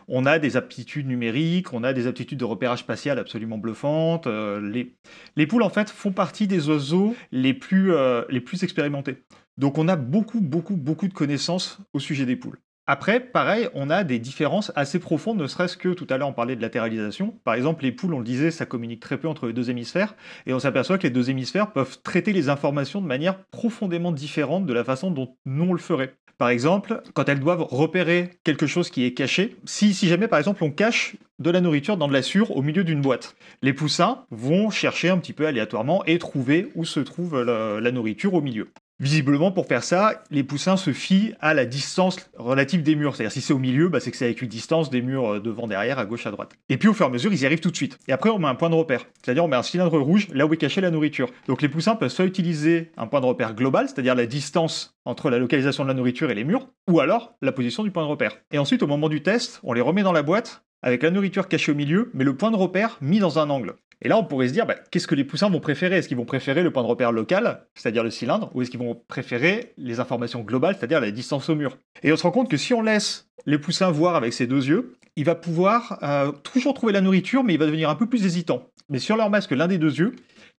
On 0.09 0.27
a 0.27 0.41
des 0.41 0.57
aptitudes 0.57 1.07
numériques, 1.07 1.73
on 1.73 1.85
a 1.85 1.93
des 1.93 2.09
aptitudes 2.09 2.39
de 2.39 2.45
repérage 2.45 2.81
spatial 2.81 3.21
absolument 3.21 3.59
bluffantes. 3.59 4.27
Euh, 4.27 4.61
les, 4.61 4.97
les, 5.37 5.47
poules, 5.47 5.63
en 5.63 5.71
fait, 5.71 5.89
font 5.89 6.13
partie 6.13 6.49
des 6.49 6.69
oiseaux 6.69 7.15
les 7.31 7.55
plus, 7.55 7.93
euh, 7.93 8.25
les 8.31 8.41
plus 8.41 8.65
expérimentés. 8.65 9.25
Donc 9.57 9.79
on 9.79 9.87
a 9.87 9.97
beaucoup, 9.97 10.41
beaucoup, 10.41 10.77
beaucoup 10.77 11.09
de 11.09 11.15
connaissances 11.15 11.79
au 11.93 12.01
sujet 12.01 12.27
des 12.27 12.37
poules. 12.37 12.59
Après, 12.89 13.19
pareil, 13.19 13.69
on 13.75 13.91
a 13.91 14.05
des 14.05 14.21
différences 14.21 14.71
assez 14.77 15.01
profondes, 15.01 15.39
ne 15.39 15.49
serait-ce 15.49 15.77
que 15.77 15.89
tout 15.89 16.07
à 16.09 16.19
l'heure 16.19 16.29
on 16.29 16.33
parlait 16.33 16.55
de 16.55 16.63
latéralisation. 16.63 17.35
Par 17.43 17.55
exemple, 17.55 17.83
les 17.83 17.91
poules, 17.91 18.15
on 18.15 18.21
le 18.21 18.25
disait, 18.25 18.53
ça 18.53 18.65
communique 18.65 19.01
très 19.01 19.19
peu 19.19 19.27
entre 19.27 19.49
les 19.49 19.53
deux 19.53 19.71
hémisphères, 19.71 20.15
et 20.47 20.55
on 20.55 20.61
s'aperçoit 20.61 20.97
que 20.97 21.03
les 21.03 21.11
deux 21.11 21.29
hémisphères 21.29 21.73
peuvent 21.73 21.99
traiter 22.05 22.33
les 22.33 22.49
informations 22.49 23.01
de 23.01 23.07
manière 23.09 23.43
profondément 23.47 24.13
différente 24.13 24.67
de 24.67 24.73
la 24.73 24.85
façon 24.85 25.11
dont 25.11 25.37
nous 25.47 25.65
on 25.65 25.73
le 25.73 25.81
ferait. 25.81 26.15
Par 26.39 26.49
exemple, 26.49 27.03
quand 27.15 27.29
elles 27.29 27.41
doivent 27.41 27.67
repérer 27.69 28.31
quelque 28.45 28.69
chose 28.69 28.91
qui 28.91 29.05
est 29.05 29.15
caché, 29.15 29.57
si, 29.65 29.93
jamais 29.95 30.29
par 30.29 30.39
exemple 30.39 30.63
on 30.63 30.71
cache 30.71 31.17
de 31.41 31.51
la 31.51 31.61
nourriture 31.61 31.97
dans 31.97 32.07
de 32.07 32.13
la 32.13 32.23
sure 32.23 32.57
au 32.57 32.63
milieu 32.63 32.85
d'une 32.85 33.01
boîte, 33.01 33.35
les 33.63 33.73
poussins 33.73 34.27
vont 34.31 34.71
chercher 34.71 35.09
un 35.09 35.19
petit 35.19 35.33
peu 35.33 35.47
aléatoirement 35.47 36.05
et 36.05 36.19
trouver 36.19 36.71
où 36.77 36.85
se 36.85 37.01
trouve 37.01 37.43
la 37.43 37.91
nourriture 37.91 38.35
au 38.35 38.43
milieu. 38.43 38.71
Visiblement, 38.99 39.53
pour 39.53 39.67
faire 39.67 39.85
ça, 39.85 40.23
les 40.31 40.43
poussins 40.43 40.79
se 40.79 40.95
fient 40.95 41.35
à 41.41 41.53
la 41.53 41.67
distance 41.67 42.31
relative 42.35 42.83
des 42.83 42.97
murs. 42.97 43.15
C'est-à-dire, 43.15 43.33
si 43.33 43.43
c'est 43.43 43.53
au 43.53 43.59
milieu, 43.59 43.91
bah, 43.91 44.01
c'est 44.01 44.11
que 44.11 44.17
c'est 44.17 44.25
avec 44.25 44.41
une 44.41 44.49
distance 44.49 44.89
des 44.89 45.03
murs 45.03 45.35
euh, 45.35 45.41
devant, 45.41 45.67
derrière, 45.67 45.99
à 45.99 46.07
gauche, 46.07 46.27
à 46.27 46.31
droite. 46.31 46.53
Et 46.71 46.79
puis, 46.79 46.89
au 46.89 46.95
fur 46.95 47.05
et 47.05 47.09
à 47.11 47.13
mesure, 47.13 47.31
ils 47.31 47.43
y 47.43 47.45
arrivent 47.45 47.61
tout 47.61 47.71
de 47.71 47.77
suite. 47.77 47.99
Et 48.09 48.13
après, 48.13 48.31
on 48.31 48.39
met 48.39 48.49
un 48.49 48.55
point 48.55 48.71
de 48.71 48.75
repère. 48.75 49.05
C'est-à-dire, 49.23 49.45
on 49.45 49.49
met 49.49 49.57
un 49.57 49.63
cylindre 49.63 49.99
rouge 49.99 50.29
là 50.33 50.47
où 50.47 50.55
est 50.55 50.57
cachée 50.57 50.81
la 50.81 50.91
nourriture. 50.91 51.29
Donc, 51.47 51.61
les 51.61 51.69
poussins 51.69 51.95
peuvent 51.95 52.09
soit 52.09 52.25
utiliser 52.25 52.91
un 52.97 53.07
point 53.07 53.21
de 53.21 53.27
repère 53.27 53.55
global, 53.55 53.87
c'est-à-dire 53.87 54.15
la 54.15 54.25
distance 54.25 54.97
entre 55.05 55.29
la 55.29 55.39
localisation 55.39 55.83
de 55.83 55.89
la 55.89 55.95
nourriture 55.95 56.31
et 56.31 56.35
les 56.35 56.45
murs, 56.45 56.69
ou 56.89 57.01
alors 57.01 57.35
la 57.43 57.53
position 57.53 57.85
du 57.85 57.91
point 57.91 58.03
de 58.03 58.09
repère. 58.09 58.39
Et 58.51 58.59
ensuite, 58.59 58.83
au 58.83 58.87
moment 58.87 59.11
du 59.11 59.23
test, 59.23 59.61
on 59.63 59.75
les 59.75 59.83
remet 59.83 60.05
dans 60.05 60.13
la 60.13 60.23
boîte 60.23 60.66
avec 60.83 61.03
la 61.03 61.11
nourriture 61.11 61.49
cachée 61.49 61.73
au 61.73 61.75
milieu, 61.75 62.11
mais 62.15 62.25
le 62.25 62.37
point 62.37 62.51
de 62.51 62.57
repère 62.57 62.99
mis 63.01 63.19
dans 63.19 63.39
un 63.39 63.51
angle. 63.51 63.75
Et 64.03 64.09
là, 64.09 64.19
on 64.19 64.25
pourrait 64.25 64.49
se 64.49 64.53
dire, 64.53 64.67
bah, 64.67 64.77
qu'est-ce 64.91 65.07
que 65.07 65.15
les 65.15 65.25
poussins 65.25 65.49
vont 65.49 65.61
préférer? 65.61 65.97
Est-ce 65.97 66.09
qu'ils 66.09 66.17
vont 66.17 66.27
préférer 66.27 66.63
le 66.63 66.71
point 66.71 66.83
de 66.83 66.89
repère 66.89 67.13
local, 67.13 67.67
c'est-à-dire 67.75 68.05
le 68.05 68.11
cylindre, 68.11 68.51
ou 68.55 68.61
est-ce 68.61 68.71
qu'ils 68.71 68.81
vont 68.81 69.01
préférer 69.09 69.73
les 69.79 70.01
informations 70.01 70.43
globales, 70.43 70.77
c'est-à-dire 70.79 71.01
la 71.01 71.11
distance 71.11 71.49
au 71.49 71.55
mur? 71.55 71.79
Et 72.03 72.13
on 72.13 72.17
se 72.17 72.23
rend 72.23 72.31
compte 72.31 72.51
que 72.51 72.59
si 72.59 72.75
on 72.75 72.83
laisse 72.83 73.29
les 73.47 73.59
poussins 73.59 73.91
voir 73.91 74.17
avec 74.17 74.33
ses 74.33 74.47
deux 74.47 74.67
yeux, 74.67 74.93
il 75.17 75.25
va 75.25 75.35
pouvoir 75.35 75.99
euh, 76.03 76.31
toujours 76.31 76.75
trouver 76.75 76.93
la 76.93 77.01
nourriture, 77.01 77.43
mais 77.43 77.55
il 77.55 77.59
va 77.59 77.67
devenir 77.67 77.89
un 77.89 77.95
peu 77.95 78.07
plus 78.07 78.27
hésitant. 78.27 78.69
Mais 78.91 78.99
on 79.11 79.17
leur 79.17 79.31
masque 79.31 79.53
l'un 79.53 79.67
des 79.67 79.79
deux 79.79 79.99
yeux, 79.99 80.15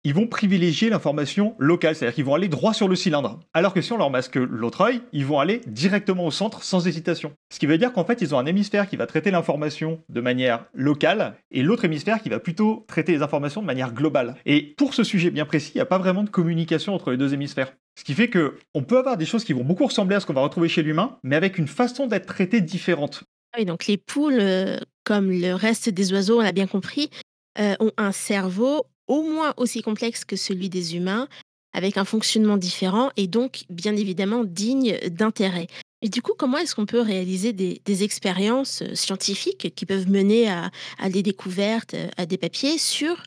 ils 0.08 0.14
vont 0.14 0.26
privilégier 0.26 0.90
l'information 0.90 1.54
locale, 1.60 1.94
c'est-à-dire 1.94 2.16
qu'ils 2.16 2.24
vont 2.24 2.34
aller 2.34 2.48
droit 2.48 2.74
sur 2.74 2.88
le 2.88 2.96
cylindre. 2.96 3.42
Alors 3.54 3.74
que 3.74 3.82
si 3.82 3.92
on 3.92 3.98
leur 3.98 4.10
masque 4.10 4.38
l'autre 4.38 4.80
œil, 4.80 5.02
ils 5.12 5.26
vont 5.26 5.42
aller 5.42 5.60
directement 5.68 6.26
au 6.26 6.32
centre 6.32 6.64
sans 6.64 6.88
hésitation. 6.88 7.34
Ce 7.52 7.60
qui 7.60 7.66
veut 7.66 7.78
dire 7.78 7.92
qu'en 7.92 8.06
fait, 8.06 8.22
ils 8.22 8.34
ont 8.34 8.40
un 8.40 8.46
hémisphère 8.46 8.88
qui 8.88 8.96
va 8.96 9.06
traiter 9.06 9.32
l'information 9.32 10.00
de 10.08 10.22
manière 10.22 10.64
locale 10.74 11.36
et 11.52 11.62
l'autre 11.62 11.84
hémisphère 11.84 12.22
qui 12.22 12.30
va 12.30 12.40
plutôt 12.40 12.86
traiter 12.88 13.12
les 13.12 13.22
informations 13.22 13.60
de 13.60 13.66
manière 13.66 13.92
globale. 13.92 14.38
Et 14.46 14.76
pour 14.78 14.94
ce 14.94 15.04
sujet 15.04 15.30
bien 15.30 15.44
précis, 15.44 15.74
il 15.76 15.80
n'y 15.80 15.82
a 15.82 15.86
pas 15.86 15.98
vraiment 15.98 16.24
de 16.24 16.30
communication 16.30 16.94
entre 16.94 17.12
les 17.12 17.18
deux 17.18 17.34
hémisphères. 17.34 17.74
Ce 18.00 18.06
qui 18.06 18.14
fait 18.14 18.30
que 18.30 18.56
on 18.74 18.84
peut 18.84 19.00
avoir 19.00 19.18
des 19.18 19.26
choses 19.26 19.44
qui 19.44 19.52
vont 19.52 19.66
beaucoup 19.66 19.88
ressembler 19.88 20.16
à 20.16 20.22
ce 20.22 20.26
qu'on 20.26 20.32
va 20.32 20.40
retrouver 20.40 20.70
chez 20.70 20.84
l'humain, 20.84 21.18
mais 21.24 21.36
avec 21.36 21.58
une 21.58 21.68
façon 21.68 22.08
d'être 22.08 22.28
traitée 22.28 22.62
différente. 22.62 23.26
Oui, 23.58 23.66
donc 23.66 23.88
les 23.88 23.98
poules, 23.98 24.40
euh, 24.40 24.78
comme 25.04 25.32
le 25.32 25.52
reste 25.52 25.90
des 25.90 26.14
oiseaux, 26.14 26.40
on 26.40 26.44
l'a 26.44 26.54
bien 26.54 26.68
compris, 26.68 27.10
euh, 27.60 27.76
ont 27.82 27.92
un 27.98 28.14
cerveau 28.14 28.86
au 29.08 29.24
moins 29.24 29.54
aussi 29.58 29.82
complexe 29.82 30.26
que 30.26 30.36
celui 30.36 30.70
des 30.70 30.96
humains, 30.96 31.28
avec 31.74 31.98
un 31.98 32.06
fonctionnement 32.06 32.58
différent 32.58 33.12
et 33.18 33.28
donc 33.28 33.64
bien 33.70 33.96
évidemment 33.96 34.44
digne 34.44 34.98
d'intérêt. 35.10 35.68
Et 36.02 36.10
du 36.10 36.22
coup, 36.22 36.34
comment 36.38 36.58
est-ce 36.58 36.76
qu'on 36.76 36.86
peut 36.86 37.02
réaliser 37.02 37.54
des, 37.54 38.04
expériences 38.04 38.84
euh, 38.84 38.94
scientifiques 38.94 39.74
qui 39.74 39.86
peuvent 39.86 40.10
mener 40.10 40.48
à, 40.48 40.70
des 41.10 41.24
découvertes, 41.24 41.96
euh, 41.96 42.08
à 42.18 42.28
des 42.28 42.38
papiers 42.38 42.78
sur 42.78 43.24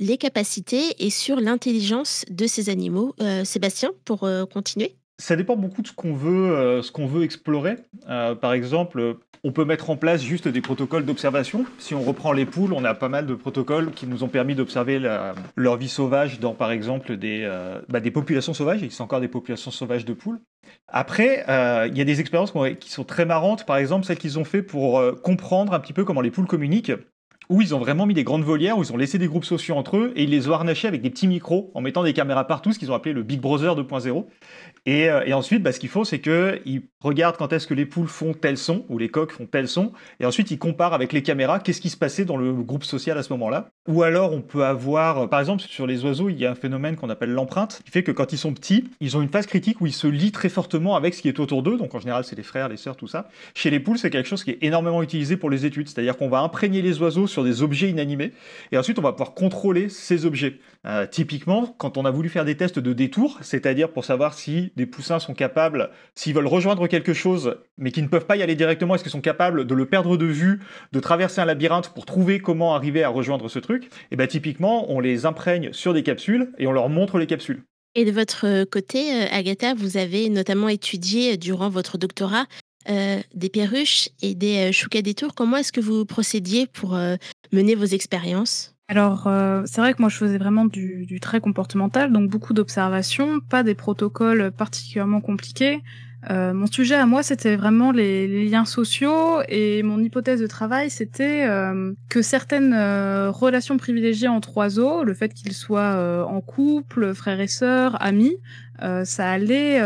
les 0.00 0.16
capacités 0.16 0.94
et 0.98 1.10
sur 1.10 1.36
l'intelligence 1.36 2.24
de 2.30 2.46
ces 2.46 2.68
animaux? 2.68 3.14
Sébastien, 3.44 3.92
pour 4.04 4.28
continuer 4.52 4.96
ça 5.18 5.36
dépend 5.36 5.56
beaucoup 5.56 5.82
de 5.82 5.86
ce 5.86 5.92
qu'on 5.92 6.14
veut, 6.14 6.56
euh, 6.56 7.22
explorer. 7.22 7.76
Euh, 8.08 8.34
par 8.34 8.52
exemple, 8.52 9.16
on 9.44 9.52
peut 9.52 9.64
mettre 9.64 9.90
en 9.90 9.96
place 9.96 10.22
juste 10.22 10.48
des 10.48 10.60
protocoles 10.60 11.04
d'observation. 11.04 11.66
Si 11.78 11.94
on 11.94 12.02
reprend 12.02 12.32
les 12.32 12.46
poules, 12.46 12.72
on 12.72 12.84
a 12.84 12.94
pas 12.94 13.08
mal 13.08 13.26
de 13.26 13.34
protocoles 13.34 13.92
qui 13.92 14.06
nous 14.06 14.24
ont 14.24 14.28
permis 14.28 14.54
d'observer 14.54 14.98
leur 15.54 15.76
vie 15.76 15.88
sauvage 15.88 16.40
dans, 16.40 16.54
par 16.54 16.72
exemple, 16.72 17.16
des, 17.16 17.42
euh, 17.44 17.80
bah, 17.88 18.00
des 18.00 18.10
populations 18.10 18.54
sauvages. 18.54 18.82
Il 18.82 18.90
a 18.90 19.02
encore 19.02 19.20
des 19.20 19.28
populations 19.28 19.70
sauvages 19.70 20.04
de 20.04 20.14
poules. 20.14 20.40
Après, 20.88 21.44
il 21.88 21.96
y 21.96 22.00
a 22.00 22.04
des 22.04 22.20
expériences 22.20 22.52
qui 22.80 22.90
sont 22.90 23.04
très 23.04 23.26
marrantes. 23.26 23.66
Par 23.66 23.76
exemple, 23.76 24.06
celles 24.06 24.18
qu'ils 24.18 24.38
ont 24.38 24.44
fait 24.44 24.62
pour 24.62 25.02
comprendre 25.22 25.74
un 25.74 25.80
petit 25.80 25.92
peu 25.92 26.04
comment 26.04 26.22
les 26.22 26.30
poules 26.30 26.46
communiquent 26.46 26.92
où 27.48 27.60
ils 27.60 27.74
ont 27.74 27.78
vraiment 27.78 28.06
mis 28.06 28.14
des 28.14 28.24
grandes 28.24 28.44
volières, 28.44 28.78
où 28.78 28.82
ils 28.82 28.92
ont 28.92 28.96
laissé 28.96 29.18
des 29.18 29.28
groupes 29.28 29.44
sociaux 29.44 29.76
entre 29.76 29.96
eux, 29.96 30.12
et 30.16 30.24
ils 30.24 30.30
les 30.30 30.48
ont 30.48 30.52
harnachés 30.52 30.88
avec 30.88 31.02
des 31.02 31.10
petits 31.10 31.26
micros, 31.26 31.70
en 31.74 31.80
mettant 31.80 32.02
des 32.02 32.12
caméras 32.12 32.46
partout, 32.46 32.72
ce 32.72 32.78
qu'ils 32.78 32.90
ont 32.90 32.94
appelé 32.94 33.12
le 33.12 33.22
Big 33.22 33.40
Brother 33.40 33.76
2.0. 33.76 34.26
Euh, 34.86 35.22
et, 35.24 35.32
ensuite, 35.32 35.62
bah, 35.62 35.72
ce 35.72 35.80
qu'il 35.80 35.88
faut, 35.88 36.04
c'est 36.04 36.20
qu'ils 36.20 36.82
regardent 37.00 37.36
quand 37.36 37.52
est-ce 37.52 37.66
que 37.66 37.74
les 37.74 37.86
poules 37.86 38.08
font 38.08 38.34
tel 38.34 38.56
son, 38.56 38.84
ou 38.88 38.98
les 38.98 39.08
coqs 39.08 39.32
font 39.32 39.46
tel 39.46 39.68
son, 39.68 39.92
et 40.20 40.26
ensuite 40.26 40.50
ils 40.50 40.58
comparent 40.58 40.94
avec 40.94 41.12
les 41.12 41.22
caméras 41.22 41.58
qu'est-ce 41.60 41.80
qui 41.80 41.90
se 41.90 41.96
passait 41.96 42.24
dans 42.24 42.36
le 42.36 42.52
groupe 42.52 42.84
social 42.84 43.18
à 43.18 43.22
ce 43.22 43.32
moment-là. 43.32 43.73
Ou 43.86 44.02
alors, 44.02 44.32
on 44.32 44.40
peut 44.40 44.64
avoir, 44.64 45.28
par 45.28 45.40
exemple, 45.40 45.62
sur 45.62 45.86
les 45.86 46.06
oiseaux, 46.06 46.30
il 46.30 46.38
y 46.38 46.46
a 46.46 46.50
un 46.50 46.54
phénomène 46.54 46.96
qu'on 46.96 47.10
appelle 47.10 47.32
l'empreinte, 47.32 47.82
qui 47.84 47.90
fait 47.90 48.02
que 48.02 48.12
quand 48.12 48.32
ils 48.32 48.38
sont 48.38 48.54
petits, 48.54 48.88
ils 49.00 49.14
ont 49.18 49.20
une 49.20 49.28
phase 49.28 49.44
critique 49.46 49.82
où 49.82 49.86
ils 49.86 49.92
se 49.92 50.06
lient 50.06 50.32
très 50.32 50.48
fortement 50.48 50.96
avec 50.96 51.12
ce 51.12 51.20
qui 51.20 51.28
est 51.28 51.38
autour 51.38 51.62
d'eux, 51.62 51.76
donc 51.76 51.94
en 51.94 52.00
général, 52.00 52.24
c'est 52.24 52.34
les 52.34 52.42
frères, 52.42 52.70
les 52.70 52.78
sœurs, 52.78 52.96
tout 52.96 53.08
ça. 53.08 53.28
Chez 53.52 53.68
les 53.68 53.80
poules, 53.80 53.98
c'est 53.98 54.08
quelque 54.08 54.26
chose 54.26 54.42
qui 54.42 54.52
est 54.52 54.58
énormément 54.62 55.02
utilisé 55.02 55.36
pour 55.36 55.50
les 55.50 55.66
études, 55.66 55.86
c'est-à-dire 55.90 56.16
qu'on 56.16 56.30
va 56.30 56.40
imprégner 56.40 56.80
les 56.80 57.02
oiseaux 57.02 57.26
sur 57.26 57.44
des 57.44 57.62
objets 57.62 57.90
inanimés, 57.90 58.32
et 58.72 58.78
ensuite 58.78 58.98
on 58.98 59.02
va 59.02 59.12
pouvoir 59.12 59.34
contrôler 59.34 59.90
ces 59.90 60.24
objets. 60.24 60.60
Euh, 60.86 61.06
typiquement, 61.06 61.74
quand 61.78 61.98
on 61.98 62.04
a 62.04 62.10
voulu 62.10 62.30
faire 62.30 62.44
des 62.44 62.56
tests 62.56 62.78
de 62.78 62.92
détour, 62.94 63.38
c'est-à-dire 63.42 63.90
pour 63.90 64.04
savoir 64.04 64.32
si 64.32 64.72
des 64.76 64.86
poussins 64.86 65.18
sont 65.18 65.34
capables, 65.34 65.90
s'ils 66.14 66.34
veulent 66.34 66.46
rejoindre 66.46 66.86
quelque 66.86 67.12
chose, 67.12 67.56
mais 67.76 67.90
qui 67.90 68.02
ne 68.02 68.08
peuvent 68.08 68.26
pas 68.26 68.36
y 68.36 68.42
aller 68.42 68.54
directement, 68.54 68.94
est-ce 68.94 69.02
qu'ils 69.02 69.12
sont 69.12 69.20
capables 69.20 69.66
de 69.66 69.74
le 69.74 69.86
perdre 69.86 70.16
de 70.16 70.26
vue, 70.26 70.60
de 70.92 71.00
traverser 71.00 71.40
un 71.40 71.46
labyrinthe 71.46 71.90
pour 71.90 72.06
trouver 72.06 72.38
comment 72.38 72.74
arriver 72.74 73.02
à 73.02 73.08
rejoindre 73.08 73.48
ce 73.48 73.58
truc, 73.58 73.73
et 73.82 73.88
eh 74.12 74.16
bien 74.16 74.26
typiquement, 74.26 74.90
on 74.90 75.00
les 75.00 75.26
imprègne 75.26 75.72
sur 75.72 75.92
des 75.92 76.02
capsules 76.02 76.52
et 76.58 76.66
on 76.66 76.72
leur 76.72 76.88
montre 76.88 77.18
les 77.18 77.26
capsules. 77.26 77.62
Et 77.96 78.04
de 78.04 78.10
votre 78.10 78.64
côté, 78.64 79.12
euh, 79.12 79.26
Agatha, 79.30 79.74
vous 79.74 79.96
avez 79.96 80.28
notamment 80.28 80.68
étudié 80.68 81.36
durant 81.36 81.68
votre 81.68 81.96
doctorat 81.98 82.46
euh, 82.88 83.20
des 83.34 83.48
perruches 83.48 84.08
et 84.20 84.34
des 84.34 84.72
choucas 84.72 85.02
des 85.02 85.14
tours. 85.14 85.34
Comment 85.34 85.58
est-ce 85.58 85.72
que 85.72 85.80
vous 85.80 86.04
procédiez 86.04 86.66
pour 86.66 86.98
mener 87.52 87.74
vos 87.74 87.84
expériences? 87.84 88.74
Alors, 88.88 89.26
euh, 89.26 89.62
c'est 89.64 89.80
vrai 89.80 89.94
que 89.94 90.02
moi, 90.02 90.10
je 90.10 90.16
faisais 90.16 90.36
vraiment 90.36 90.66
du, 90.66 91.06
du 91.06 91.18
très 91.18 91.40
comportemental, 91.40 92.12
donc 92.12 92.28
beaucoup 92.28 92.52
d'observations, 92.52 93.40
pas 93.40 93.62
des 93.62 93.74
protocoles 93.74 94.52
particulièrement 94.52 95.22
compliqués. 95.22 95.80
Euh, 96.30 96.54
mon 96.54 96.66
sujet 96.66 96.94
à 96.94 97.06
moi, 97.06 97.22
c'était 97.22 97.56
vraiment 97.56 97.92
les, 97.92 98.48
liens 98.48 98.64
sociaux 98.64 99.40
et 99.48 99.82
mon 99.82 100.00
hypothèse 100.00 100.40
de 100.40 100.46
travail, 100.46 100.90
c'était 100.90 101.46
euh, 101.46 101.92
que 102.08 102.22
certaines 102.22 102.72
euh, 102.72 103.30
relations 103.30 103.76
privilégiées 103.76 104.28
entre 104.28 104.56
oiseaux, 104.56 105.04
le 105.04 105.14
fait 105.14 105.34
qu'ils 105.34 105.52
soient 105.52 106.26
en 106.26 106.40
couple, 106.40 107.14
frères 107.14 107.40
et 107.40 107.46
sœurs, 107.46 108.00
amis, 108.02 108.36
ça 109.04 109.30
allait 109.30 109.80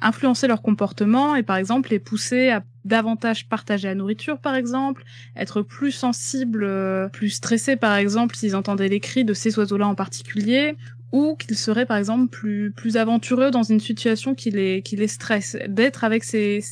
influencer 0.00 0.46
leur 0.46 0.62
comportement 0.62 1.34
et 1.34 1.42
par 1.42 1.56
exemple 1.56 1.90
les 1.90 1.98
pousser 1.98 2.50
à 2.50 2.62
davantage 2.84 3.48
partager 3.48 3.88
la 3.88 3.94
nourriture 3.94 4.38
par 4.38 4.54
exemple, 4.54 5.04
être 5.36 5.62
plus 5.62 5.90
sensibles, 5.90 6.68
plus 7.12 7.30
stressés 7.30 7.76
par 7.76 7.96
exemple 7.96 8.36
s'ils 8.36 8.54
entendaient 8.54 8.88
les 8.88 9.00
cris 9.00 9.24
de 9.24 9.34
ces 9.34 9.58
oiseaux-là 9.58 9.86
en 9.86 9.94
particulier, 9.94 10.76
ou 11.12 11.36
qu'ils 11.36 11.56
seraient 11.56 11.86
par 11.86 11.98
exemple 11.98 12.28
plus 12.28 12.72
plus 12.72 12.96
aventureux 12.96 13.50
dans 13.50 13.62
une 13.62 13.80
situation 13.80 14.34
qui 14.34 14.50
les 14.50 14.82
qui 14.82 14.96
les 14.96 15.08
stresse. 15.08 15.56
D'être 15.68 16.04
avec 16.04 16.24
ces, 16.24 16.62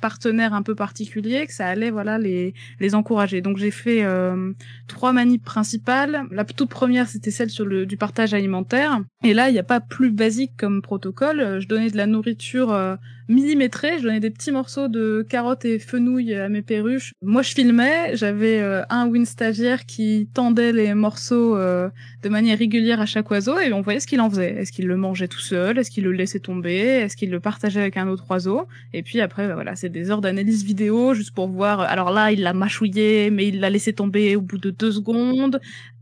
partenaires 0.00 0.54
un 0.54 0.62
peu 0.62 0.74
particuliers 0.74 1.46
que 1.46 1.52
ça 1.52 1.66
allait 1.66 1.90
voilà 1.90 2.18
les 2.18 2.54
les 2.80 2.94
encourager. 2.94 3.40
Donc 3.42 3.58
j'ai 3.58 3.70
fait 3.70 4.02
euh, 4.02 4.52
trois 4.88 5.12
manips 5.12 5.44
principales. 5.44 6.24
La 6.30 6.44
toute 6.44 6.70
première 6.70 7.08
c'était 7.08 7.30
celle 7.30 7.50
sur 7.50 7.64
le 7.64 7.86
du 7.86 7.96
partage 7.96 8.34
alimentaire. 8.34 9.00
Et 9.22 9.34
là 9.34 9.48
il 9.48 9.52
n'y 9.52 9.58
a 9.58 9.64
pas 9.64 9.80
plus 9.80 10.10
basique 10.10 10.52
comme 10.56 10.82
protocole. 10.82 11.60
Je 11.60 11.68
donnais 11.68 11.90
de 11.90 11.96
la 11.96 12.06
nourriture 12.06 12.72
euh, 12.72 12.96
millimétré. 13.30 13.98
Je 13.98 14.02
donnais 14.02 14.20
des 14.20 14.30
petits 14.30 14.50
morceaux 14.50 14.88
de 14.88 15.24
carottes 15.28 15.64
et 15.64 15.78
fenouil 15.78 16.34
à 16.34 16.48
mes 16.48 16.62
perruches. 16.62 17.12
Moi, 17.22 17.42
je 17.42 17.54
filmais. 17.54 18.14
J'avais 18.14 18.60
euh, 18.60 18.82
un 18.90 19.06
win 19.06 19.24
stagiaire 19.24 19.86
qui 19.86 20.28
tendait 20.34 20.72
les 20.72 20.92
morceaux 20.94 21.56
euh, 21.56 21.88
de 22.22 22.28
manière 22.28 22.58
régulière 22.58 23.00
à 23.00 23.06
chaque 23.06 23.30
oiseau 23.30 23.58
et 23.58 23.72
on 23.72 23.80
voyait 23.80 24.00
ce 24.00 24.06
qu'il 24.06 24.20
en 24.20 24.28
faisait. 24.28 24.56
Est-ce 24.56 24.72
qu'il 24.72 24.86
le 24.86 24.96
mangeait 24.96 25.28
tout 25.28 25.40
seul? 25.40 25.78
Est-ce 25.78 25.90
qu'il 25.90 26.04
le 26.04 26.12
laissait 26.12 26.40
tomber? 26.40 26.76
Est-ce 26.76 27.16
qu'il 27.16 27.30
le 27.30 27.40
partageait 27.40 27.80
avec 27.80 27.96
un 27.96 28.08
autre 28.08 28.24
oiseau? 28.28 28.66
Et 28.92 29.02
puis 29.02 29.20
après, 29.20 29.46
bah, 29.46 29.54
voilà, 29.54 29.76
c'est 29.76 29.88
des 29.88 30.10
heures 30.10 30.20
d'analyse 30.20 30.64
vidéo 30.64 31.14
juste 31.14 31.34
pour 31.34 31.48
voir. 31.48 31.80
Alors 31.80 32.10
là, 32.10 32.32
il 32.32 32.42
l'a 32.42 32.52
mâchouillé, 32.52 33.30
mais 33.30 33.46
il 33.46 33.60
l'a 33.60 33.70
laissé 33.70 33.92
tomber 33.92 34.36
au 34.36 34.40
bout 34.40 34.58
de 34.58 34.70
deux 34.70 34.92
secondes 34.92 35.60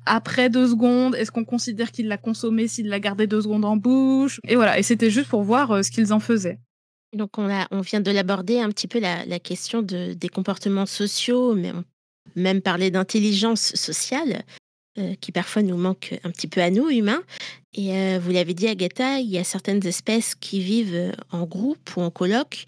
après 0.08 0.48
deux 0.48 0.68
secondes 0.68 1.14
Est-ce 1.14 1.30
qu'on 1.30 1.44
considère 1.44 1.92
qu'il 1.92 2.08
l'a 2.08 2.16
consommé 2.16 2.66
s'il 2.66 2.88
l'a 2.88 2.98
gardé 2.98 3.26
deux 3.26 3.42
secondes 3.42 3.66
en 3.66 3.76
bouche? 3.76 4.40
Et 4.48 4.56
voilà, 4.56 4.78
et 4.78 4.82
c'était 4.82 5.10
juste 5.10 5.28
pour 5.28 5.42
voir 5.42 5.70
euh, 5.70 5.82
ce 5.82 5.90
qu'ils 5.90 6.12
en 6.12 6.18
faisaient. 6.18 6.58
Donc 7.12 7.38
on, 7.38 7.48
a, 7.50 7.66
on 7.70 7.80
vient 7.80 8.00
de 8.00 8.10
l'aborder 8.10 8.60
un 8.60 8.68
petit 8.68 8.88
peu 8.88 8.98
la, 9.00 9.38
question 9.38 9.82
de, 9.82 10.12
des 10.14 10.28
comportements 10.28 10.86
sociaux, 10.86 11.54
mais 11.54 11.72
on 11.72 11.84
même 12.36 12.60
parler 12.60 12.90
d'intelligence 12.90 13.74
sociale, 13.74 14.44
euh, 14.98 15.14
qui 15.20 15.32
parfois 15.32 15.62
nous 15.62 15.78
manque 15.78 16.18
un 16.22 16.30
petit 16.30 16.46
peu 16.46 16.60
à 16.60 16.70
nous, 16.70 16.90
humains. 16.90 17.22
Et 17.74 17.96
euh, 17.96 18.20
vous 18.22 18.30
l'avez 18.30 18.52
dit, 18.52 18.68
Agatha, 18.68 19.18
il 19.18 19.30
y 19.30 19.38
a 19.38 19.44
certaines 19.44 19.84
espèces 19.86 20.34
qui 20.34 20.60
vivent 20.60 21.12
en 21.32 21.46
groupe 21.46 21.96
ou 21.96 22.02
en 22.02 22.10
colloque, 22.10 22.66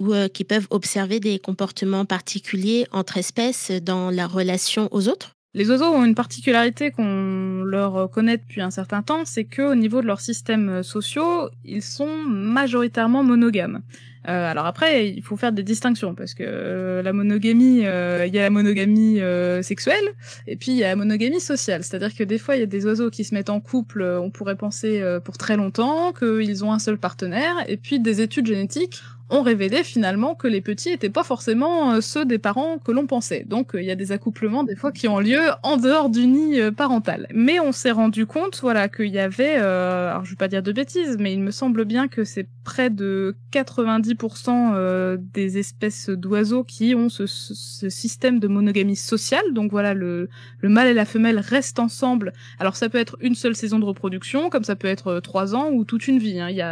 ou 0.00 0.12
qui 0.34 0.44
peuvent 0.44 0.66
observer 0.70 1.20
des 1.20 1.38
comportements 1.38 2.04
particuliers 2.04 2.86
entre 2.90 3.16
espèces 3.16 3.70
dans 3.70 4.10
la 4.10 4.26
relation 4.26 4.88
aux 4.90 5.08
autres. 5.08 5.35
Les 5.56 5.70
oiseaux 5.70 5.86
ont 5.86 6.04
une 6.04 6.14
particularité 6.14 6.90
qu'on 6.90 7.64
leur 7.64 8.10
connaît 8.10 8.36
depuis 8.36 8.60
un 8.60 8.70
certain 8.70 9.00
temps, 9.00 9.24
c'est 9.24 9.44
qu'au 9.44 9.74
niveau 9.74 10.02
de 10.02 10.06
leurs 10.06 10.20
systèmes 10.20 10.82
sociaux, 10.82 11.48
ils 11.64 11.80
sont 11.80 12.14
majoritairement 12.26 13.24
monogames. 13.24 13.80
Euh, 14.28 14.50
alors 14.50 14.66
après, 14.66 15.08
il 15.08 15.22
faut 15.22 15.38
faire 15.38 15.52
des 15.52 15.62
distinctions 15.62 16.14
parce 16.14 16.34
que 16.34 16.42
euh, 16.46 17.02
la 17.02 17.14
monogamie, 17.14 17.86
euh, 17.86 18.26
il 18.26 18.34
y 18.34 18.38
a 18.38 18.42
la 18.42 18.50
monogamie 18.50 19.18
sexuelle 19.62 20.04
et 20.46 20.56
puis 20.56 20.72
il 20.72 20.76
y 20.76 20.84
a 20.84 20.88
la 20.88 20.96
monogamie 20.96 21.40
sociale. 21.40 21.84
C'est-à-dire 21.84 22.14
que 22.14 22.24
des 22.24 22.36
fois, 22.36 22.56
il 22.56 22.60
y 22.60 22.62
a 22.62 22.66
des 22.66 22.84
oiseaux 22.84 23.08
qui 23.08 23.24
se 23.24 23.34
mettent 23.34 23.48
en 23.48 23.60
couple, 23.60 24.02
on 24.02 24.30
pourrait 24.30 24.56
penser 24.56 25.02
pour 25.24 25.38
très 25.38 25.56
longtemps 25.56 26.12
qu'ils 26.12 26.66
ont 26.66 26.72
un 26.74 26.78
seul 26.78 26.98
partenaire, 26.98 27.54
et 27.66 27.78
puis 27.78 27.98
des 27.98 28.20
études 28.20 28.46
génétiques 28.46 29.00
ont 29.28 29.42
révélé 29.42 29.82
finalement 29.82 30.34
que 30.34 30.46
les 30.46 30.60
petits 30.60 30.90
étaient 30.90 31.10
pas 31.10 31.24
forcément 31.24 31.92
euh, 31.92 32.00
ceux 32.00 32.24
des 32.24 32.38
parents 32.38 32.78
que 32.78 32.92
l'on 32.92 33.06
pensait. 33.06 33.44
Donc 33.46 33.74
euh, 33.74 33.82
il 33.82 33.86
y 33.86 33.90
a 33.90 33.96
des 33.96 34.12
accouplements 34.12 34.62
des 34.62 34.76
fois 34.76 34.92
qui 34.92 35.08
ont 35.08 35.18
lieu 35.18 35.40
en 35.64 35.76
dehors 35.76 36.10
du 36.10 36.26
nid 36.26 36.60
euh, 36.60 36.70
parental. 36.70 37.26
Mais 37.34 37.58
on 37.58 37.72
s'est 37.72 37.90
rendu 37.90 38.26
compte 38.26 38.60
voilà 38.62 38.88
qu'il 38.88 39.08
y 39.08 39.18
avait 39.18 39.56
alors 39.56 40.24
je 40.24 40.30
vais 40.30 40.36
pas 40.36 40.48
dire 40.48 40.62
de 40.62 40.72
bêtises 40.72 41.16
mais 41.18 41.32
il 41.32 41.40
me 41.40 41.50
semble 41.50 41.84
bien 41.84 42.08
que 42.08 42.24
c'est 42.24 42.46
près 42.64 42.90
de 42.90 43.36
90% 43.52 45.16
des 45.18 45.58
espèces 45.58 46.10
d'oiseaux 46.10 46.64
qui 46.64 46.94
ont 46.94 47.08
ce, 47.08 47.26
système 47.26 48.38
de 48.38 48.48
monogamie 48.48 48.96
sociale. 48.96 49.44
Donc 49.52 49.70
voilà 49.70 49.94
le 49.94 50.28
le 50.60 50.68
mâle 50.68 50.88
et 50.88 50.94
la 50.94 51.04
femelle 51.04 51.38
restent 51.38 51.78
ensemble. 51.78 52.32
Alors 52.58 52.76
ça 52.76 52.88
peut 52.88 52.98
être 52.98 53.16
une 53.20 53.34
seule 53.34 53.56
saison 53.56 53.78
de 53.78 53.84
reproduction 53.84 54.50
comme 54.50 54.64
ça 54.64 54.76
peut 54.76 54.88
être 54.88 55.20
trois 55.20 55.54
ans 55.54 55.70
ou 55.70 55.84
toute 55.84 56.06
une 56.08 56.18
vie. 56.18 56.40
Hein. 56.40 56.50
Il 56.50 56.56
y 56.56 56.62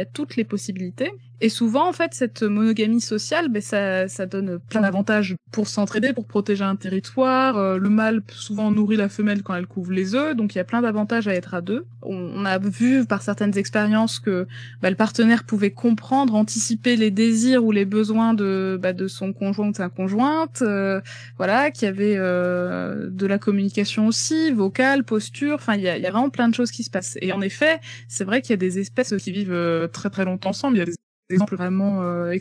a 0.00 0.04
toutes 0.04 0.36
les 0.36 0.44
possibilités. 0.44 1.12
Et 1.44 1.48
souvent, 1.48 1.88
en 1.88 1.92
fait, 1.92 2.14
cette 2.14 2.44
monogamie 2.44 3.00
sociale, 3.00 3.48
ben, 3.48 3.60
ça, 3.60 4.06
ça 4.06 4.26
donne 4.26 4.60
plein 4.60 4.82
d'avantages 4.82 5.34
pour 5.50 5.66
s'entraider, 5.66 6.12
pour 6.12 6.28
protéger 6.28 6.62
un 6.62 6.76
territoire. 6.76 7.58
Euh, 7.58 7.78
le 7.78 7.88
mâle 7.88 8.22
souvent 8.30 8.70
nourrit 8.70 8.96
la 8.96 9.08
femelle 9.08 9.42
quand 9.42 9.56
elle 9.56 9.66
couvre 9.66 9.90
les 9.90 10.14
œufs, 10.14 10.36
donc 10.36 10.54
il 10.54 10.58
y 10.58 10.60
a 10.60 10.64
plein 10.64 10.82
d'avantages 10.82 11.26
à 11.26 11.34
être 11.34 11.54
à 11.54 11.60
deux. 11.60 11.84
On, 12.02 12.44
a 12.44 12.58
vu 12.58 13.04
par 13.06 13.22
certaines 13.22 13.58
expériences 13.58 14.20
que 14.20 14.46
ben, 14.82 14.90
le 14.90 14.94
partenaire 14.94 15.42
pouvait 15.42 15.72
comprendre, 15.72 16.36
anticiper 16.36 16.94
les 16.94 17.10
désirs 17.10 17.64
ou 17.64 17.72
les 17.72 17.86
besoins 17.86 18.34
de, 18.34 18.78
ben, 18.80 18.94
de 18.94 19.08
son 19.08 19.32
conjoint 19.32 19.66
ou 19.66 19.72
de 19.72 19.76
sa 19.76 19.88
conjointe. 19.88 20.62
Euh, 20.62 21.00
voilà, 21.38 21.72
qu'il 21.72 21.86
y 21.86 21.88
avait 21.88 22.14
euh, 22.16 23.10
de 23.10 23.26
la 23.26 23.38
communication 23.38 24.06
aussi, 24.06 24.52
vocale, 24.52 25.02
posture. 25.02 25.56
Enfin, 25.56 25.74
il 25.74 25.82
y 25.82 25.88
a, 25.88 25.98
y 25.98 26.06
a 26.06 26.10
vraiment 26.12 26.30
plein 26.30 26.48
de 26.48 26.54
choses 26.54 26.70
qui 26.70 26.84
se 26.84 26.90
passent. 26.90 27.18
Et 27.20 27.32
en 27.32 27.40
effet, 27.40 27.80
c'est 28.06 28.22
vrai 28.22 28.42
qu'il 28.42 28.50
y 28.50 28.54
a 28.54 28.58
des 28.58 28.78
espèces 28.78 29.12
qui 29.16 29.32
vivent 29.32 29.90
très 29.92 30.08
très 30.08 30.24
longtemps 30.24 30.50
ensemble. 30.50 30.84
Exemples 31.32 31.56
vraiment 31.56 32.02
euh, 32.02 32.36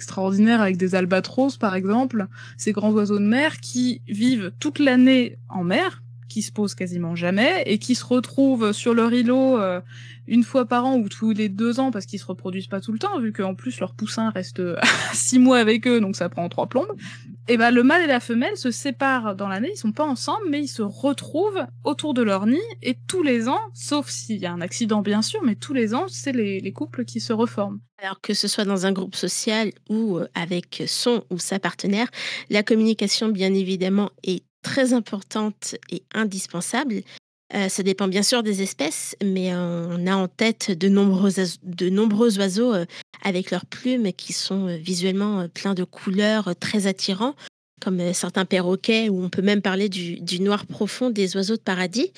avec 0.60 0.78
des 0.78 0.96
albatros 0.96 1.58
par 1.58 1.76
exemple, 1.76 2.28
ces 2.58 2.72
grands 2.72 2.92
oiseaux 2.92 3.20
de 3.20 3.26
mer 3.26 3.60
qui 3.60 4.02
vivent 4.08 4.52
toute 4.60 4.80
l'année 4.80 5.38
en 5.50 5.64
mer, 5.64 6.04
qui 6.28 6.42
se 6.42 6.52
posent 6.52 6.76
quasiment 6.76 7.16
jamais 7.16 7.64
et 7.66 7.78
qui 7.78 7.96
se 7.96 8.06
retrouvent 8.06 8.72
sur 8.72 8.94
leur 8.94 9.14
îlot 9.14 9.60
euh, 9.60 9.82
une 10.28 10.44
fois 10.44 10.66
par 10.66 10.86
an 10.86 10.98
ou 10.98 11.10
tous 11.10 11.32
les 11.32 11.50
deux 11.50 11.80
ans 11.80 11.92
parce 11.92 12.06
qu'ils 12.06 12.20
se 12.20 12.26
reproduisent 12.26 12.68
pas 12.68 12.80
tout 12.80 12.94
le 12.94 13.00
temps 13.00 13.20
vu 13.20 13.34
qu'en 13.34 13.54
plus 13.54 13.80
leur 13.80 13.94
poussin 13.94 14.30
reste 14.30 14.62
six 15.14 15.40
mois 15.40 15.60
avec 15.60 15.88
eux 15.88 16.00
donc 16.00 16.16
ça 16.16 16.30
prend 16.30 16.48
trois 16.48 16.68
plombes 16.68 16.96
et 17.48 17.58
ben 17.58 17.72
le 17.72 17.84
mâle 17.84 18.04
et 18.04 18.08
la 18.08 18.20
femelle 18.20 18.58
se 18.58 18.72
séparent 18.72 19.36
dans 19.36 19.48
l'année 19.48 19.72
ils 19.74 19.78
sont 19.78 19.92
pas 19.92 20.06
ensemble 20.06 20.48
mais 20.50 20.62
ils 20.62 20.68
se 20.68 20.82
retrouvent 20.82 21.66
autour 21.84 22.14
de 22.14 22.22
leur 22.22 22.46
nid 22.46 22.58
et 22.82 22.98
tous 23.08 23.24
les 23.24 23.48
ans 23.48 23.62
sauf 23.74 24.10
s'il 24.10 24.38
y 24.38 24.46
a 24.46 24.52
un 24.52 24.62
accident 24.62 25.02
bien 25.02 25.22
sûr 25.22 25.42
mais 25.44 25.56
tous 25.56 25.74
les 25.74 25.94
ans 25.94 26.06
c'est 26.08 26.32
les, 26.32 26.60
les 26.60 26.74
couples 26.74 27.06
qui 27.06 27.20
se 27.20 27.34
reforment 27.34 27.80
alors 28.02 28.20
que 28.20 28.34
ce 28.34 28.48
soit 28.48 28.66
dans 28.66 28.86
un 28.86 28.92
groupe 28.92 29.16
social 29.16 29.72
ou 29.90 30.18
euh, 30.18 30.28
avec 30.34 30.84
son 30.88 31.24
ou 31.30 31.38
sa 31.38 31.60
partenaire, 31.60 32.08
la 32.50 32.64
communication, 32.64 33.30
bien 33.30 33.54
évidemment, 33.54 34.10
est 34.24 34.44
très 34.64 34.94
importante 34.94 35.76
et 35.92 36.04
indispensable. 36.14 37.02
Euh, 37.54 37.70
ça 37.70 37.84
dépend 37.84 38.08
bien 38.08 38.24
sûr 38.24 38.44
des 38.44 38.62
espèces, 38.62 39.16
mais 39.24 39.54
on 39.54 40.08
a 40.08 40.16
en 40.16 40.28
tête 40.28 40.72
de 40.72 40.88
nombreux, 40.88 41.32
de 41.64 41.90
nombreux 41.90 42.38
oiseaux 42.40 42.74
euh, 42.74 42.86
avec 43.24 43.52
leurs 43.52 43.66
plumes 43.66 44.14
qui 44.14 44.32
sont 44.32 44.68
euh, 44.68 44.78
visuellement 44.78 45.48
pleins 45.50 45.74
de 45.74 45.84
couleurs 45.84 46.56
très 46.58 46.88
attirants, 46.88 47.36
comme 47.82 48.14
certains 48.14 48.46
perroquets, 48.46 49.10
ou 49.10 49.22
on 49.24 49.30
peut 49.30 49.42
même 49.42 49.62
parler 49.62 49.90
du 49.90 50.40
noir 50.40 50.66
profond 50.66 51.10
des 51.10 51.36
oiseaux 51.36 51.58
de 51.58 51.62
paradis. 51.62 52.14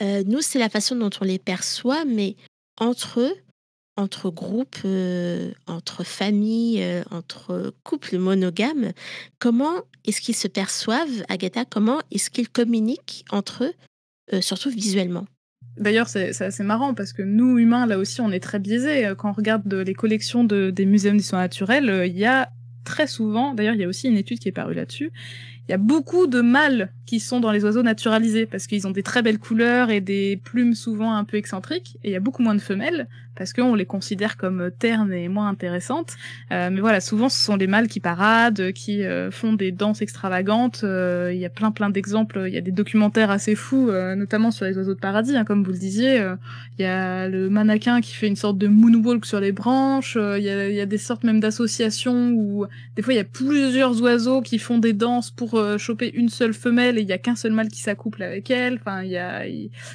nous, 0.00 0.42
c'est 0.42 0.58
la 0.58 0.68
façon 0.68 0.94
dont 0.94 1.10
on 1.20 1.24
les 1.24 1.38
perçoit, 1.38 2.04
mais 2.04 2.36
entre 2.78 3.20
eux, 3.20 3.34
entre 3.96 4.28
groupes, 4.28 4.86
entre 5.66 6.04
familles, 6.04 6.84
entre 7.10 7.72
couples 7.82 8.18
monogames, 8.18 8.92
comment 9.38 9.84
est-ce 10.04 10.20
qu'ils 10.20 10.36
se 10.36 10.48
perçoivent, 10.48 11.24
Agatha? 11.30 11.64
Comment 11.64 12.00
est-ce 12.10 12.28
qu'ils 12.28 12.50
communiquent 12.50 13.24
entre 13.30 13.64
eux? 13.64 13.74
Euh, 14.32 14.40
surtout 14.40 14.70
visuellement. 14.70 15.26
D'ailleurs, 15.78 16.08
c'est 16.08 16.40
assez 16.40 16.62
marrant 16.62 16.94
parce 16.94 17.12
que 17.12 17.22
nous, 17.22 17.58
humains, 17.58 17.86
là 17.86 17.98
aussi, 17.98 18.22
on 18.22 18.30
est 18.30 18.40
très 18.40 18.58
biaisés. 18.58 19.12
Quand 19.18 19.30
on 19.30 19.32
regarde 19.34 19.70
les 19.72 19.94
collections 19.94 20.42
de, 20.42 20.70
des 20.70 20.86
muséums 20.86 21.18
d'histoire 21.18 21.42
naturelle, 21.42 21.90
euh, 21.90 22.06
il 22.06 22.16
y 22.16 22.24
a 22.24 22.50
très 22.84 23.06
souvent, 23.06 23.52
d'ailleurs, 23.52 23.74
il 23.74 23.80
y 23.80 23.84
a 23.84 23.88
aussi 23.88 24.08
une 24.08 24.16
étude 24.16 24.38
qui 24.38 24.48
est 24.48 24.52
parue 24.52 24.74
là-dessus, 24.74 25.12
il 25.68 25.72
y 25.72 25.74
a 25.74 25.78
beaucoup 25.78 26.26
de 26.26 26.40
mâles 26.40 26.90
qui 27.06 27.20
sont 27.20 27.40
dans 27.40 27.52
les 27.52 27.64
oiseaux 27.64 27.82
naturalisés 27.82 28.46
parce 28.46 28.66
qu'ils 28.66 28.86
ont 28.86 28.90
des 28.90 29.02
très 29.02 29.22
belles 29.22 29.38
couleurs 29.38 29.90
et 29.90 30.00
des 30.00 30.40
plumes 30.42 30.74
souvent 30.74 31.14
un 31.14 31.24
peu 31.24 31.36
excentriques. 31.36 31.96
Et 32.04 32.10
il 32.10 32.12
y 32.12 32.16
a 32.16 32.20
beaucoup 32.20 32.42
moins 32.42 32.54
de 32.54 32.60
femelles 32.60 33.08
parce 33.36 33.52
qu'on 33.52 33.74
les 33.74 33.84
considère 33.84 34.36
comme 34.36 34.70
ternes 34.78 35.12
et 35.12 35.28
moins 35.28 35.48
intéressantes. 35.48 36.14
Euh, 36.52 36.70
mais 36.70 36.80
voilà, 36.80 37.00
souvent 37.00 37.28
ce 37.28 37.38
sont 37.38 37.56
les 37.56 37.66
mâles 37.66 37.86
qui 37.86 38.00
paradent, 38.00 38.72
qui 38.72 39.04
euh, 39.04 39.30
font 39.30 39.52
des 39.52 39.72
danses 39.72 40.02
extravagantes. 40.02 40.80
Euh, 40.84 41.30
il 41.32 41.38
y 41.38 41.44
a 41.44 41.50
plein 41.50 41.70
plein 41.70 41.90
d'exemples. 41.90 42.44
Il 42.48 42.54
y 42.54 42.58
a 42.58 42.62
des 42.62 42.72
documentaires 42.72 43.30
assez 43.30 43.54
fous, 43.54 43.90
notamment 44.16 44.50
sur 44.50 44.64
les 44.64 44.76
oiseaux 44.76 44.94
de 44.94 45.00
paradis, 45.00 45.36
hein, 45.36 45.44
comme 45.44 45.62
vous 45.62 45.72
le 45.72 45.78
disiez. 45.78 46.16
Il 46.78 46.82
y 46.82 46.86
a 46.86 47.28
le 47.28 47.48
mannequin 47.50 48.00
qui 48.00 48.14
fait 48.14 48.26
une 48.26 48.36
sorte 48.36 48.58
de 48.58 48.68
moonwalk 48.68 49.24
sur 49.26 49.40
les 49.40 49.52
branches. 49.52 50.16
Il 50.16 50.42
y 50.42 50.74
y 50.76 50.80
a 50.80 50.86
des 50.86 50.98
sortes 50.98 51.24
même 51.24 51.40
d'associations 51.40 52.30
où 52.30 52.66
des 52.96 53.02
fois 53.02 53.12
il 53.12 53.16
y 53.16 53.20
a 53.20 53.24
plusieurs 53.24 54.00
oiseaux 54.02 54.40
qui 54.40 54.58
font 54.58 54.78
des 54.78 54.92
danses 54.92 55.30
pour 55.30 55.55
choper 55.78 56.10
une 56.14 56.28
seule 56.28 56.54
femelle 56.54 56.98
et 56.98 57.02
il 57.02 57.08
y 57.08 57.12
a 57.12 57.18
qu'un 57.18 57.36
seul 57.36 57.52
mâle 57.52 57.68
qui 57.68 57.80
s'accouple 57.80 58.22
avec 58.22 58.50
elle. 58.50 58.74
Enfin, 58.74 59.02
il 59.02 59.10
y 59.10 59.16
a, 59.16 59.44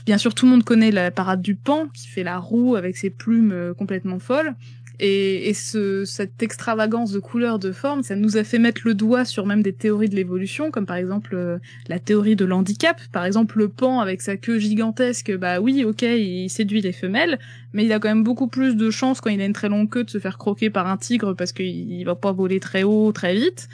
bien 0.06 0.17
sûr, 0.17 0.34
tout 0.34 0.45
le 0.45 0.52
monde 0.52 0.63
connaît 0.63 0.91
la 0.91 1.12
parade 1.12 1.41
du 1.41 1.56
pan 1.56 1.88
qui 1.93 2.08
fait 2.08 2.24
la 2.24 2.38
roue 2.38 2.76
avec 2.76 2.97
ses 2.97 3.10
plumes 3.10 3.52
euh, 3.52 3.74
complètement 3.74 4.19
folles. 4.19 4.56
Et, 5.04 5.50
et 5.50 5.56
ce, 5.56 6.06
cette 6.06 6.43
extravagance 6.43 7.12
de 7.12 7.17
couleurs, 7.17 7.58
de 7.58 7.71
formes, 7.71 8.04
ça 8.04 8.15
nous 8.15 8.38
a 8.38 8.43
fait 8.43 8.60
mettre 8.60 8.82
le 8.86 8.93
doigt 8.93 9.26
sur 9.26 9.47
même 9.47 9.63
des 9.63 9.74
théories 9.74 10.10
de 10.10 10.15
l'évolution, 10.15 10.69
comme 10.69 10.86
par 10.86 10.97
exemple 10.97 11.32
euh, 11.34 11.58
la 11.88 11.97
théorie 11.97 12.36
de 12.36 12.45
l'handicap. 12.45 13.02
Par 13.12 13.26
exemple, 13.26 13.58
le 13.58 13.67
pan 13.67 14.00
avec 14.00 14.21
sa 14.21 14.38
queue 14.38 14.60
gigantesque, 14.60 15.36
bah 15.36 15.60
oui, 15.60 15.84
ok, 15.84 16.04
il 16.04 16.50
séduit 16.50 16.82
les 16.82 16.91
femelles, 16.91 17.39
mais 17.74 17.84
il 17.84 17.91
a 17.91 17.97
quand 17.97 18.10
même 18.10 18.24
beaucoup 18.24 18.47
plus 18.47 18.76
de 18.76 18.91
chances 18.91 19.21
quand 19.21 19.32
il 19.32 19.41
a 19.41 19.45
une 19.45 19.54
très 19.54 19.69
longue 19.69 19.89
queue 19.89 20.04
de 20.04 20.10
se 20.12 20.19
faire 20.19 20.38
croquer 20.38 20.69
par 20.69 20.86
un 20.86 20.97
tigre 20.97 21.34
parce 21.34 21.52
qu'il 21.52 22.06
va 22.06 22.13
pas 22.13 22.32
voler 22.32 22.60
très 22.60 22.84
haut, 22.84 23.12
très 23.12 23.34
vite. 23.34 23.69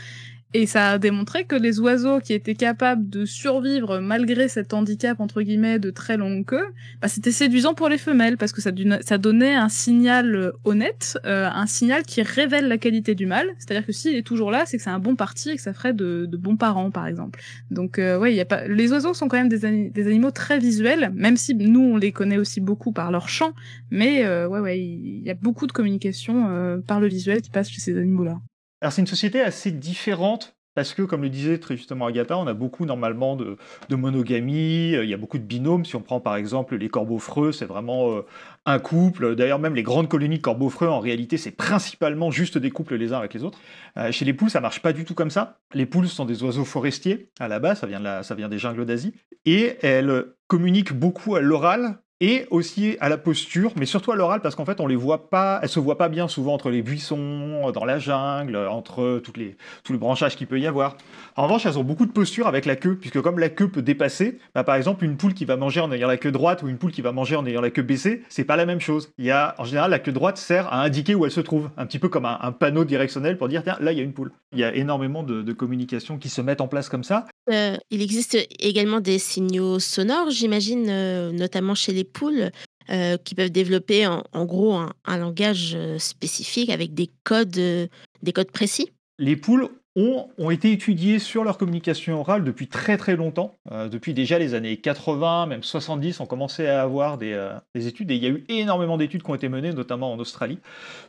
Et 0.53 0.65
ça 0.65 0.91
a 0.91 0.97
démontré 0.97 1.43
que 1.43 1.55
les 1.55 1.79
oiseaux 1.81 2.19
qui 2.19 2.33
étaient 2.33 2.55
capables 2.55 3.09
de 3.09 3.25
survivre 3.25 3.99
malgré 3.99 4.47
cet 4.47 4.73
handicap 4.73 5.19
entre 5.19 5.41
guillemets 5.41 5.77
de 5.77 5.89
très 5.89 6.15
longue 6.15 6.45
queue, 6.45 6.65
bah, 7.01 7.09
c'était 7.09 7.33
séduisant 7.33 7.73
pour 7.73 7.89
les 7.89 7.97
femelles 7.97 8.37
parce 8.37 8.53
que 8.53 8.61
ça, 8.61 8.71
donnait 8.71 9.55
un 9.55 9.67
signal 9.67 10.35
euh, 10.35 10.51
honnête, 10.63 11.19
euh, 11.25 11.49
un 11.53 11.65
signal 11.65 12.03
qui 12.03 12.21
révèle 12.21 12.69
la 12.69 12.77
qualité 12.77 13.13
du 13.13 13.25
mâle. 13.25 13.49
C'est-à-dire 13.59 13.85
que 13.85 13.91
s'il 13.91 14.15
est 14.15 14.25
toujours 14.25 14.49
là, 14.49 14.63
c'est 14.65 14.77
que 14.77 14.83
c'est 14.83 14.89
un 14.89 14.99
bon 14.99 15.17
parti 15.17 15.49
et 15.49 15.57
que 15.57 15.61
ça 15.61 15.73
ferait 15.73 15.93
de, 15.93 16.27
bons 16.37 16.55
parents, 16.55 16.91
par 16.91 17.07
exemple. 17.07 17.41
Donc 17.69 17.99
euh, 17.99 18.17
ouais, 18.17 18.33
y 18.33 18.39
a 18.39 18.45
pas. 18.45 18.67
Les 18.67 18.91
oiseaux 18.93 19.13
sont 19.13 19.27
quand 19.27 19.37
même 19.37 19.49
des, 19.49 19.65
animaux 19.65 20.31
très 20.31 20.59
visuels, 20.59 21.11
même 21.13 21.35
si 21.35 21.55
nous 21.55 21.81
on 21.81 21.97
les 21.97 22.13
connaît 22.13 22.37
aussi 22.37 22.61
beaucoup 22.61 22.93
par 22.93 23.11
leur 23.11 23.27
chant. 23.27 23.51
Mais 23.91 24.23
euh, 24.23 24.47
ouais, 24.47 24.61
ouais, 24.61 24.79
il 24.79 25.23
y 25.23 25.29
a 25.29 25.33
beaucoup 25.33 25.67
de 25.67 25.73
communication 25.73 26.81
par 26.87 27.01
le 27.01 27.07
visuel 27.07 27.41
qui 27.41 27.49
passe 27.49 27.69
chez 27.69 27.81
ces 27.81 27.97
animaux-là. 27.97 28.39
Alors 28.81 28.93
c'est 28.93 29.01
une 29.01 29.07
société 29.07 29.41
assez 29.41 29.71
différente 29.71 30.57
parce 30.77 30.93
que, 30.93 31.01
comme 31.01 31.23
le 31.23 31.29
disait 31.29 31.57
très 31.57 31.75
justement 31.75 32.05
Agatha, 32.05 32.37
on 32.37 32.45
a 32.45 32.53
beaucoup 32.53 32.85
normalement 32.85 33.35
de, 33.35 33.57
monogamie, 33.89 34.93
euh, 34.93 35.03
il 35.03 35.09
y 35.09 35.13
a 35.15 35.17
beaucoup 35.17 35.39
de 35.39 35.43
binômes. 35.43 35.85
Si 35.85 35.95
on 35.95 36.01
prend 36.01 36.19
par 36.19 36.35
exemple 36.35 36.75
les 36.75 36.87
corbeaux 36.87 37.17
freux, 37.17 37.51
c'est 37.51 37.65
vraiment 37.65 38.11
euh, 38.11 38.25
un 38.67 38.77
couple. 38.77 39.35
D'ailleurs, 39.35 39.57
même 39.57 39.73
les 39.73 39.81
grandes 39.81 40.07
colonies 40.07 40.37
de 40.37 40.43
corbeaux 40.43 40.69
freux, 40.69 40.87
en 40.87 40.99
réalité, 40.99 41.37
c'est 41.37 41.49
principalement 41.49 42.29
juste 42.29 42.59
des 42.59 42.69
couples 42.69 42.95
les 42.95 43.11
uns 43.11 43.17
avec 43.17 43.33
les 43.33 43.43
autres. 43.43 43.57
Euh, 43.97 44.11
chez 44.11 44.23
les 44.23 44.33
poules, 44.33 44.51
ça 44.51 44.61
marche 44.61 44.79
pas 44.83 44.93
du 44.93 45.03
tout 45.03 45.15
comme 45.15 45.31
ça. 45.31 45.57
Les 45.73 45.87
poules 45.87 46.07
sont 46.07 46.25
des 46.25 46.43
oiseaux 46.43 46.63
forestiers 46.63 47.31
à 47.39 47.47
la 47.47 47.57
base, 47.57 47.79
ça 47.79 47.87
vient, 47.87 47.99
de 47.99 48.23
ça 48.23 48.35
vient 48.35 48.47
des 48.47 48.59
jungles 48.59 48.85
d'Asie, 48.85 49.15
et 49.45 49.77
elles 49.81 50.25
communiquent 50.45 50.93
beaucoup 50.93 51.35
à 51.35 51.41
l'oral 51.41 51.97
et 52.19 52.45
aussi 52.49 52.97
à 52.99 53.09
la 53.09 53.17
posture, 53.17 53.71
mais 53.75 53.85
surtout 53.85 54.11
à 54.11 54.15
l'oral 54.15 54.41
parce 54.41 54.55
qu'en 54.55 54.65
fait 54.65 54.79
on 54.79 54.87
les 54.87 54.95
voit 54.95 55.29
pas, 55.29 55.59
elles 55.61 55.69
se 55.69 55.79
voient 55.79 55.97
pas 55.97 56.09
bien 56.09 56.27
souvent 56.27 56.53
entre 56.53 56.69
les 56.69 56.81
buissons, 56.81 57.71
dans 57.71 57.85
la 57.85 57.99
jungle, 57.99 58.55
entre 58.55 59.19
toutes 59.23 59.37
les, 59.37 59.55
tous 59.83 59.93
les 59.93 59.99
branchages 59.99 60.35
qu'il 60.35 60.47
peut 60.47 60.59
y 60.59 60.67
avoir. 60.67 60.97
En 61.35 61.43
revanche, 61.43 61.65
elles 61.65 61.77
ont 61.77 61.83
beaucoup 61.83 62.05
de 62.05 62.11
posture 62.11 62.47
avec 62.47 62.65
la 62.65 62.75
queue, 62.75 62.95
puisque 62.95 63.21
comme 63.21 63.39
la 63.39 63.49
queue 63.49 63.69
peut 63.69 63.81
dépasser, 63.81 64.39
bah, 64.55 64.63
par 64.63 64.75
exemple 64.75 65.05
une 65.05 65.17
poule 65.17 65.33
qui 65.33 65.45
va 65.45 65.57
manger 65.57 65.81
en 65.81 65.91
ayant 65.91 66.07
la 66.07 66.17
queue 66.17 66.31
droite 66.31 66.63
ou 66.63 66.67
une 66.67 66.77
poule 66.77 66.91
qui 66.91 67.01
va 67.01 67.11
manger 67.11 67.35
en 67.35 67.45
ayant 67.45 67.61
la 67.61 67.69
queue 67.69 67.83
baissée, 67.83 68.23
c'est 68.29 68.45
pas 68.45 68.55
la 68.55 68.65
même 68.65 68.81
chose. 68.81 69.11
Il 69.17 69.25
y 69.25 69.31
a 69.31 69.55
en 69.57 69.63
général 69.63 69.91
la 69.91 69.99
queue 69.99 70.11
droite 70.11 70.37
sert 70.37 70.71
à 70.73 70.81
indiquer 70.81 71.15
où 71.15 71.25
elle 71.25 71.31
se 71.31 71.41
trouve, 71.41 71.69
un 71.77 71.85
petit 71.85 71.99
peu 71.99 72.09
comme 72.09 72.25
un, 72.25 72.51
panneau 72.51 72.85
directionnel 72.85 73.37
pour 73.37 73.49
dire 73.49 73.61
tiens 73.63 73.77
là 73.79 73.91
il 73.91 73.97
y 73.97 74.01
a 74.01 74.03
une 74.03 74.13
poule. 74.13 74.31
Il 74.53 74.59
y 74.59 74.63
a 74.63 74.73
énormément 74.73 75.23
de, 75.23 75.41
de 75.41 75.53
communication 75.53 76.17
qui 76.17 76.29
se 76.29 76.41
mettent 76.41 76.61
en 76.61 76.67
place 76.67 76.89
comme 76.89 77.03
ça. 77.03 77.25
Euh, 77.51 77.77
il 77.91 78.01
existe 78.01 78.37
également 78.59 78.99
des 78.99 79.19
signaux 79.19 79.79
sonores, 79.79 80.31
j'imagine, 80.31 80.87
euh, 80.89 81.31
notamment 81.31 81.75
chez 81.75 81.93
les 81.93 82.03
poules, 82.07 82.51
euh, 82.89 83.17
qui 83.17 83.35
peuvent 83.35 83.51
développer 83.51 84.07
en, 84.07 84.45
gros 84.45 84.73
un, 84.75 85.17
langage 85.17 85.77
spécifique 85.97 86.69
avec 86.69 86.93
des 86.93 87.09
codes, 87.23 87.49
des 87.49 88.33
codes 88.33 88.51
précis. 88.51 88.91
Les 89.19 89.35
poules 89.35 89.69
ont, 89.95 90.29
ont, 90.37 90.51
été 90.51 90.71
étudiées 90.71 91.19
sur 91.19 91.43
leur 91.43 91.57
communication 91.57 92.19
orale 92.19 92.43
depuis 92.43 92.67
très 92.67 92.97
très 92.97 93.15
longtemps. 93.15 93.55
depuis 93.91 94.13
déjà 94.13 94.39
les 94.39 94.53
années 94.53 94.77
80, 94.77 95.47
même 95.47 95.63
70, 95.63 96.19
on 96.19 96.25
commençait 96.25 96.67
à 96.67 96.83
avoir 96.83 97.17
des, 97.17 97.49
des, 97.73 97.87
études 97.87 98.11
et 98.11 98.15
il 98.15 98.23
y 98.23 98.27
a 98.27 98.29
eu 98.29 98.45
énormément 98.47 98.97
d'études 98.97 99.23
qui 99.23 99.31
ont 99.31 99.35
été 99.35 99.49
menées, 99.49 99.73
notamment 99.73 100.13
en 100.13 100.19
Australie, 100.19 100.59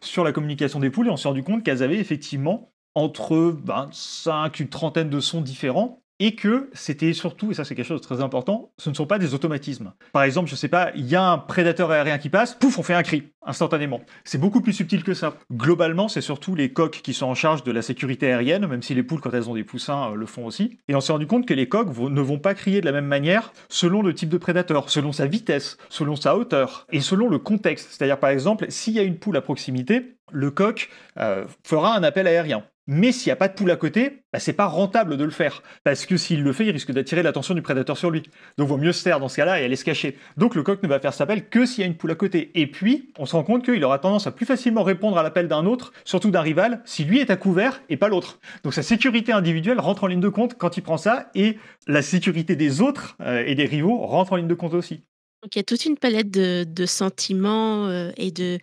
sur 0.01 0.25
la 0.25 0.33
communication 0.33 0.81
des 0.81 0.91
poules 0.91 1.09
et 1.09 1.11
on 1.11 1.17
s'est 1.17 1.29
rendu 1.29 1.43
compte 1.43 1.63
qu'elles 1.63 1.83
avaient 1.83 1.99
effectivement 1.99 2.73
entre 2.95 3.37
25 3.65 4.59
une 4.61 4.69
trentaine 4.69 5.11
de 5.11 5.21
sons 5.21 5.41
différents 5.41 6.03
et 6.21 6.35
que 6.35 6.69
c'était 6.73 7.13
surtout, 7.13 7.51
et 7.51 7.55
ça 7.55 7.65
c'est 7.65 7.75
quelque 7.75 7.87
chose 7.87 8.01
de 8.01 8.07
très 8.07 8.21
important, 8.21 8.73
ce 8.79 8.91
ne 8.91 8.95
sont 8.95 9.07
pas 9.07 9.19
des 9.19 9.35
automatismes. 9.35 9.93
Par 10.13 10.23
exemple, 10.23 10.49
je 10.51 10.57
sais 10.57 10.69
pas, 10.69 10.91
il 10.95 11.07
y 11.07 11.17
a 11.17 11.25
un 11.25 11.39
prédateur 11.39 11.91
aérien 11.91 12.19
qui 12.19 12.29
passe, 12.29 12.55
pouf, 12.55 12.79
on 12.79 12.83
fait 12.83 12.95
un 12.95 13.03
cri, 13.03 13.33
instantanément. 13.45 14.01
C'est 14.25 14.39
beaucoup 14.39 14.61
plus 14.61 14.73
subtil 14.73 15.05
que 15.05 15.15
ça. 15.15 15.35
Globalement, 15.53 16.09
c'est 16.09 16.21
surtout 16.21 16.55
les 16.55 16.73
coqs 16.73 17.01
qui 17.03 17.15
sont 17.15 17.27
en 17.27 17.35
charge 17.35 17.63
de 17.65 17.73
la 17.73 17.83
sécurité 17.83 18.27
aérienne, 18.33 18.67
même 18.67 18.83
si 18.83 18.95
les 18.95 19.03
poules, 19.03 19.21
quand 19.21 19.33
elles 19.33 19.49
ont 19.49 19.55
des 19.55 19.65
poussins, 19.65 20.11
euh, 20.11 20.15
le 20.15 20.27
font 20.27 20.47
aussi. 20.47 20.79
Et 20.89 20.95
on 20.95 21.01
s'est 21.01 21.13
rendu 21.13 21.27
compte 21.27 21.47
que 21.47 21.55
les 21.55 21.69
coqs 21.69 21.97
ne 21.97 22.21
vont 22.21 22.39
pas 22.39 22.55
crier 22.55 22.81
de 22.81 22.87
la 22.87 22.93
même 22.93 23.07
manière 23.07 23.53
selon 23.69 24.03
le 24.03 24.15
type 24.15 24.29
de 24.29 24.39
prédateur, 24.39 24.91
selon 24.91 25.13
sa 25.13 25.27
vitesse, 25.27 25.79
selon 25.89 26.17
sa 26.17 26.37
hauteur, 26.37 26.87
et 26.91 27.01
selon 27.01 27.29
le 27.29 27.39
contexte. 27.39 27.89
C'est-à-dire, 27.91 28.19
par 28.19 28.31
exemple, 28.31 28.67
s'il 28.71 28.95
y 28.95 28.99
a 28.99 29.03
une 29.03 29.19
poule 29.19 29.37
à 29.37 29.41
proximité, 29.41 30.17
le 30.31 30.51
coq 30.51 30.91
euh, 31.19 31.47
fera 31.65 31.97
un 31.97 32.03
appel 32.03 32.27
aérien. 32.27 32.65
Mais 32.91 33.13
s'il 33.13 33.29
n'y 33.29 33.33
a 33.33 33.37
pas 33.37 33.49
de 33.49 33.53
poule 33.53 33.71
à 33.71 33.77
côté, 33.77 34.23
bah, 34.33 34.39
c'est 34.39 34.55
pas 34.55 34.65
rentable 34.65 35.19
de 35.19 35.25
le 35.25 35.31
faire. 35.31 35.63
Parce 35.85 36.07
que 36.07 36.17
s'il 36.17 36.43
le 36.43 36.55
fait, 36.55 36.65
il 36.65 36.71
risque 36.71 36.91
d'attirer 36.91 37.23
l'attention 37.23 37.53
du 37.53 37.61
prédateur 37.61 37.99
sur 37.99 38.11
lui. 38.11 38.23
Donc 38.57 38.67
vaut 38.67 38.79
mieux 38.79 38.93
se 38.93 39.05
taire 39.05 39.21
dans 39.21 39.29
ce 39.29 39.37
cas-là 39.37 39.61
et 39.61 39.65
aller 39.67 39.77
se 39.77 39.85
cacher. 39.85 40.17
Donc 40.39 40.55
le 40.55 40.63
coq 40.63 40.83
ne 40.83 40.89
va 40.89 40.99
faire 40.99 41.13
cet 41.13 41.21
appel 41.21 41.51
que 41.51 41.67
s'il 41.67 41.81
y 41.81 41.85
a 41.85 41.87
une 41.87 41.99
poule 41.99 42.13
à 42.13 42.15
côté. 42.15 42.51
Et 42.55 42.67
puis, 42.67 43.13
on 43.19 43.27
se 43.27 43.37
rend 43.37 43.45
compte 43.45 43.63
qu'il 43.63 43.85
aura 43.85 43.99
tendance 43.99 44.27
à 44.27 44.31
plus 44.31 44.47
facilement 44.47 44.85
répondre 44.85 45.19
à 45.19 45.23
l'appel 45.23 45.49
d'un 45.49 45.67
autre, 45.67 45.93
surtout 46.07 46.31
d'un 46.31 46.41
rival, 46.41 46.81
si 46.87 47.05
lui 47.05 47.21
est 47.21 47.31
à 47.31 47.37
couvert 47.37 47.83
et 47.91 47.99
pas 47.99 48.09
l'autre. 48.09 48.41
Donc 48.65 48.73
sa 48.73 48.83
sécurité 48.83 49.33
individuelle 49.33 49.81
rentre 49.81 50.05
en 50.05 50.07
ligne 50.07 50.21
de 50.21 50.31
compte 50.31 50.57
quand 50.57 50.79
il 50.79 50.83
prend 50.83 50.97
ça, 50.97 51.31
et 51.35 51.59
la 51.87 52.01
sécurité 52.01 52.57
des 52.57 52.81
autres 52.81 53.19
euh, 53.21 53.45
et 53.47 53.55
des 53.55 53.67
rivaux 53.67 53.99
rentre 53.99 54.33
en 54.33 54.37
ligne 54.37 54.49
de 54.49 54.55
compte 54.55 54.73
aussi. 54.73 55.03
Donc 55.43 55.55
il 55.55 55.59
y 55.59 55.61
a 55.61 55.65
toute 55.65 55.85
une 55.85 55.97
palette 55.97 56.31
de, 56.31 56.87
sentiments 56.87 57.87
euh, 57.87 58.11
et 58.17 58.31
de, 58.31 58.59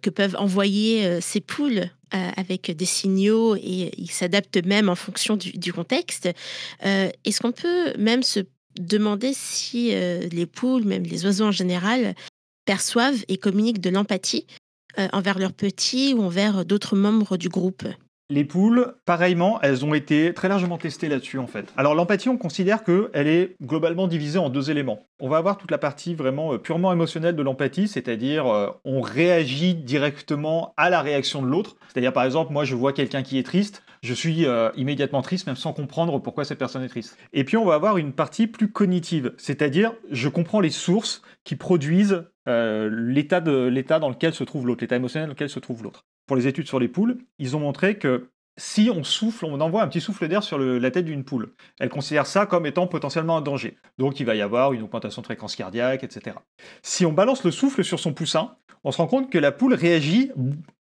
que 0.00 0.10
peuvent 0.10 0.36
envoyer 0.38 1.04
euh, 1.04 1.20
ces 1.20 1.40
poules 1.40 1.90
euh, 2.14 2.30
avec 2.36 2.70
des 2.70 2.84
signaux 2.84 3.56
et 3.56 3.92
ils 3.96 4.10
s'adaptent 4.10 4.64
même 4.64 4.88
en 4.88 4.94
fonction 4.94 5.36
du, 5.36 5.72
contexte. 5.72 6.28
Est-ce 6.82 7.40
qu'on 7.40 7.52
peut 7.52 7.94
même 7.98 8.22
se 8.22 8.40
demander 8.78 9.32
si 9.34 9.90
les 9.90 10.46
poules, 10.46 10.84
même 10.84 11.02
les 11.02 11.24
oiseaux 11.26 11.46
en 11.46 11.52
général, 11.52 12.14
perçoivent 12.64 13.24
et 13.28 13.36
communiquent 13.36 13.80
de 13.80 13.90
l'empathie 13.90 14.46
envers 15.12 15.38
leurs 15.38 15.52
petits 15.52 16.14
ou 16.14 16.22
envers 16.22 16.64
d'autres 16.64 16.96
membres 16.96 17.36
du 17.36 17.48
groupe? 17.48 17.86
Les 18.30 18.44
poules, 18.44 18.94
pareillement, 19.06 19.58
elles 19.62 19.86
ont 19.86 19.94
été 19.94 20.34
très 20.34 20.48
largement 20.48 20.76
testées 20.76 21.08
là-dessus 21.08 21.38
en 21.38 21.46
fait. 21.46 21.72
Alors 21.78 21.94
l'empathie, 21.94 22.28
on 22.28 22.36
considère 22.36 22.84
qu'elle 22.84 23.26
est 23.26 23.56
globalement 23.62 24.06
divisée 24.06 24.38
en 24.38 24.50
deux 24.50 24.70
éléments. 24.70 25.06
On 25.18 25.30
va 25.30 25.38
avoir 25.38 25.56
toute 25.56 25.70
la 25.70 25.78
partie 25.78 26.14
vraiment 26.14 26.52
euh, 26.52 26.58
purement 26.58 26.92
émotionnelle 26.92 27.36
de 27.36 27.42
l'empathie, 27.42 27.88
c'est-à-dire 27.88 28.46
euh, 28.46 28.68
on 28.84 29.00
réagit 29.00 29.74
directement 29.74 30.74
à 30.76 30.90
la 30.90 31.00
réaction 31.00 31.40
de 31.40 31.46
l'autre. 31.46 31.76
C'est-à-dire 31.88 32.12
par 32.12 32.24
exemple, 32.24 32.52
moi 32.52 32.64
je 32.64 32.74
vois 32.74 32.92
quelqu'un 32.92 33.22
qui 33.22 33.38
est 33.38 33.42
triste, 33.44 33.82
je 34.02 34.12
suis 34.12 34.44
euh, 34.44 34.70
immédiatement 34.76 35.22
triste 35.22 35.46
même 35.46 35.56
sans 35.56 35.72
comprendre 35.72 36.18
pourquoi 36.18 36.44
cette 36.44 36.58
personne 36.58 36.82
est 36.82 36.88
triste. 36.88 37.16
Et 37.32 37.44
puis 37.44 37.56
on 37.56 37.64
va 37.64 37.74
avoir 37.74 37.96
une 37.96 38.12
partie 38.12 38.46
plus 38.46 38.70
cognitive, 38.70 39.32
c'est-à-dire 39.38 39.94
je 40.10 40.28
comprends 40.28 40.60
les 40.60 40.70
sources 40.70 41.22
qui 41.44 41.56
produisent 41.56 42.24
l'état 42.46 43.40
dans 43.40 44.08
lequel 44.08 44.32
se 44.32 44.44
trouve 44.44 44.66
l'autre, 44.66 44.82
l'état 44.82 44.96
émotionnel 44.96 45.28
dans 45.28 45.34
lequel 45.34 45.50
se 45.50 45.60
trouve 45.60 45.82
l'autre 45.82 46.04
pour 46.28 46.36
les 46.36 46.46
études 46.46 46.68
sur 46.68 46.78
les 46.78 46.86
poules, 46.86 47.18
ils 47.40 47.56
ont 47.56 47.60
montré 47.60 47.98
que 47.98 48.28
si 48.58 48.90
on 48.94 49.02
souffle, 49.02 49.46
on 49.46 49.60
envoie 49.60 49.82
un 49.82 49.88
petit 49.88 50.00
souffle 50.00 50.28
d'air 50.28 50.42
sur 50.42 50.58
la 50.58 50.90
tête 50.90 51.04
d'une 51.04 51.24
poule. 51.24 51.54
Elle 51.80 51.88
considère 51.88 52.26
ça 52.26 52.44
comme 52.44 52.66
étant 52.66 52.86
potentiellement 52.86 53.36
un 53.36 53.40
danger. 53.40 53.78
Donc 53.98 54.20
il 54.20 54.26
va 54.26 54.34
y 54.34 54.42
avoir 54.42 54.72
une 54.72 54.82
augmentation 54.82 55.22
de 55.22 55.26
fréquence 55.26 55.56
cardiaque, 55.56 56.04
etc. 56.04 56.36
Si 56.82 57.06
on 57.06 57.12
balance 57.12 57.44
le 57.44 57.50
souffle 57.50 57.82
sur 57.82 57.98
son 57.98 58.12
poussin, 58.12 58.56
on 58.84 58.92
se 58.92 58.98
rend 58.98 59.06
compte 59.06 59.30
que 59.30 59.38
la 59.38 59.52
poule 59.52 59.74
réagit 59.74 60.30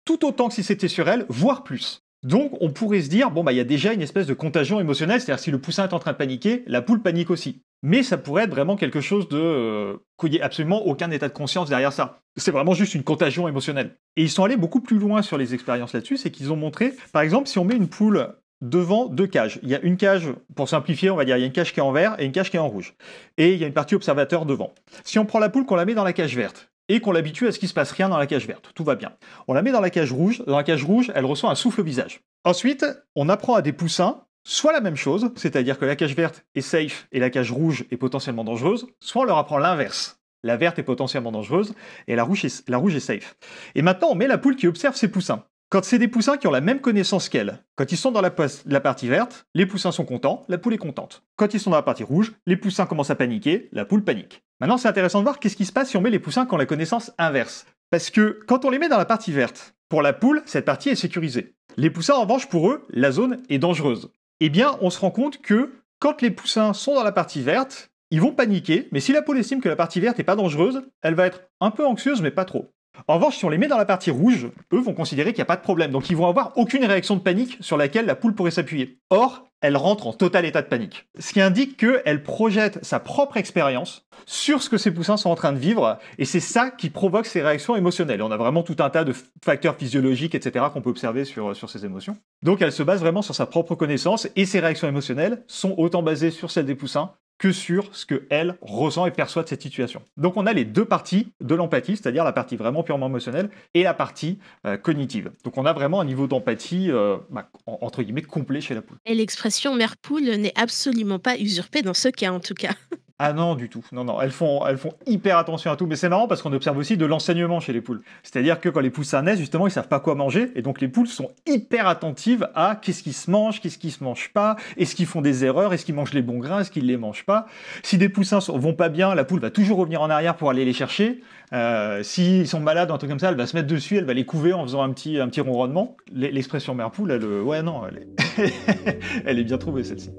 tout 0.06 0.25
autant 0.25 0.47
que 0.47 0.53
si 0.53 0.63
c'était 0.63 0.88
sur 0.88 1.10
elle, 1.10 1.25
voire 1.29 1.63
plus. 1.63 2.03
Donc 2.23 2.53
on 2.62 2.71
pourrait 2.71 3.01
se 3.01 3.10
dire, 3.10 3.32
bon 3.32 3.43
bah 3.43 3.51
il 3.51 3.58
y 3.58 3.62
a 3.62 3.65
déjà 3.65 3.91
une 3.91 4.01
espèce 4.01 4.27
de 4.27 4.34
contagion 4.34 4.79
émotionnelle, 4.79 5.19
c'est-à-dire 5.19 5.43
si 5.43 5.51
le 5.51 5.60
poussin 5.60 5.88
est 5.88 5.93
en 5.93 5.99
train 5.99 6.13
de 6.13 6.17
paniquer, 6.17 6.63
la 6.67 6.82
poule 6.82 7.01
panique 7.01 7.29
aussi. 7.29 7.63
Mais 7.84 8.02
ça 8.02 8.17
pourrait 8.17 8.46
être 8.46 8.52
vraiment 8.52 8.76
quelque 8.76 9.02
chose 9.02 9.28
de... 9.30 9.38
Euh, 9.38 9.98
qu'il 10.19 10.32
n'y 10.32 10.38
ait 10.38 10.41
absolument 10.41 10.86
aucun 10.88 11.12
état 11.12 11.28
de 11.28 11.34
conscience 11.34 11.69
derrière 11.69 11.93
ça. 11.93 12.22
C'est 12.38 12.52
vraiment 12.52 12.74
juste 12.74 12.96
une 12.96 13.04
contagion 13.04 13.48
émotionnelle. 13.48 13.98
Et 14.15 14.24
ils 14.24 14.30
sont 14.30 14.43
allés 14.43 14.58
beaucoup 14.58 14.82
plus 14.82 14.98
loin 14.98 15.22
sur 15.22 15.38
les 15.38 15.54
expériences 15.54 15.93
là-dessus, 15.93 16.17
c'est 16.17 16.32
qu'ils 16.32 16.52
ont 16.52 16.56
montré, 16.56 16.93
par 17.12 17.22
exemple, 17.22 17.48
si 17.48 17.60
on 17.60 17.65
met 17.65 17.76
une 17.76 17.89
poule 17.89 18.36
devant 18.62 19.08
deux 19.08 19.28
cages. 19.28 19.60
Il 19.62 19.69
y 19.69 19.76
a 19.76 19.82
une 19.82 19.98
cage, 19.98 20.30
pour 20.56 20.69
simplifier, 20.69 21.10
on 21.10 21.15
va 21.15 21.26
dire, 21.26 21.38
il 21.38 21.41
y 21.41 21.43
a 21.43 21.48
une 21.48 21.52
cage 21.52 21.74
qui 21.74 21.80
est 21.80 21.84
en 21.84 21.91
vert 21.91 22.15
et 22.17 22.26
une 22.26 22.32
cage 22.32 22.50
qui 22.50 22.56
est 22.56 22.62
en 22.62 22.69
rouge. 22.69 22.96
Et 23.38 23.54
il 23.54 23.60
y 23.60 23.63
a 23.65 23.67
une 23.67 23.74
partie 23.74 23.96
observateur 23.96 24.46
devant. 24.46 24.74
Si 25.04 25.19
on 25.19 25.26
prend 25.26 25.39
la 25.39 25.50
poule 25.50 25.65
qu'on 25.65 25.76
la 25.76 25.86
met 25.86 25.93
dans 25.93 26.06
la 26.06 26.13
cage 26.13 26.36
verte, 26.36 26.74
et 26.89 27.00
qu'on 27.00 27.12
l'habitue 27.12 27.48
à 27.48 27.52
ce 27.52 27.60
qu'il 27.60 27.69
se 27.69 27.74
passe 27.74 27.91
rien 27.91 28.10
dans 28.10 28.17
la 28.17 28.28
cage 28.28 28.48
verte. 28.48 28.72
Tout 28.76 28.84
va 28.84 28.96
bien. 28.96 29.13
On 29.48 29.54
la 29.54 29.62
met 29.62 29.72
dans 29.72 29.80
la 29.80 29.89
cage 29.89 30.12
rouge. 30.12 30.43
Dans 30.46 30.58
la 30.58 30.63
cage 30.63 30.84
rouge, 30.84 31.12
elle 31.15 31.26
reçoit 31.26 31.50
un 31.50 31.56
souffle 31.56 31.82
au 31.82 31.84
visage. 31.84 32.22
Ensuite, 32.43 32.86
on 33.15 33.30
apprend 33.30 33.56
à 33.56 33.62
des 33.62 33.74
poussins 33.74 34.26
soit 34.43 34.73
la 34.73 34.82
même 34.82 34.95
chose, 34.95 35.32
c'est-à-dire 35.36 35.79
que 35.79 35.86
la 35.86 35.95
cage 35.95 36.15
verte 36.15 36.45
est 36.56 36.62
safe 36.62 37.08
et 37.12 37.19
la 37.19 37.29
cage 37.29 37.51
rouge 37.51 37.86
est 37.91 37.97
potentiellement 37.97 38.43
dangereuse, 38.43 38.88
soit 38.99 39.21
on 39.21 39.25
leur 39.25 39.38
apprend 39.38 39.58
l'inverse. 39.58 40.19
La 40.43 40.58
verte 40.58 40.77
est 40.79 40.84
potentiellement 40.84 41.32
dangereuse 41.32 41.73
et 42.08 42.15
la 42.15 42.23
rouge 42.23 42.45
est, 42.45 42.99
safe. 42.99 43.38
Et 43.75 43.82
maintenant, 43.82 44.10
on 44.12 44.15
met 44.15 44.27
la 44.27 44.38
poule 44.38 44.58
qui 44.58 44.67
observe 44.67 44.95
ses 44.95 45.08
poussins. 45.08 45.45
Quand 45.69 45.84
c'est 45.84 45.97
des 45.97 46.10
poussins 46.10 46.38
qui 46.38 46.45
ont 46.45 46.51
la 46.51 46.62
même 46.62 46.82
connaissance 46.82 47.29
qu'elle, 47.29 47.63
quand 47.75 47.91
ils 47.91 47.97
sont 47.97 48.12
dans 48.12 48.21
la, 48.21 48.32
la, 48.67 48.79
partie 48.79 49.08
verte, 49.08 49.47
les 49.56 49.65
poussins 49.65 49.91
sont 49.91 50.06
contents, 50.06 50.43
la 50.47 50.58
poule 50.60 50.75
est 50.75 50.77
contente. 50.77 51.23
Quand 51.36 51.53
ils 51.53 51.60
sont 51.60 51.71
dans 51.71 51.77
la 51.77 51.82
partie 51.82 52.03
rouge, 52.03 52.34
les 52.45 52.58
poussins 52.58 52.86
commencent 52.86 53.10
à 53.10 53.15
paniquer, 53.15 53.69
la 53.71 53.86
poule 53.86 54.03
panique. 54.03 54.43
Maintenant, 54.60 54.77
c'est 54.77 54.89
intéressant 54.89 55.19
de 55.19 55.23
voir 55.23 55.39
qu'est-ce 55.39 55.56
qui 55.56 55.65
se 55.65 55.71
passe 55.71 55.89
si 55.89 55.97
on 55.97 56.01
met 56.01 56.12
les 56.12 56.19
poussins 56.19 56.45
qui 56.45 56.53
ont 56.53 56.58
la 56.58 56.67
connaissance 56.67 57.12
inverse. 57.17 57.65
Parce 57.89 58.12
que 58.12 58.39
quand 58.47 58.65
on 58.65 58.69
les 58.69 58.77
met 58.77 58.89
dans 58.89 58.97
la 58.97 59.06
partie 59.06 59.32
verte, 59.32 59.73
pour 59.89 60.01
la 60.01 60.13
poule, 60.13 60.43
cette 60.45 60.65
partie 60.65 60.89
est 60.89 60.95
sécurisée. 60.95 61.56
Les 61.77 61.89
poussins, 61.89 62.15
en 62.15 62.21
revanche, 62.21 62.49
pour 62.49 62.69
eux, 62.69 62.86
la 62.89 63.12
zone 63.12 63.41
est 63.49 63.60
dangereuse. 63.60 64.12
Eh 64.39 64.50
bien, 64.50 64.78
on 64.82 64.89
se 64.89 65.00
rend 65.00 65.12
compte 65.12 65.41
que 65.41 65.72
quand 66.00 66.22
les 66.22 66.32
poussins 66.32 66.74
sont 66.74 66.96
dans 66.96 67.04
la 67.04 67.12
partie 67.12 67.41
verte, 67.41 67.91
ils 68.12 68.22
vont 68.22 68.32
paniquer, 68.32 68.89
mais 68.91 69.00
si 69.00 69.12
la 69.12 69.22
poule 69.22 69.39
estime 69.39 69.62
que 69.62 69.69
la 69.69 69.76
partie 69.76 70.00
verte 70.00 70.17
n'est 70.17 70.24
pas 70.24 70.36
dangereuse, 70.36 70.84
elle 71.02 71.15
va 71.15 71.26
être 71.26 71.43
un 71.62 71.72
peu 71.72 71.86
anxieuse, 71.86 72.22
mais 72.22 72.32
pas 72.32 72.46
trop. 72.46 72.74
En 73.08 73.15
revanche, 73.15 73.38
si 73.38 73.46
on 73.46 73.50
les 73.50 73.58
met 73.58 73.67
dans 73.67 73.78
la 73.78 73.86
partie 73.86 74.12
rouge, 74.12 74.50
eux 74.72 74.80
vont 74.80 74.93
considérer 74.93 75.32
qu'il 75.32 75.39
n'y 75.39 75.43
a 75.43 75.46
pas 75.46 75.56
de 75.56 75.62
problème. 75.62 75.91
Donc 75.91 76.10
ils 76.10 76.15
vont 76.15 76.28
avoir 76.28 76.58
aucune 76.58 76.86
réaction 76.86 77.15
de 77.15 77.22
panique 77.22 77.58
sur 77.60 77.78
laquelle 77.78 78.06
la 78.06 78.15
poule 78.15 78.36
pourrait 78.36 78.52
s'appuyer. 78.52 79.00
Or, 79.10 79.50
elle 79.63 79.78
rentre 79.78 80.08
en 80.08 80.13
total 80.13 80.45
état 80.45 80.62
de 80.62 80.67
panique. 80.67 81.08
Ce 81.17 81.32
qui 81.32 81.41
indique 81.41 81.78
qu'elle 81.78 82.21
projette 82.21 82.84
sa 82.84 82.99
propre 82.99 83.38
expérience 83.38 84.06
sur 84.26 84.62
ce 84.62 84.69
que 84.69 84.78
ses 84.78 84.91
poussins 84.91 85.17
sont 85.17 85.30
en 85.30 85.36
train 85.36 85.54
de 85.54 85.58
vivre, 85.58 85.97
et 86.19 86.26
c'est 86.26 86.41
ça 86.41 86.69
qui 86.69 86.89
provoque 86.89 87.26
ces 87.26 87.41
réactions 87.41 87.76
émotionnelles. 87.76 88.21
on 88.21 88.32
a 88.32 88.38
vraiment 88.38 88.62
tout 88.62 88.76
un 88.80 88.89
tas 88.89 89.06
de 89.06 89.13
facteurs 89.43 89.76
physiologiques, 89.78 90.36
etc., 90.36 90.65
qu'on 90.71 90.82
peut 90.82 90.89
observer 90.89 91.23
sur, 91.23 91.56
sur 91.56 91.69
ces 91.69 91.86
émotions. 91.86 92.17
Donc 92.43 92.62
elle 92.62 92.73
se 92.73 92.84
base 92.84 92.99
vraiment 92.99 93.21
sur 93.21 93.34
sa 93.34 93.45
propre 93.45 93.76
connaissance, 93.76 94.28
et 94.36 94.45
ses 94.45 94.60
réactions 94.60 94.88
émotionnelles 94.88 95.43
sont 95.47 95.73
autant 95.78 96.04
basées 96.04 96.32
sur 96.32 96.52
celles 96.52 96.65
des 96.65 96.76
poussins 96.76 97.13
que 97.38 97.52
sur 97.52 97.96
ce 97.96 98.06
que 98.06 98.26
elle 98.30 98.58
ressent 98.62 99.06
et 99.06 99.12
perçoit 99.12 99.43
de 99.43 99.50
cette 99.50 99.62
situation. 99.62 100.02
Donc 100.17 100.38
on 100.38 100.46
a 100.46 100.54
les 100.54 100.65
deux 100.65 100.86
parties 100.86 101.34
de 101.41 101.56
l'empathie, 101.56 101.98
c'est-à-dire 101.98 102.24
la 102.24 102.34
partie 102.34 102.56
vraiment 102.56 102.84
purement 102.84 103.08
émotionnelle 103.08 103.50
et 103.74 103.84
la 103.84 103.93
partie 103.93 104.39
euh, 104.65 104.78
cognitive. 104.78 105.32
Donc 105.43 105.58
on 105.58 105.65
a 105.65 105.74
vraiment 105.74 106.00
un 106.00 106.06
niveau 106.06 106.28
d'empathie 106.28 106.91
euh, 106.91 107.17
bah, 107.30 107.50
entre 107.65 108.04
guillemets 108.04 108.22
complet 108.22 108.62
chez 108.62 108.74
la 108.74 108.82
poule. 108.82 108.98
Et 109.06 109.13
l'expression 109.13 109.76
mère 109.76 109.98
poule 109.98 110.24
n'est 110.24 110.54
absolument 110.56 111.19
pas 111.19 111.38
usurpée 111.38 111.82
dans 111.82 111.93
ce 111.93 112.10
cas 112.10 112.32
en 112.32 112.39
tout 112.39 112.56
cas. 112.56 112.74
Ah 113.19 113.32
non, 113.32 113.54
du 113.56 113.69
tout. 113.69 113.86
Non, 113.91 114.04
non. 114.04 114.19
Elles 114.19 114.32
font, 114.32 114.65
elles 114.65 114.78
font 114.78 114.93
hyper 115.06 115.38
attention 115.38 115.71
à 115.71 115.76
tout. 115.76 115.86
Mais 115.86 115.95
c'est 115.95 116.10
marrant 116.10 116.28
parce 116.28 116.41
qu'on 116.41 116.52
observe 116.52 116.78
aussi 116.78 116.97
de 116.97 117.06
l'enseignement 117.06 117.60
chez 117.60 117.71
les 117.71 117.80
poules. 117.80 118.02
C'est-à-dire 118.23 118.60
que 118.60 118.69
quand 118.69 118.80
les 118.80 118.89
poussins 118.89 119.21
naissent, 119.21 119.39
justement, 119.39 119.67
ils 119.67 119.71
savent 119.71 119.88
pas 119.88 119.99
quoi 119.99 120.15
manger. 120.15 120.52
Et 120.56 120.62
donc 120.62 120.82
les 120.82 120.88
poules 120.88 121.08
sont 121.08 121.30
hyper 121.45 121.88
attentives 121.88 122.49
à 122.56 122.76
qu'est-ce 122.82 123.04
qui 123.04 123.13
se 123.13 123.30
mange, 123.30 123.62
qu'est-ce 123.62 123.78
qui 123.78 123.91
se 123.91 124.04
mange 124.04 124.32
pas. 124.34 124.56
Est-ce 124.78 124.95
qu'ils 124.95 125.06
font 125.06 125.21
des 125.21 125.45
erreurs? 125.45 125.73
Est-ce 125.73 125.86
qu'ils 125.86 125.95
mangent 125.95 126.13
les 126.13 126.23
bons 126.23 126.39
grains? 126.39 126.62
Est-ce 126.62 126.71
qu'ils 126.71 126.88
les 126.88 126.97
mangent 126.97 127.26
pas? 127.26 127.45
Si 127.84 127.97
des 127.99 128.10
poussins 128.10 128.39
vont 128.47 128.73
pas 128.73 128.89
bien, 128.89 129.13
la 129.13 129.23
poule 129.23 129.39
va 129.39 129.52
toujours 129.52 129.78
revenir 129.78 130.02
en 130.02 130.10
arrière 130.10 130.36
pour 130.36 130.49
aller 130.49 130.65
les 130.65 130.73
chercher. 130.73 131.21
Euh, 131.54 132.02
S'ils 132.02 132.47
sont 132.47 132.60
malades, 132.60 132.89
un 132.89 132.97
truc 132.97 133.12
comme 133.12 133.19
ça, 133.19 133.30
elle 133.30 133.38
va 133.38 133.45
se 133.45 133.56
mettre 133.56 133.67
dessus, 133.67 133.97
elle 133.97 134.06
va 134.06 134.15
les 134.15 134.26
couver 134.26 134.54
en 134.54 134.63
faisant 134.63 134.82
un 134.82 134.91
petit, 134.91 135.19
un 135.19 135.30
ronronnement. 135.43 135.95
L'expression 136.12 136.73
mère 136.73 136.89
poule, 136.89 137.12
elle, 137.12 137.23
ouais, 137.23 137.62
non, 137.62 137.84
elle 137.88 138.08
elle 139.26 139.39
est 139.39 139.43
bien 139.43 139.60
trouvée 139.60 139.84
celle-ci. 139.84 140.10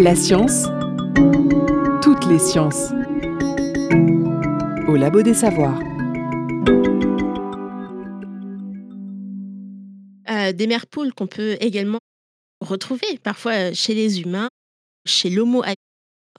La 0.00 0.14
science, 0.14 0.66
toutes 2.02 2.24
les 2.26 2.38
sciences. 2.38 2.92
Au 4.86 4.94
Labo 4.94 5.22
des 5.22 5.34
Savoirs. 5.34 5.80
Euh, 10.30 10.52
des 10.52 10.68
mères 10.68 10.86
poules 10.86 11.12
qu'on 11.12 11.26
peut 11.26 11.56
également 11.58 11.98
retrouver 12.64 13.18
parfois 13.24 13.72
chez 13.72 13.92
les 13.94 14.20
humains, 14.20 14.48
chez 15.04 15.30
l'Homo 15.30 15.64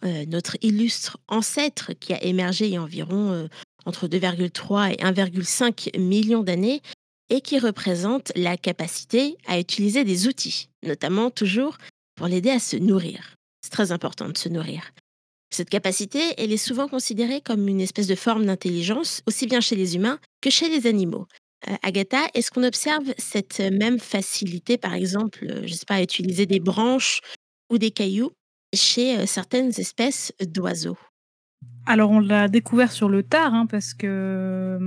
euh, 0.06 0.26
notre 0.28 0.56
illustre 0.62 1.18
ancêtre 1.28 1.92
qui 1.92 2.14
a 2.14 2.24
émergé 2.24 2.68
il 2.68 2.72
y 2.76 2.78
a 2.78 2.82
environ 2.82 3.34
euh, 3.34 3.48
entre 3.86 4.08
2,3 4.08 4.94
et 4.94 5.04
1,5 5.04 6.00
millions 6.00 6.44
d'années 6.44 6.82
et 7.30 7.42
qui 7.42 7.60
représente 7.60 8.32
la 8.38 8.56
capacité 8.56 9.36
à 9.48 9.60
utiliser 9.60 10.06
des 10.06 10.28
outils, 10.28 10.70
notamment 10.82 11.30
toujours 11.30 11.78
pour 12.16 12.28
l'aider 12.28 12.52
à 12.52 12.60
se 12.60 12.78
nourrir. 12.78 13.36
C'est 13.62 13.72
très 13.72 13.92
important 13.92 14.30
de 14.30 14.38
se 14.38 14.50
nourrir. 14.50 14.92
Cette 15.52 15.70
capacité, 15.70 16.20
elle 16.38 16.52
est 16.52 16.58
souvent 16.58 16.88
considérée 16.88 17.42
comme 17.42 17.68
une 17.68 17.82
espèce 17.82 18.08
de 18.08 18.16
forme 18.16 18.46
d'intelligence, 18.46 19.22
aussi 19.26 19.48
bien 19.48 19.62
chez 19.62 19.76
les 19.76 19.96
humains 19.96 20.20
que 20.42 20.50
chez 20.50 20.70
les 20.70 20.88
animaux. 20.88 21.26
Euh, 21.68 21.76
Agatha, 21.84 22.20
est-ce 22.34 22.52
qu'on 22.52 22.64
observe 22.64 23.14
cette 23.18 23.60
même 23.60 24.00
facilité, 24.00 24.78
par 24.78 24.94
exemple, 24.94 25.46
euh, 25.50 25.68
sais 25.68 25.86
pas, 25.86 25.96
à 25.96 26.04
utiliser 26.04 26.46
des 26.46 26.60
branches 26.60 27.22
ou 27.72 27.78
des 27.78 27.92
cailloux 27.92 28.32
chez 28.74 29.18
euh, 29.18 29.26
certaines 29.26 29.70
espèces 29.80 30.32
d'oiseaux? 30.40 30.98
Alors 31.86 32.12
on 32.12 32.20
l'a 32.20 32.48
découvert 32.48 32.92
sur 32.92 33.10
le 33.10 33.24
tard, 33.24 33.54
hein, 33.56 33.66
parce 33.66 33.96
que 33.96 34.78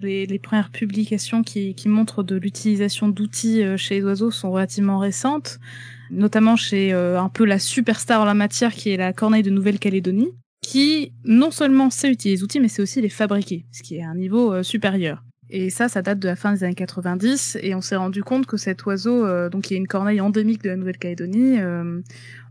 les, 0.00 0.24
les, 0.24 0.38
premières 0.38 0.70
publications 0.70 1.42
qui 1.42 1.74
montrent 1.86 2.22
de 2.22 2.36
l'utilisation 2.36 3.08
d'outils 3.08 3.64
chez 3.76 3.96
les 3.96 4.04
oiseaux 4.04 4.30
sont 4.30 4.52
relativement 4.52 4.98
récentes 4.98 5.58
notamment 6.14 6.56
chez 6.56 6.92
euh, 6.92 7.20
un 7.20 7.28
peu 7.28 7.44
la 7.44 7.58
superstar 7.58 8.20
en 8.20 8.24
la 8.24 8.34
matière 8.34 8.72
qui 8.72 8.90
est 8.90 8.96
la 8.96 9.12
Corneille 9.12 9.42
de 9.42 9.50
Nouvelle-Calédonie, 9.50 10.32
qui 10.62 11.12
non 11.24 11.50
seulement 11.50 11.90
sait 11.90 12.10
utiliser 12.10 12.38
les 12.38 12.42
outils, 12.42 12.60
mais 12.60 12.68
sait 12.68 12.82
aussi 12.82 13.00
les 13.00 13.08
fabriquer, 13.08 13.66
ce 13.72 13.82
qui 13.82 13.96
est 13.96 14.04
un 14.04 14.14
niveau 14.14 14.52
euh, 14.52 14.62
supérieur. 14.62 15.22
Et 15.50 15.68
ça, 15.68 15.88
ça 15.88 16.00
date 16.00 16.18
de 16.18 16.28
la 16.28 16.36
fin 16.36 16.52
des 16.52 16.64
années 16.64 16.74
90, 16.74 17.58
et 17.60 17.74
on 17.74 17.80
s'est 17.80 17.96
rendu 17.96 18.22
compte 18.22 18.46
que 18.46 18.56
cet 18.56 18.86
oiseau, 18.86 19.26
euh, 19.26 19.50
donc 19.50 19.64
qui 19.64 19.74
est 19.74 19.76
une 19.76 19.86
corneille 19.86 20.20
endémique 20.20 20.62
de 20.62 20.70
la 20.70 20.76
Nouvelle-Calédonie, 20.76 21.58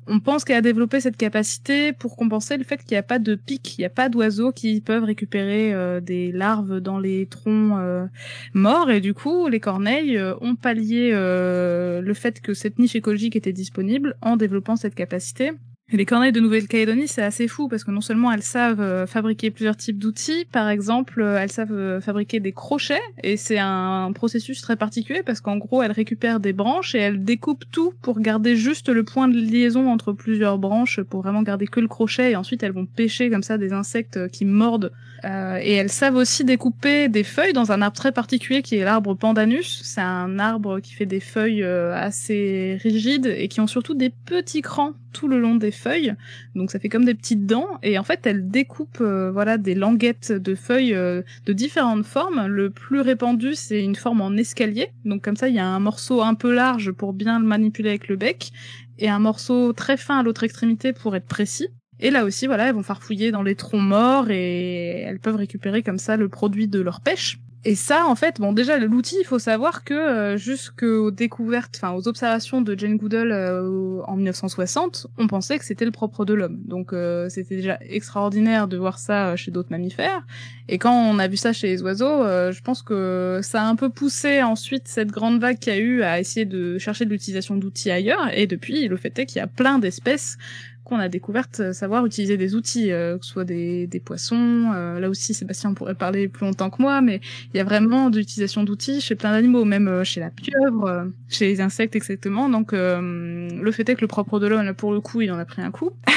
on 0.07 0.19
pense 0.19 0.43
qu'elle 0.43 0.57
a 0.57 0.61
développé 0.61 0.99
cette 0.99 1.17
capacité 1.17 1.93
pour 1.93 2.15
compenser 2.15 2.57
le 2.57 2.63
fait 2.63 2.77
qu'il 2.83 2.95
n'y 2.95 2.99
a 2.99 3.03
pas 3.03 3.19
de 3.19 3.35
pics, 3.35 3.77
il 3.77 3.81
n'y 3.81 3.85
a 3.85 3.89
pas 3.89 4.09
d'oiseaux 4.09 4.51
qui 4.51 4.81
peuvent 4.81 5.03
récupérer 5.03 5.73
euh, 5.73 5.99
des 5.99 6.31
larves 6.31 6.79
dans 6.79 6.99
les 6.99 7.25
troncs 7.27 7.77
euh, 7.79 8.05
morts. 8.53 8.91
Et 8.91 9.01
du 9.01 9.13
coup 9.13 9.47
les 9.47 9.59
corneilles 9.59 10.17
euh, 10.17 10.35
ont 10.41 10.55
pallié 10.55 11.11
le 11.13 12.13
fait 12.13 12.41
que 12.41 12.53
cette 12.53 12.79
niche 12.79 12.95
écologique 12.95 13.35
était 13.35 13.53
disponible 13.53 14.15
en 14.21 14.37
développant 14.37 14.75
cette 14.75 14.95
capacité 14.95 15.51
les 15.91 16.05
corneilles 16.05 16.31
de 16.31 16.39
Nouvelle-Calédonie, 16.39 17.07
c'est 17.07 17.21
assez 17.21 17.47
fou 17.47 17.67
parce 17.67 17.83
que 17.83 17.91
non 17.91 18.01
seulement 18.01 18.31
elles 18.31 18.41
savent 18.41 18.81
euh, 18.81 19.05
fabriquer 19.05 19.51
plusieurs 19.51 19.75
types 19.75 19.99
d'outils, 19.99 20.45
par 20.51 20.69
exemple, 20.69 21.21
euh, 21.21 21.37
elles 21.37 21.51
savent 21.51 21.73
euh, 21.73 22.01
fabriquer 22.01 22.39
des 22.39 22.51
crochets 22.51 23.01
et 23.21 23.37
c'est 23.37 23.59
un 23.59 24.11
processus 24.13 24.61
très 24.61 24.75
particulier 24.75 25.23
parce 25.23 25.41
qu'en 25.41 25.57
gros, 25.57 25.83
elles 25.83 25.91
récupèrent 25.91 26.39
des 26.39 26.53
branches 26.53 26.95
et 26.95 26.99
elles 26.99 27.23
découpent 27.23 27.65
tout 27.71 27.93
pour 28.01 28.19
garder 28.21 28.55
juste 28.55 28.89
le 28.89 29.03
point 29.03 29.27
de 29.27 29.37
liaison 29.37 29.91
entre 29.91 30.13
plusieurs 30.13 30.57
branches 30.57 31.01
pour 31.01 31.21
vraiment 31.21 31.43
garder 31.43 31.67
que 31.67 31.79
le 31.79 31.87
crochet 31.87 32.31
et 32.31 32.35
ensuite 32.35 32.63
elles 32.63 32.71
vont 32.71 32.85
pêcher 32.85 33.29
comme 33.29 33.43
ça 33.43 33.57
des 33.57 33.73
insectes 33.73 34.29
qui 34.29 34.45
mordent. 34.45 34.91
et 35.23 35.73
elles 35.73 35.91
savent 35.91 36.15
aussi 36.15 36.43
découper 36.43 37.07
des 37.07 37.23
feuilles 37.23 37.53
dans 37.53 37.71
un 37.71 37.81
arbre 37.81 37.95
très 37.95 38.11
particulier 38.11 38.61
qui 38.61 38.77
est 38.77 38.83
l'arbre 38.83 39.13
pandanus. 39.15 39.81
C'est 39.83 40.01
un 40.01 40.39
arbre 40.39 40.79
qui 40.79 40.93
fait 40.93 41.05
des 41.05 41.19
feuilles 41.19 41.63
assez 41.63 42.79
rigides 42.81 43.27
et 43.27 43.47
qui 43.47 43.61
ont 43.61 43.67
surtout 43.67 43.93
des 43.93 44.09
petits 44.09 44.61
crans 44.61 44.93
tout 45.13 45.27
le 45.27 45.39
long 45.39 45.55
des 45.55 45.71
feuilles. 45.71 46.13
Donc 46.55 46.71
ça 46.71 46.79
fait 46.79 46.89
comme 46.89 47.05
des 47.05 47.13
petites 47.13 47.45
dents. 47.45 47.79
Et 47.83 47.97
en 47.97 48.03
fait, 48.03 48.25
elle 48.25 48.49
découpe 48.49 48.97
euh, 48.99 49.31
voilà 49.31 49.57
des 49.57 49.75
languettes 49.75 50.31
de 50.31 50.55
feuilles 50.55 50.93
euh, 50.93 51.21
de 51.45 51.53
différentes 51.53 52.05
formes. 52.05 52.47
Le 52.47 52.69
plus 52.69 52.99
répandu, 52.99 53.55
c'est 53.55 53.81
une 53.81 53.95
forme 53.95 54.21
en 54.21 54.31
escalier. 54.31 54.89
Donc 55.05 55.23
comme 55.23 55.37
ça, 55.37 55.47
il 55.47 55.55
y 55.55 55.59
a 55.59 55.67
un 55.67 55.79
morceau 55.79 56.21
un 56.21 56.33
peu 56.33 56.53
large 56.53 56.91
pour 56.91 57.13
bien 57.13 57.39
le 57.39 57.45
manipuler 57.45 57.89
avec 57.89 58.07
le 58.07 58.17
bec 58.17 58.51
et 58.99 59.09
un 59.09 59.19
morceau 59.19 59.73
très 59.73 59.97
fin 59.97 60.19
à 60.19 60.23
l'autre 60.23 60.43
extrémité 60.43 60.93
pour 60.93 61.15
être 61.15 61.27
précis. 61.27 61.69
Et 61.99 62.11
là 62.11 62.25
aussi, 62.25 62.47
voilà, 62.47 62.67
elles 62.67 62.75
vont 62.75 62.83
farfouiller 62.83 63.31
dans 63.31 63.43
les 63.43 63.55
troncs 63.55 63.81
morts 63.81 64.29
et 64.29 65.01
elles 65.01 65.19
peuvent 65.19 65.35
récupérer 65.35 65.83
comme 65.83 65.99
ça 65.99 66.17
le 66.17 66.27
produit 66.27 66.67
de 66.67 66.81
leur 66.81 67.01
pêche. 67.01 67.39
Et 67.65 67.75
ça, 67.75 68.05
en 68.07 68.15
fait, 68.15 68.41
bon, 68.41 68.51
déjà, 68.51 68.77
l'outil, 68.77 69.15
il 69.21 69.23
faut 69.23 69.39
savoir 69.39 69.85
que 69.85 69.93
euh, 69.93 70.37
jusqu'aux 70.37 71.11
découvertes, 71.11 71.79
enfin, 71.81 71.93
aux 71.93 72.09
observations 72.09 72.59
de 72.59 72.77
Jane 72.77 72.97
Goodall 72.97 73.31
euh, 73.31 74.01
en 74.05 74.17
1960, 74.17 75.07
on 75.17 75.27
pensait 75.27 75.57
que 75.59 75.63
c'était 75.63 75.85
le 75.85 75.91
propre 75.91 76.25
de 76.25 76.33
l'homme. 76.33 76.59
Donc, 76.65 76.91
euh, 76.91 77.29
c'était 77.29 77.55
déjà 77.55 77.79
extraordinaire 77.81 78.67
de 78.67 78.75
voir 78.75 78.99
ça 78.99 79.29
euh, 79.29 79.35
chez 79.37 79.49
d'autres 79.49 79.71
mammifères. 79.71 80.25
Et 80.67 80.77
quand 80.77 80.93
on 80.93 81.19
a 81.19 81.27
vu 81.29 81.37
ça 81.37 81.53
chez 81.53 81.67
les 81.67 81.81
oiseaux, 81.83 82.23
je 82.23 82.61
pense 82.61 82.81
que 82.81 83.41
ça 83.43 83.63
a 83.63 83.65
un 83.65 83.75
peu 83.75 83.89
poussé 83.89 84.41
ensuite 84.41 84.87
cette 84.87 85.09
grande 85.09 85.41
vague 85.41 85.59
qu'il 85.59 85.73
y 85.73 85.75
a 85.75 85.79
eu 85.79 86.03
à 86.03 86.21
essayer 86.21 86.45
de 86.45 86.77
chercher 86.77 87.03
de 87.03 87.09
l'utilisation 87.09 87.57
d'outils 87.57 87.91
ailleurs. 87.91 88.29
Et 88.33 88.47
depuis, 88.47 88.87
le 88.87 88.95
fait 88.95 89.19
est 89.19 89.25
qu'il 89.25 89.39
y 89.39 89.41
a 89.41 89.47
plein 89.47 89.77
d'espèces 89.77 90.37
qu'on 90.83 90.99
a 90.99 91.09
découvert 91.09 91.47
euh, 91.59 91.73
savoir 91.73 92.05
utiliser 92.05 92.37
des 92.37 92.55
outils, 92.55 92.91
euh, 92.91 93.17
que 93.17 93.25
ce 93.25 93.31
soit 93.31 93.45
des, 93.45 93.87
des 93.87 93.99
poissons. 93.99 94.71
Euh, 94.75 94.99
là 94.99 95.09
aussi, 95.09 95.33
Sébastien 95.33 95.73
pourrait 95.73 95.95
parler 95.95 96.27
plus 96.27 96.45
longtemps 96.45 96.69
que 96.69 96.81
moi, 96.81 97.01
mais 97.01 97.21
il 97.53 97.57
y 97.57 97.59
a 97.59 97.63
vraiment 97.63 98.09
d'utilisation 98.09 98.63
d'outils 98.63 99.01
chez 99.01 99.15
plein 99.15 99.31
d'animaux, 99.31 99.65
même 99.65 100.03
chez 100.03 100.19
la 100.19 100.29
pieuvre, 100.29 101.07
chez 101.29 101.47
les 101.47 101.61
insectes 101.61 101.95
exactement. 101.95 102.49
Donc, 102.49 102.71
le 102.73 103.71
fait 103.71 103.87
est 103.89 103.95
que 103.95 104.01
le 104.01 104.07
propre 104.07 104.39
de 104.39 104.47
l'homme, 104.47 104.73
pour 104.73 104.93
le 104.93 104.99
coup, 104.99 105.21
il 105.21 105.31
en 105.31 105.39
a 105.39 105.45
pris 105.45 105.61
un 105.61 105.71
coup. 105.71 105.91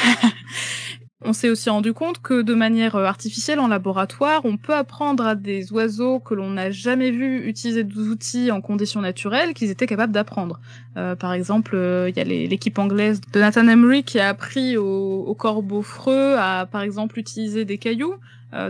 On 1.25 1.33
s'est 1.33 1.49
aussi 1.49 1.71
rendu 1.71 1.95
compte 1.95 2.21
que 2.21 2.43
de 2.43 2.53
manière 2.53 2.95
euh, 2.95 3.05
artificielle 3.05 3.59
en 3.59 3.69
laboratoire, 3.69 4.43
on 4.45 4.59
peut 4.59 4.75
apprendre 4.75 5.25
à 5.25 5.35
des 5.35 5.73
oiseaux 5.73 6.21
que 6.21 6.35
l'on 6.35 6.51
n'a 6.51 6.71
jamais 6.71 7.11
vu 7.11 7.49
utiliser 7.49 7.85
des 7.85 7.99
outils 7.99 8.51
en 8.51 8.61
conditions 8.61 9.01
naturelles 9.01 9.55
qu'ils 9.55 9.71
étaient 9.71 9.87
capables 9.87 10.13
d'apprendre. 10.13 10.61
Euh, 10.99 11.17
par 11.17 11.33
exemple, 11.33 11.75
euh, 11.75 12.11
il 12.11 12.17
y 12.19 12.21
a 12.21 12.25
l'équipe 12.25 12.79
anglaise 12.79 13.23
de 13.33 13.41
Nathan 13.41 13.67
Emery 13.67 14.05
qui 14.05 14.19
a 14.19 14.29
appris 14.29 14.77
au, 14.77 15.25
au 15.27 15.35
corbeau 15.35 15.81
freux 15.81 16.37
à, 16.37 16.67
par 16.71 16.83
exemple, 16.83 17.19
utiliser 17.19 17.65
des 17.65 17.79
cailloux 17.79 18.17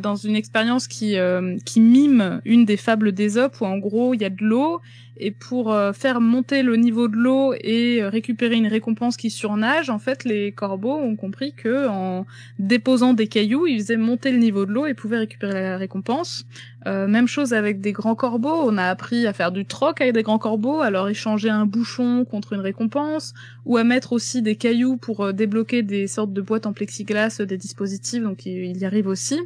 dans 0.03 0.16
une 0.16 0.34
expérience 0.34 0.88
qui, 0.88 1.16
qui 1.64 1.80
mime 1.80 2.40
une 2.44 2.64
des 2.64 2.78
fables 2.78 3.12
d'Ésope 3.12 3.61
où 3.61 3.66
en 3.66 3.76
gros 3.76 4.14
il 4.14 4.22
y 4.22 4.24
a 4.24 4.30
de 4.30 4.42
l'eau 4.42 4.80
et 5.18 5.30
pour 5.30 5.72
euh, 5.72 5.92
faire 5.92 6.20
monter 6.20 6.62
le 6.62 6.76
niveau 6.76 7.08
de 7.08 7.16
l'eau 7.16 7.54
et 7.60 8.02
euh, 8.02 8.08
récupérer 8.08 8.56
une 8.56 8.66
récompense 8.66 9.16
qui 9.16 9.30
surnage, 9.30 9.90
en 9.90 9.98
fait, 9.98 10.24
les 10.24 10.52
corbeaux 10.52 10.94
ont 10.94 11.16
compris 11.16 11.52
que 11.52 11.88
en 11.88 12.26
déposant 12.58 13.14
des 13.14 13.26
cailloux, 13.26 13.66
ils 13.66 13.80
faisaient 13.80 13.96
monter 13.96 14.30
le 14.30 14.38
niveau 14.38 14.66
de 14.66 14.72
l'eau 14.72 14.86
et 14.86 14.94
pouvaient 14.94 15.18
récupérer 15.18 15.62
la 15.62 15.76
récompense. 15.78 16.46
Euh, 16.86 17.08
même 17.08 17.26
chose 17.26 17.52
avec 17.52 17.80
des 17.80 17.92
grands 17.92 18.14
corbeaux. 18.14 18.62
On 18.62 18.76
a 18.76 18.84
appris 18.84 19.26
à 19.26 19.32
faire 19.32 19.52
du 19.52 19.64
troc 19.64 20.00
avec 20.00 20.12
des 20.12 20.22
grands 20.22 20.38
corbeaux, 20.38 20.88
leur 20.88 21.08
échanger 21.08 21.50
un 21.50 21.66
bouchon 21.66 22.24
contre 22.24 22.52
une 22.52 22.60
récompense, 22.60 23.34
ou 23.64 23.76
à 23.76 23.84
mettre 23.84 24.12
aussi 24.12 24.42
des 24.42 24.56
cailloux 24.56 24.96
pour 24.96 25.32
débloquer 25.32 25.82
des 25.82 26.06
sortes 26.06 26.32
de 26.32 26.40
boîtes 26.40 26.66
en 26.66 26.72
plexiglas, 26.72 27.40
des 27.40 27.56
dispositifs. 27.56 28.22
Donc 28.22 28.46
il 28.46 28.76
y 28.76 28.84
arrive 28.84 29.08
aussi 29.08 29.40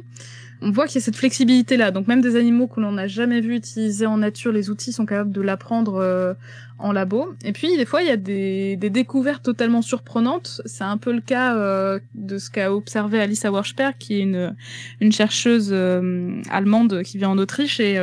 on 0.61 0.71
voit 0.71 0.85
qu'il 0.85 0.95
y 0.95 0.97
a 0.99 1.05
cette 1.05 1.15
flexibilité 1.15 1.75
là. 1.75 1.91
Donc 1.91 2.07
même 2.07 2.21
des 2.21 2.35
animaux 2.35 2.67
que 2.67 2.79
l'on 2.79 2.91
n'a 2.91 3.07
jamais 3.07 3.41
vu 3.41 3.55
utiliser 3.55 4.05
en 4.05 4.17
nature, 4.17 4.51
les 4.51 4.69
outils 4.69 4.93
sont 4.93 5.05
capables 5.05 5.31
de 5.31 5.41
l'apprendre 5.41 5.95
euh, 5.95 6.33
en 6.77 6.91
labo. 6.91 7.33
Et 7.43 7.51
puis 7.51 7.75
des 7.77 7.85
fois 7.85 8.03
il 8.03 8.07
y 8.07 8.11
a 8.11 8.17
des, 8.17 8.75
découvertes 8.77 9.43
totalement 9.43 9.81
surprenantes. 9.81 10.61
C'est 10.65 10.83
un 10.83 10.97
peu 10.97 11.13
le 11.13 11.21
cas 11.21 11.55
euh, 11.55 11.99
de 12.13 12.37
ce 12.37 12.51
qu'a 12.51 12.73
observé 12.73 13.19
Alice 13.19 13.43
Auersperr, 13.43 13.97
qui 13.97 14.15
est 14.15 14.21
une, 14.21 14.55
une 14.99 15.11
chercheuse 15.11 15.71
euh, 15.71 16.39
allemande 16.49 17.01
qui 17.03 17.17
vit 17.17 17.25
en 17.25 17.37
Autriche. 17.39 17.79
Et 17.79 17.97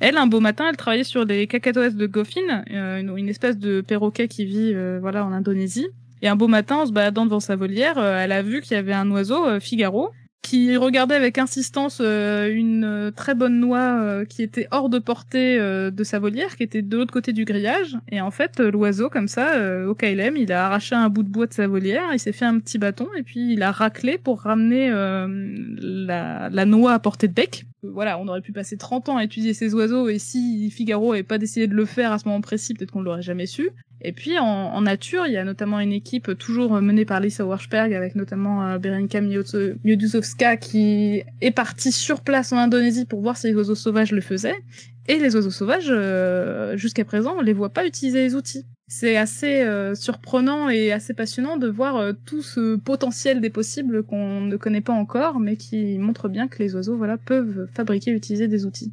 elle, 0.00 0.16
un 0.16 0.26
beau 0.26 0.40
matin, 0.40 0.66
elle 0.68 0.76
travaillait 0.76 1.04
sur 1.04 1.24
des 1.24 1.46
cacatoès 1.46 1.94
de 1.94 2.06
Goffin, 2.06 2.64
une, 2.68 3.16
une, 3.16 3.28
espèce 3.28 3.58
de 3.58 3.80
perroquet 3.80 4.28
qui 4.28 4.44
vit 4.44 4.74
voilà 5.00 5.24
en 5.24 5.32
Indonésie. 5.32 5.86
Et 6.20 6.28
un 6.28 6.36
beau 6.36 6.46
matin, 6.46 6.76
en 6.76 6.86
se 6.86 6.92
baladant 6.92 7.24
devant 7.24 7.40
sa 7.40 7.56
volière, 7.56 7.98
elle 7.98 8.32
a 8.32 8.42
vu 8.42 8.60
qu'il 8.60 8.76
y 8.76 8.78
avait 8.78 8.92
un 8.92 9.10
oiseau, 9.10 9.58
Figaro, 9.58 10.12
qui 10.42 10.76
regardait 10.76 11.14
avec 11.14 11.38
insistance 11.38 11.98
euh, 12.00 12.52
une 12.52 12.84
euh, 12.84 13.10
très 13.12 13.34
bonne 13.34 13.60
noix 13.60 14.00
euh, 14.00 14.24
qui 14.24 14.42
était 14.42 14.66
hors 14.72 14.88
de 14.88 14.98
portée 14.98 15.58
de 15.58 16.04
sa 16.04 16.18
volière, 16.18 16.56
qui 16.56 16.64
était 16.64 16.82
de 16.82 16.96
l'autre 16.96 17.12
côté 17.12 17.32
du 17.32 17.44
grillage. 17.44 17.96
Et 18.10 18.20
en 18.20 18.30
fait, 18.30 18.58
l'oiseau, 18.58 19.08
comme 19.08 19.28
ça, 19.28 19.52
au 19.86 19.94
KLM, 19.94 20.36
il 20.36 20.52
a 20.52 20.66
arraché 20.66 20.94
un 20.94 21.08
bout 21.08 21.22
de 21.22 21.28
bois 21.28 21.46
de 21.46 21.52
sa 21.52 21.66
volière, 21.66 22.04
il 22.12 22.18
s'est 22.18 22.32
fait 22.32 22.44
un 22.44 22.58
petit 22.58 22.78
bâton, 22.78 23.06
et 23.16 23.22
puis 23.22 23.52
il 23.52 23.62
a 23.62 23.70
raclé 23.70 24.18
pour 24.18 24.42
ramener 24.42 24.90
la, 24.90 26.48
la 26.50 26.64
noix 26.64 26.92
à 26.92 26.98
portée 26.98 27.28
de 27.28 27.34
bec. 27.34 27.64
Voilà, 27.82 28.18
on 28.18 28.28
aurait 28.28 28.40
pu 28.40 28.52
passer 28.52 28.76
30 28.76 29.08
ans 29.10 29.16
à 29.16 29.24
étudier 29.24 29.54
ces 29.54 29.74
oiseaux, 29.74 30.08
et 30.08 30.18
si 30.18 30.70
Figaro 30.70 31.12
n'avait 31.12 31.22
pas 31.22 31.38
décidé 31.38 31.66
de 31.66 31.74
le 31.74 31.84
faire 31.84 32.12
à 32.12 32.18
ce 32.18 32.26
moment 32.26 32.40
précis, 32.40 32.74
peut-être 32.74 32.90
qu'on 32.90 33.02
l'aurait 33.02 33.22
jamais 33.22 33.46
su. 33.46 33.70
Et 34.04 34.12
puis 34.12 34.36
en, 34.38 34.80
nature, 34.80 35.26
il 35.26 35.32
y 35.32 35.36
a 35.36 35.44
notamment 35.44 35.78
une 35.78 35.92
équipe 35.92 36.36
toujours 36.36 36.80
menée 36.82 37.04
par 37.04 37.20
Lisa 37.20 37.46
Warshberg 37.46 37.94
avec 37.94 38.16
notamment 38.16 38.66
euh, 38.66 38.78
Berenka 38.78 39.20
Miodusowska 39.20 40.56
qui 40.56 41.22
est 41.40 41.50
partie 41.52 41.92
sur 41.92 42.20
place 42.20 42.52
en 42.52 42.56
Indonésie 42.56 43.04
pour 43.04 43.20
voir 43.20 43.36
si 43.36 43.46
les 43.46 43.54
oiseaux 43.54 43.76
sauvages 43.76 44.10
le 44.10 44.20
faisaient. 44.20 44.58
Et 45.06 45.18
les 45.18 45.36
oiseaux 45.36 45.50
sauvages, 45.50 45.88
euh, 45.90 46.76
jusqu'à 46.76 47.04
présent, 47.04 47.36
on 47.38 47.42
les 47.42 47.52
voit 47.52 47.70
pas 47.70 47.86
utiliser 47.86 48.22
les 48.22 48.34
outils. 48.34 48.66
C'est 48.88 49.16
assez 49.16 49.62
euh, 49.62 49.94
surprenant 49.94 50.68
et 50.68 50.90
assez 50.90 51.14
passionnant 51.14 51.56
de 51.56 51.68
voir 51.68 52.12
tout 52.26 52.42
ce 52.42 52.76
potentiel 52.76 53.40
des 53.40 53.50
possibles 53.50 54.02
qu'on 54.02 54.40
ne 54.40 54.56
connaît 54.56 54.80
pas 54.80 54.92
encore, 54.92 55.38
mais 55.38 55.56
qui 55.56 55.96
montre 55.98 56.28
bien 56.28 56.48
que 56.48 56.60
les 56.60 56.74
oiseaux 56.74 56.96
voilà, 56.96 57.18
peuvent 57.18 57.68
fabriquer 57.72 58.10
et 58.10 58.14
utiliser 58.14 58.48
des 58.48 58.66
outils. 58.66 58.92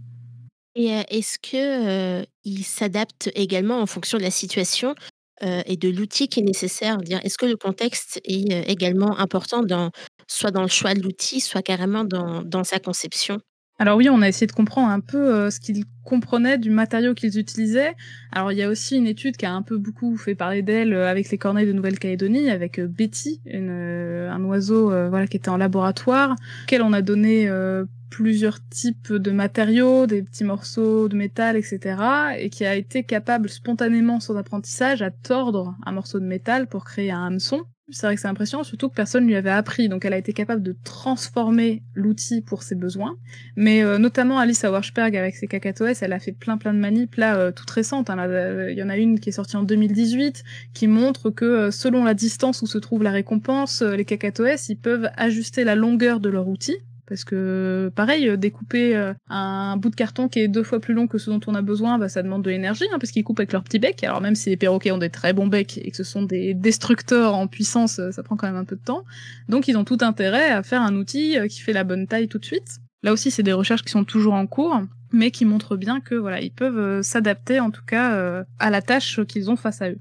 Et 0.75 0.87
est-ce 1.09 1.39
que 1.39 2.25
ils 2.43 2.63
s'adaptent 2.63 3.29
également 3.35 3.81
en 3.81 3.85
fonction 3.85 4.17
de 4.17 4.23
la 4.23 4.31
situation 4.31 4.95
et 5.41 5.77
de 5.77 5.89
l'outil 5.89 6.27
qui 6.27 6.41
est 6.41 6.43
nécessaire? 6.43 6.97
Est-ce 7.23 7.37
que 7.37 7.45
le 7.45 7.57
contexte 7.57 8.21
est 8.23 8.69
également 8.69 9.17
important 9.19 9.63
dans, 9.63 9.91
soit 10.27 10.51
dans 10.51 10.61
le 10.61 10.67
choix 10.67 10.93
de 10.93 11.01
l'outil, 11.01 11.39
soit 11.39 11.61
carrément 11.61 12.03
dans, 12.03 12.63
sa 12.63 12.79
conception? 12.79 13.39
Alors 13.81 13.95
oui, 13.95 14.09
on 14.09 14.21
a 14.21 14.27
essayé 14.27 14.45
de 14.45 14.51
comprendre 14.51 14.89
un 14.89 14.99
peu 14.99 15.49
ce 15.49 15.59
qu'ils 15.61 15.85
comprenaient 16.03 16.57
du 16.57 16.69
matériau 16.69 17.13
qu'ils 17.13 17.39
utilisaient. 17.39 17.95
Alors 18.33 18.51
il 18.51 18.57
y 18.57 18.63
a 18.63 18.69
aussi 18.69 18.97
une 18.97 19.07
étude 19.07 19.37
qui 19.37 19.45
a 19.45 19.53
un 19.53 19.61
peu 19.61 19.77
beaucoup 19.77 20.17
fait 20.17 20.35
parler 20.35 20.61
d'elle 20.61 20.93
avec 20.93 21.29
les 21.31 21.37
corneilles 21.37 21.67
de 21.67 21.73
Nouvelle-Calédonie, 21.73 22.49
avec 22.49 22.79
Betty, 22.81 23.41
un 23.51 24.43
oiseau 24.43 24.89
voilà 24.89 25.27
qui 25.27 25.37
était 25.37 25.49
en 25.49 25.57
laboratoire, 25.57 26.35
auquel 26.63 26.81
on 26.81 26.93
a 26.93 27.01
donné 27.01 27.49
plusieurs 28.09 28.59
types 28.69 29.13
de 29.13 29.31
matériaux, 29.31 30.07
des 30.07 30.23
petits 30.23 30.43
morceaux 30.43 31.07
de 31.07 31.15
métal, 31.15 31.55
etc., 31.55 31.79
et 32.37 32.49
qui 32.49 32.65
a 32.65 32.75
été 32.75 33.03
capable 33.03 33.49
spontanément, 33.49 34.19
sans 34.19 34.35
apprentissage, 34.35 35.01
à 35.01 35.11
tordre 35.11 35.75
un 35.85 35.91
morceau 35.91 36.19
de 36.19 36.25
métal 36.25 36.67
pour 36.67 36.85
créer 36.85 37.11
un 37.11 37.25
hameçon. 37.25 37.65
C'est 37.91 38.05
vrai 38.05 38.13
que 38.13 38.21
c'est 38.21 38.27
impressionnant, 38.27 38.63
surtout 38.63 38.89
que 38.89 38.93
personne 38.93 39.25
lui 39.25 39.35
avait 39.35 39.49
appris, 39.49 39.89
donc 39.89 40.05
elle 40.05 40.13
a 40.13 40.17
été 40.17 40.31
capable 40.31 40.61
de 40.61 40.75
transformer 40.83 41.81
l'outil 41.95 42.41
pour 42.41 42.61
ses 42.61 42.75
besoins. 42.75 43.17
Mais 43.55 43.83
euh, 43.83 43.97
notamment 43.97 44.37
Alice 44.37 44.61
Warshberg 44.61 45.15
avec 45.15 45.35
ses 45.35 45.47
cacatoès, 45.47 45.99
elle 46.03 46.13
a 46.13 46.19
fait 46.19 46.31
plein 46.31 46.57
plein 46.57 46.73
de 46.73 46.79
manips 46.79 47.15
là 47.15 47.37
euh, 47.37 47.51
toutes 47.51 47.71
récentes. 47.71 48.11
Hein, 48.11 48.67
il 48.69 48.77
y 48.77 48.83
en 48.83 48.89
a 48.89 48.97
une 48.97 49.19
qui 49.19 49.29
est 49.29 49.33
sortie 49.33 49.57
en 49.57 49.63
2018 49.63 50.43
qui 50.73 50.87
montre 50.87 51.31
que 51.31 51.45
euh, 51.45 51.71
selon 51.71 52.03
la 52.03 52.13
distance 52.13 52.61
où 52.61 52.67
se 52.67 52.77
trouve 52.77 53.01
la 53.01 53.11
récompense, 53.11 53.81
les 53.81 54.05
cacatoès 54.05 54.69
ils 54.69 54.77
peuvent 54.77 55.09
ajuster 55.17 55.63
la 55.63 55.73
longueur 55.73 56.19
de 56.19 56.29
leur 56.29 56.47
outil 56.47 56.77
parce 57.09 57.23
que 57.23 57.91
pareil, 57.95 58.29
euh, 58.29 58.37
découper 58.37 58.95
euh, 58.95 59.13
un 59.29 59.75
bout 59.77 59.89
de 59.89 59.95
carton 59.95 60.29
qui 60.29 60.39
est 60.39 60.47
deux 60.47 60.61
fois 60.61 60.79
plus 60.79 60.93
long 60.93 61.07
que 61.07 61.17
ce 61.17 61.31
dont 61.31 61.39
on 61.47 61.55
a 61.55 61.63
besoin, 61.63 61.97
bah, 61.97 62.07
ça 62.07 62.21
demande 62.21 62.43
de 62.43 62.51
l'énergie, 62.51 62.85
hein, 62.93 62.99
parce 62.99 63.11
qu'ils 63.11 63.23
coupent 63.23 63.39
avec 63.39 63.51
leur 63.51 63.63
petit 63.63 63.79
bec. 63.79 64.03
Alors 64.03 64.21
même 64.21 64.35
si 64.35 64.49
les 64.49 64.57
perroquets 64.57 64.91
ont 64.91 64.99
des 64.99 65.09
très 65.09 65.33
bons 65.33 65.47
becs 65.47 65.79
et 65.79 65.89
que 65.89 65.97
ce 65.97 66.03
sont 66.03 66.21
des 66.21 66.53
destructeurs 66.53 67.33
en 67.33 67.47
puissance, 67.47 67.97
euh, 67.97 68.11
ça 68.11 68.21
prend 68.21 68.37
quand 68.37 68.45
même 68.47 68.55
un 68.55 68.63
peu 68.63 68.75
de 68.75 68.83
temps. 68.83 69.03
Donc 69.49 69.67
ils 69.67 69.75
ont 69.75 69.83
tout 69.83 69.97
intérêt 70.01 70.51
à 70.51 70.61
faire 70.61 70.83
un 70.83 70.95
outil 70.95 71.35
qui 71.49 71.59
fait 71.61 71.73
la 71.73 71.83
bonne 71.83 72.05
taille 72.05 72.27
tout 72.27 72.37
de 72.37 72.45
suite. 72.45 72.77
Là 73.01 73.11
aussi, 73.11 73.31
c'est 73.31 73.43
des 73.43 73.53
recherches 73.53 73.83
qui 73.83 73.91
sont 73.91 74.03
toujours 74.03 74.33
en 74.33 74.45
cours, 74.45 74.79
mais 75.11 75.31
qui 75.31 75.45
montrent 75.45 75.77
bien 75.77 76.01
que 76.01 76.13
voilà, 76.13 76.41
ils 76.41 76.51
peuvent 76.51 77.01
s'adapter 77.01 77.59
en 77.59 77.71
tout 77.71 77.83
cas 77.87 78.43
à 78.59 78.69
la 78.69 78.81
tâche 78.81 79.21
qu'ils 79.25 79.49
ont 79.49 79.55
face 79.55 79.81
à 79.81 79.89
eux. 79.89 79.99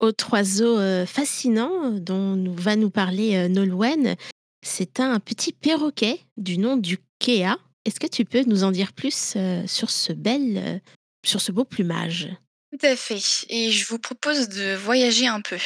Autre 0.00 0.32
oiseau 0.32 0.78
fascinant 1.06 1.90
dont 1.90 2.52
va 2.56 2.76
nous 2.76 2.90
parler 2.90 3.48
Nolwenn, 3.48 4.16
c'est 4.62 5.00
un 5.00 5.20
petit 5.20 5.52
perroquet 5.52 6.20
du 6.36 6.58
nom 6.58 6.76
du 6.76 6.98
Kea. 7.18 7.56
Est-ce 7.84 8.00
que 8.00 8.06
tu 8.06 8.24
peux 8.24 8.42
nous 8.44 8.64
en 8.64 8.70
dire 8.70 8.92
plus 8.92 9.34
euh, 9.36 9.66
sur 9.66 9.90
ce 9.90 10.12
bel, 10.12 10.56
euh, 10.56 10.78
sur 11.24 11.40
ce 11.40 11.52
beau 11.52 11.64
plumage? 11.64 12.28
Tout 12.72 12.86
à 12.86 12.96
fait. 12.96 13.46
Et 13.48 13.70
je 13.70 13.86
vous 13.86 13.98
propose 13.98 14.48
de 14.48 14.74
voyager 14.74 15.26
un 15.26 15.40
peu. 15.40 15.58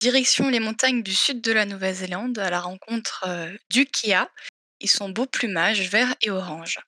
Direction 0.00 0.48
les 0.48 0.60
montagnes 0.60 1.02
du 1.02 1.14
sud 1.14 1.40
de 1.40 1.52
la 1.52 1.64
Nouvelle-Zélande 1.64 2.38
à 2.38 2.50
la 2.50 2.60
rencontre 2.60 3.24
euh, 3.26 3.50
du 3.70 3.86
Kea 3.86 4.26
et 4.80 4.86
son 4.86 5.08
beau 5.08 5.26
plumage 5.26 5.88
vert 5.88 6.14
et 6.20 6.30
orange. 6.30 6.78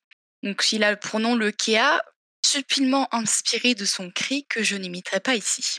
Donc 0.42 0.70
il 0.72 0.84
a 0.84 0.96
pour 0.96 1.18
nom 1.18 1.34
le 1.34 1.50
Kea, 1.50 1.98
subtilement 2.44 3.08
inspiré 3.12 3.74
de 3.74 3.84
son 3.84 4.10
cri 4.10 4.46
que 4.48 4.62
je 4.62 4.76
n'imiterai 4.76 5.20
pas 5.20 5.34
ici. 5.34 5.78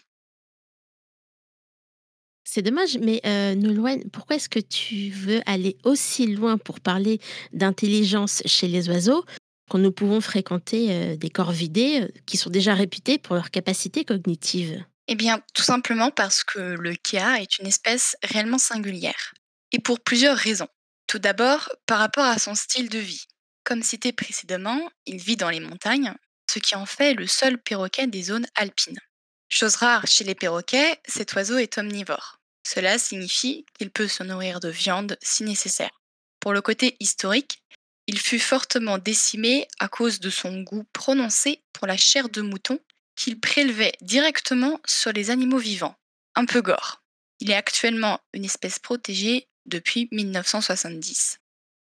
C'est 2.50 2.62
dommage, 2.62 2.98
mais 3.00 3.20
euh, 3.26 3.98
pourquoi 4.14 4.38
est-ce 4.38 4.48
que 4.48 4.62
tu 4.62 5.10
veux 5.10 5.42
aller 5.46 5.76
aussi 5.84 6.28
loin 6.28 6.58
pour 6.58 6.80
parler 6.80 7.20
d'intelligence 7.52 8.42
chez 8.46 8.70
les 8.70 8.88
oiseaux 8.88 9.26
quand 9.70 9.80
nous 9.80 9.92
pouvons 9.92 10.22
fréquenter 10.22 10.88
euh, 10.92 11.18
des 11.18 11.30
corvidés 11.30 12.04
euh, 12.04 12.08
qui 12.26 12.38
sont 12.38 12.50
déjà 12.50 12.74
réputés 12.74 13.18
pour 13.18 13.36
leur 13.36 13.52
capacité 13.52 14.06
cognitive? 14.06 14.82
Eh 15.10 15.16
bien, 15.16 15.42
tout 15.54 15.62
simplement 15.62 16.10
parce 16.10 16.46
que 16.46 16.60
le 16.60 16.96
kia 16.96 17.42
est 17.42 17.60
une 17.60 17.68
espèce 17.68 18.16
réellement 18.24 18.60
singulière. 18.60 19.34
Et 19.74 19.80
pour 19.80 20.00
plusieurs 20.00 20.38
raisons. 20.38 20.70
Tout 21.06 21.20
d'abord, 21.20 21.68
par 21.86 22.00
rapport 22.00 22.26
à 22.26 22.40
son 22.40 22.56
style 22.56 22.88
de 22.88 23.00
vie. 23.00 23.26
Comme 23.66 23.84
cité 23.84 24.14
précédemment, 24.14 24.90
il 25.06 25.18
vit 25.18 25.36
dans 25.36 25.50
les 25.50 25.60
montagnes, 25.60 26.14
ce 26.50 26.60
qui 26.60 26.76
en 26.76 26.86
fait 26.86 27.14
le 27.14 27.28
seul 27.28 27.62
perroquet 27.62 28.08
des 28.08 28.24
zones 28.24 28.48
alpines. 28.56 29.02
Chose 29.50 29.76
rare 29.76 30.08
chez 30.08 30.24
les 30.24 30.36
perroquets, 30.36 30.98
cet 31.06 31.34
oiseau 31.34 31.58
est 31.58 31.78
omnivore. 31.78 32.37
Cela 32.68 32.98
signifie 32.98 33.66
qu'il 33.78 33.92
peut 33.92 34.10
se 34.10 34.24
nourrir 34.24 34.60
de 34.60 34.68
viande 34.68 35.18
si 35.22 35.46
nécessaire. 35.46 36.02
Pour 36.42 36.52
le 36.52 36.62
côté 36.62 36.98
historique, 37.00 37.64
il 38.08 38.20
fut 38.20 38.42
fortement 38.42 38.98
décimé 38.98 39.70
à 39.80 39.88
cause 39.88 40.20
de 40.20 40.30
son 40.30 40.64
goût 40.64 40.84
prononcé 40.92 41.62
pour 41.72 41.88
la 41.88 41.96
chair 41.96 42.28
de 42.28 42.42
mouton 42.42 42.78
qu'il 43.16 43.40
prélevait 43.40 43.94
directement 44.02 44.82
sur 44.86 45.14
les 45.14 45.30
animaux 45.30 45.60
vivants. 45.60 45.96
Un 46.36 46.44
peu 46.44 46.62
gore. 46.62 47.02
Il 47.40 47.52
est 47.52 47.56
actuellement 47.56 48.20
une 48.34 48.44
espèce 48.44 48.80
protégée 48.80 49.48
depuis 49.66 50.10
1970. 50.12 51.40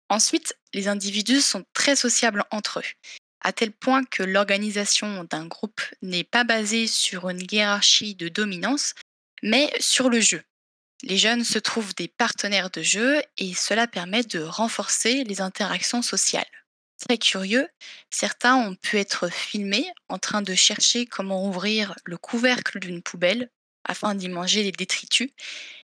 Ensuite, 0.08 0.56
les 0.74 0.88
individus 0.88 1.42
sont 1.42 1.64
très 1.74 1.94
sociables 1.94 2.42
entre 2.50 2.80
eux 2.80 2.92
à 3.44 3.52
tel 3.52 3.70
point 3.72 4.04
que 4.04 4.22
l'organisation 4.24 5.24
d'un 5.24 5.46
groupe 5.46 5.80
n'est 6.00 6.24
pas 6.24 6.44
basée 6.44 6.86
sur 6.88 7.28
une 7.28 7.44
hiérarchie 7.50 8.14
de 8.14 8.28
dominance, 8.28 8.94
mais 9.42 9.72
sur 9.80 10.08
le 10.08 10.20
jeu. 10.20 10.42
Les 11.02 11.18
jeunes 11.18 11.44
se 11.44 11.58
trouvent 11.58 11.94
des 11.94 12.08
partenaires 12.08 12.70
de 12.70 12.82
jeu 12.82 13.22
et 13.36 13.54
cela 13.54 13.86
permet 13.86 14.22
de 14.22 14.40
renforcer 14.40 15.24
les 15.24 15.40
interactions 15.40 16.02
sociales. 16.02 16.46
Très 17.08 17.18
curieux, 17.18 17.68
certains 18.10 18.54
ont 18.54 18.76
pu 18.76 18.98
être 18.98 19.28
filmés 19.28 19.90
en 20.08 20.18
train 20.18 20.42
de 20.42 20.54
chercher 20.54 21.06
comment 21.06 21.48
ouvrir 21.48 21.96
le 22.04 22.16
couvercle 22.16 22.78
d'une 22.78 23.02
poubelle 23.02 23.50
afin 23.84 24.14
d'y 24.14 24.28
manger 24.28 24.62
les 24.62 24.70
détritus, 24.70 25.30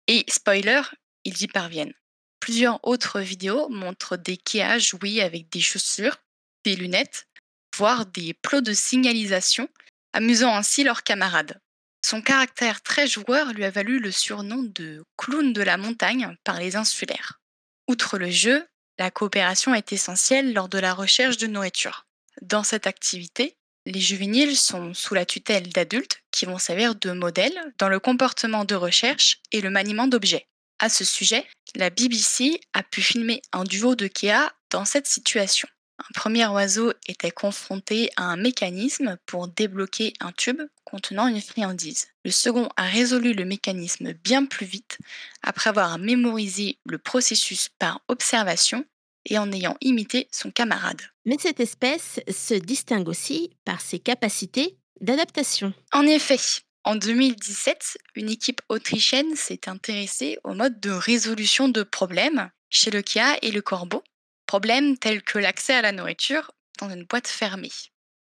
et 0.06 0.24
spoiler, 0.28 0.82
ils 1.26 1.42
y 1.42 1.48
parviennent. 1.48 1.96
Plusieurs 2.40 2.80
autres 2.88 3.20
vidéos 3.20 3.68
montrent 3.70 4.18
des 4.18 4.38
Kéas 4.38 4.78
jouer 4.78 5.22
avec 5.22 5.50
des 5.50 5.62
chaussures, 5.62 6.18
des 6.64 6.76
lunettes, 6.76 7.28
voire 7.76 8.06
des 8.06 8.36
plots 8.36 8.62
de 8.62 8.74
signalisation, 8.74 9.68
amusant 10.14 10.56
ainsi 10.56 10.84
leurs 10.84 11.04
camarades. 11.04 11.60
Son 12.02 12.22
caractère 12.22 12.82
très 12.82 13.08
joueur 13.08 13.54
lui 13.54 13.66
a 13.66 13.72
valu 13.72 14.00
le 14.00 14.12
surnom 14.12 14.64
de 14.64 15.04
clown 15.18 15.54
de 15.54 15.62
la 15.62 15.78
montagne 15.78 16.36
par 16.44 16.60
les 16.60 16.76
insulaires. 16.76 17.40
Outre 17.88 18.18
le 18.18 18.30
jeu, 18.30 18.66
la 18.98 19.12
coopération 19.12 19.74
est 19.74 19.94
essentielle 19.94 20.54
lors 20.54 20.70
de 20.70 20.78
la 20.78 20.94
recherche 20.94 21.38
de 21.38 21.48
nourriture. 21.48 22.06
Dans 22.42 22.64
cette 22.64 22.88
activité, 22.88 23.58
les 23.86 24.00
juvéniles 24.00 24.56
sont 24.56 24.94
sous 24.94 25.14
la 25.14 25.26
tutelle 25.26 25.70
d'adultes 25.70 26.22
qui 26.32 26.46
vont 26.46 26.58
servir 26.58 26.96
de 26.96 27.12
modèles 27.12 27.60
dans 27.78 27.90
le 27.90 28.00
comportement 28.00 28.66
de 28.66 28.76
recherche 28.76 29.42
et 29.52 29.62
le 29.62 29.70
maniement 29.70 30.08
d'objets. 30.08 30.48
À 30.80 30.90
ce 30.90 31.04
sujet, 31.04 31.46
la 31.76 31.90
BBC 31.90 32.62
a 32.74 32.84
pu 32.84 33.02
filmer 33.02 33.42
un 33.52 33.64
duo 33.64 33.96
de 33.96 34.08
Kea 34.08 34.50
dans 34.70 34.86
cette 34.86 35.08
situation. 35.08 35.68
Un 36.00 36.14
premier 36.16 36.48
oiseau 36.48 36.94
était 37.08 37.32
confronté 37.32 38.10
à 38.16 38.24
un 38.24 38.38
mécanisme 38.38 39.18
pour 39.26 39.50
débloquer 39.50 40.14
un 40.22 40.32
tube 40.32 40.62
contenant 40.86 41.28
une 41.28 41.42
friandise. 41.42 42.08
Le 42.24 42.32
second 42.32 42.70
a 42.78 42.84
résolu 42.84 43.34
le 43.34 43.44
mécanisme 43.44 44.14
bien 44.14 44.46
plus 44.46 44.66
vite 44.66 44.98
après 45.44 45.70
avoir 45.70 46.00
mémorisé 46.00 46.78
le 46.86 46.98
processus 46.98 47.70
par 47.80 48.02
observation 48.08 48.86
et 49.26 49.38
en 49.38 49.52
ayant 49.52 49.76
imité 49.82 50.30
son 50.32 50.52
camarade. 50.52 51.02
Mais 51.26 51.38
cette 51.38 51.60
espèce 51.60 52.22
se 52.30 52.54
distingue 52.54 53.10
aussi 53.10 53.52
par 53.66 53.82
ses 53.82 54.00
capacités 54.00 54.78
d'adaptation. 55.02 55.74
En 55.92 56.04
effet, 56.04 56.40
en 56.86 56.96
2017, 56.96 57.98
une 58.16 58.30
équipe 58.30 58.62
autrichienne 58.70 59.36
s'est 59.36 59.68
intéressée 59.68 60.38
au 60.46 60.54
mode 60.54 60.80
de 60.80 60.92
résolution 60.92 61.68
de 61.68 61.84
problèmes 61.84 62.50
chez 62.70 62.90
le 62.90 63.02
Kia 63.02 63.38
et 63.42 63.52
le 63.52 63.62
corbeau 63.62 64.02
Problèmes 64.50 64.98
tels 64.98 65.22
que 65.22 65.38
l'accès 65.38 65.76
à 65.76 65.84
la 65.84 65.92
nourriture 65.92 66.50
dans 66.80 66.90
une 66.90 67.04
boîte 67.04 67.28
fermée. 67.28 67.70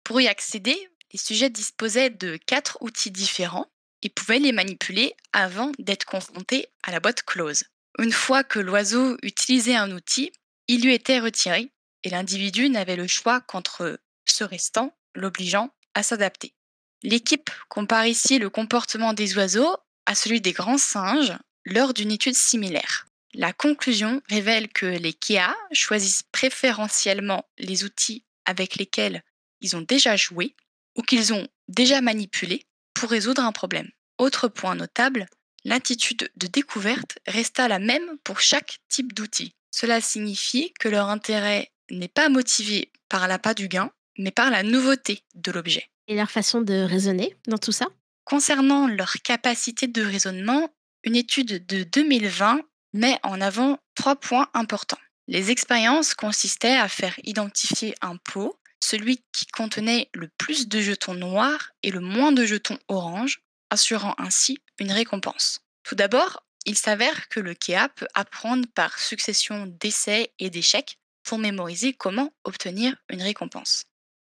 Pour 0.05 0.21
y 0.21 0.29
accéder, 0.29 0.77
les 1.11 1.19
sujets 1.19 1.49
disposaient 1.49 2.11
de 2.11 2.37
quatre 2.37 2.77
outils 2.79 3.11
différents 3.11 3.69
et 4.03 4.09
pouvaient 4.09 4.39
les 4.39 4.53
manipuler 4.53 5.17
avant 5.33 5.73
d'être 5.79 6.05
confrontés 6.05 6.67
à 6.81 6.93
la 6.93 7.01
boîte 7.01 7.23
close. 7.23 7.65
Une 7.99 8.13
fois 8.13 8.45
que 8.45 8.59
l'oiseau 8.59 9.17
utilisait 9.21 9.75
un 9.75 9.91
outil, 9.91 10.31
il 10.69 10.83
lui 10.83 10.93
était 10.93 11.19
retiré 11.19 11.73
et 12.03 12.09
l'individu 12.09 12.69
n'avait 12.69 12.95
le 12.95 13.07
choix 13.07 13.41
qu'entre 13.41 13.99
ce 14.23 14.45
restant, 14.45 14.97
l'obligeant 15.15 15.75
à 15.93 16.03
s'adapter. 16.03 16.53
L'équipe 17.01 17.49
compare 17.67 18.07
ici 18.07 18.39
le 18.39 18.49
comportement 18.49 19.11
des 19.11 19.35
oiseaux 19.35 19.75
à 20.05 20.15
celui 20.15 20.39
des 20.39 20.53
grands 20.53 20.77
singes 20.77 21.37
lors 21.65 21.93
d'une 21.93 22.13
étude 22.13 22.35
similaire. 22.35 23.07
La 23.35 23.51
conclusion 23.51 24.21
révèle 24.29 24.69
que 24.69 24.85
les 24.85 25.13
KEA 25.13 25.55
choisissent 25.71 26.23
préférentiellement 26.31 27.45
les 27.57 27.83
outils 27.83 28.23
avec 28.45 28.75
lesquels 28.75 29.23
ils 29.61 29.75
ont 29.75 29.81
déjà 29.81 30.15
joué 30.15 30.55
ou 30.95 31.01
qu'ils 31.01 31.33
ont 31.33 31.47
déjà 31.67 32.01
manipulés 32.01 32.65
pour 32.93 33.09
résoudre 33.09 33.41
un 33.43 33.51
problème. 33.51 33.89
Autre 34.19 34.47
point 34.47 34.75
notable, 34.75 35.25
l'attitude 35.65 36.29
de 36.35 36.47
découverte 36.47 37.17
resta 37.27 37.67
la 37.67 37.79
même 37.79 38.17
pour 38.23 38.39
chaque 38.39 38.77
type 38.89 39.13
d'outil. 39.13 39.55
Cela 39.71 40.01
signifie 40.01 40.71
que 40.79 40.89
leur 40.89 41.09
intérêt 41.09 41.71
n'est 41.89 42.07
pas 42.07 42.29
motivé 42.29 42.91
par 43.09 43.27
l'appât 43.27 43.55
du 43.55 43.67
gain, 43.67 43.91
mais 44.19 44.31
par 44.31 44.51
la 44.51 44.61
nouveauté 44.61 45.23
de 45.33 45.51
l'objet. 45.51 45.89
Et 46.07 46.15
leur 46.15 46.29
façon 46.29 46.61
de 46.61 46.83
raisonner 46.83 47.35
dans 47.47 47.57
tout 47.57 47.71
ça? 47.71 47.87
Concernant 48.25 48.87
leur 48.87 49.13
capacité 49.23 49.87
de 49.87 50.03
raisonnement, 50.03 50.69
une 51.03 51.15
étude 51.15 51.65
de 51.65 51.83
2020 51.83 52.61
met 52.93 53.19
en 53.23 53.41
avant 53.41 53.79
trois 53.95 54.15
points 54.15 54.49
importants. 54.53 54.99
Les 55.27 55.51
expériences 55.51 56.13
consistaient 56.13 56.77
à 56.77 56.87
faire 56.87 57.19
identifier 57.23 57.95
un 58.01 58.17
pot, 58.17 58.59
celui 58.83 59.23
qui 59.31 59.45
contenait 59.47 60.09
le 60.13 60.27
plus 60.37 60.67
de 60.67 60.81
jetons 60.81 61.13
noirs 61.13 61.71
et 61.81 61.91
le 61.91 62.01
moins 62.01 62.31
de 62.31 62.45
jetons 62.45 62.77
orange, 62.87 63.41
assurant 63.69 64.15
ainsi 64.17 64.59
une 64.79 64.91
récompense. 64.91 65.61
Tout 65.83 65.95
d'abord, 65.95 66.43
il 66.65 66.77
s'avère 66.77 67.27
que 67.29 67.39
le 67.39 67.53
KEA 67.53 67.89
peut 67.95 68.07
apprendre 68.13 68.67
par 68.73 68.99
succession 68.99 69.65
d'essais 69.67 70.33
et 70.39 70.49
d'échecs 70.49 70.97
pour 71.23 71.37
mémoriser 71.37 71.93
comment 71.93 72.33
obtenir 72.43 72.95
une 73.09 73.21
récompense. 73.21 73.85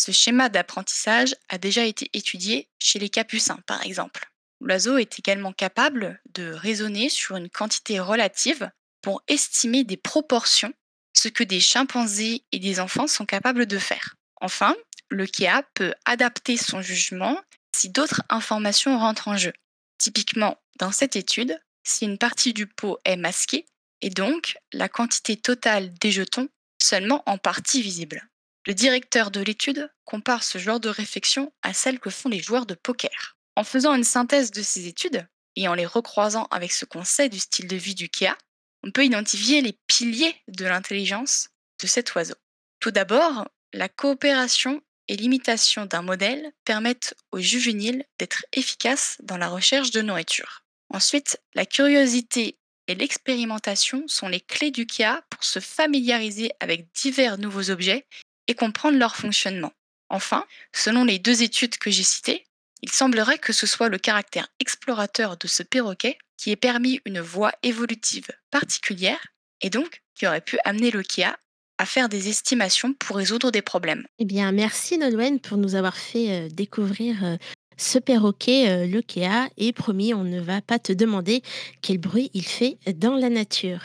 Ce 0.01 0.11
schéma 0.11 0.49
d'apprentissage 0.49 1.35
a 1.49 1.57
déjà 1.57 1.85
été 1.85 2.09
étudié 2.13 2.69
chez 2.79 2.99
les 2.99 3.09
capucins, 3.09 3.59
par 3.65 3.83
exemple. 3.85 4.31
L'oiseau 4.61 4.97
est 4.97 5.19
également 5.19 5.53
capable 5.53 6.21
de 6.33 6.51
raisonner 6.51 7.09
sur 7.09 7.35
une 7.37 7.49
quantité 7.49 7.99
relative 7.99 8.69
pour 9.01 9.23
estimer 9.27 9.83
des 9.83 9.97
proportions, 9.97 10.73
ce 11.13 11.29
que 11.29 11.43
des 11.43 11.59
chimpanzés 11.59 12.43
et 12.51 12.59
des 12.59 12.79
enfants 12.79 13.07
sont 13.07 13.25
capables 13.25 13.65
de 13.65 13.77
faire. 13.77 14.15
Enfin, 14.41 14.75
le 15.09 15.25
KEA 15.25 15.63
peut 15.73 15.93
adapter 16.05 16.57
son 16.57 16.81
jugement 16.81 17.39
si 17.75 17.89
d'autres 17.89 18.21
informations 18.29 18.97
rentrent 18.97 19.29
en 19.29 19.37
jeu. 19.37 19.53
Typiquement, 19.97 20.57
dans 20.77 20.91
cette 20.91 21.15
étude, 21.15 21.59
si 21.83 22.05
une 22.05 22.17
partie 22.17 22.53
du 22.53 22.67
pot 22.67 22.99
est 23.05 23.15
masquée, 23.15 23.65
et 24.01 24.09
donc 24.09 24.57
la 24.71 24.89
quantité 24.89 25.37
totale 25.37 25.93
des 25.95 26.11
jetons 26.11 26.49
seulement 26.81 27.23
en 27.25 27.37
partie 27.37 27.81
visible. 27.81 28.27
Le 28.65 28.73
directeur 28.73 29.31
de 29.31 29.41
l'étude 29.41 29.91
compare 30.05 30.43
ce 30.43 30.57
genre 30.57 30.79
de 30.79 30.89
réflexion 30.89 31.51
à 31.61 31.73
celle 31.73 31.99
que 31.99 32.09
font 32.09 32.29
les 32.29 32.41
joueurs 32.41 32.65
de 32.65 32.75
poker. 32.75 33.37
En 33.55 33.63
faisant 33.63 33.93
une 33.95 34.03
synthèse 34.03 34.51
de 34.51 34.61
ces 34.61 34.87
études 34.87 35.27
et 35.55 35.67
en 35.67 35.73
les 35.73 35.85
recroisant 35.85 36.47
avec 36.51 36.71
ce 36.71 36.85
qu'on 36.85 37.03
sait 37.03 37.29
du 37.29 37.39
style 37.39 37.67
de 37.67 37.75
vie 37.75 37.95
du 37.95 38.09
KEA, 38.09 38.37
on 38.83 38.91
peut 38.91 39.05
identifier 39.05 39.61
les 39.61 39.77
piliers 39.87 40.35
de 40.47 40.65
l'intelligence 40.65 41.49
de 41.81 41.87
cet 41.87 42.15
oiseau. 42.15 42.35
Tout 42.79 42.91
d'abord, 42.91 43.47
la 43.73 43.89
coopération 43.89 44.81
et 45.07 45.15
l'imitation 45.15 45.85
d'un 45.85 46.01
modèle 46.01 46.51
permettent 46.65 47.15
aux 47.31 47.39
juvéniles 47.39 48.05
d'être 48.19 48.45
efficaces 48.53 49.17
dans 49.21 49.37
la 49.37 49.49
recherche 49.49 49.91
de 49.91 50.01
nourriture. 50.01 50.63
Ensuite, 50.91 51.39
la 51.55 51.65
curiosité 51.65 52.57
et 52.87 52.95
l'expérimentation 52.95 54.03
sont 54.07 54.29
les 54.29 54.39
clés 54.39 54.71
du 54.71 54.85
KIA 54.85 55.23
pour 55.29 55.43
se 55.43 55.59
familiariser 55.59 56.51
avec 56.59 56.91
divers 56.93 57.37
nouveaux 57.37 57.69
objets 57.69 58.05
et 58.47 58.55
comprendre 58.55 58.97
leur 58.97 59.15
fonctionnement. 59.15 59.73
Enfin, 60.09 60.45
selon 60.73 61.03
les 61.03 61.19
deux 61.19 61.43
études 61.43 61.77
que 61.77 61.91
j'ai 61.91 62.03
citées, 62.03 62.45
il 62.81 62.91
semblerait 62.91 63.37
que 63.37 63.53
ce 63.53 63.67
soit 63.67 63.89
le 63.89 63.97
caractère 63.97 64.47
explorateur 64.59 65.37
de 65.37 65.47
ce 65.47 65.63
perroquet 65.63 66.17
qui 66.37 66.51
ait 66.51 66.55
permis 66.55 67.01
une 67.05 67.19
voie 67.19 67.51
évolutive 67.63 68.27
particulière 68.51 69.27
et 69.61 69.69
donc 69.69 70.01
qui 70.15 70.27
aurait 70.27 70.41
pu 70.41 70.57
amener 70.65 70.91
le 70.91 71.03
KIA 71.03 71.37
à 71.77 71.85
faire 71.85 72.09
des 72.09 72.27
estimations 72.27 72.93
pour 72.93 73.15
résoudre 73.15 73.51
des 73.51 73.61
problèmes. 73.61 74.05
Eh 74.19 74.25
bien, 74.25 74.51
merci 74.51 74.97
Nolwenn 74.97 75.39
pour 75.39 75.57
nous 75.57 75.75
avoir 75.75 75.95
fait 75.95 76.29
euh, 76.29 76.49
découvrir 76.49 77.23
euh, 77.23 77.37
ce 77.77 77.97
perroquet, 77.97 78.69
euh, 78.69 78.85
le 78.85 79.01
Kéa, 79.01 79.47
et 79.57 79.71
promis, 79.71 80.13
on 80.13 80.25
ne 80.25 80.41
va 80.41 80.61
pas 80.61 80.79
te 80.79 80.91
demander 80.91 81.41
quel 81.81 81.97
bruit 81.97 82.29
il 82.33 82.45
fait 82.45 82.77
dans 82.95 83.15
la 83.15 83.29
nature. 83.29 83.81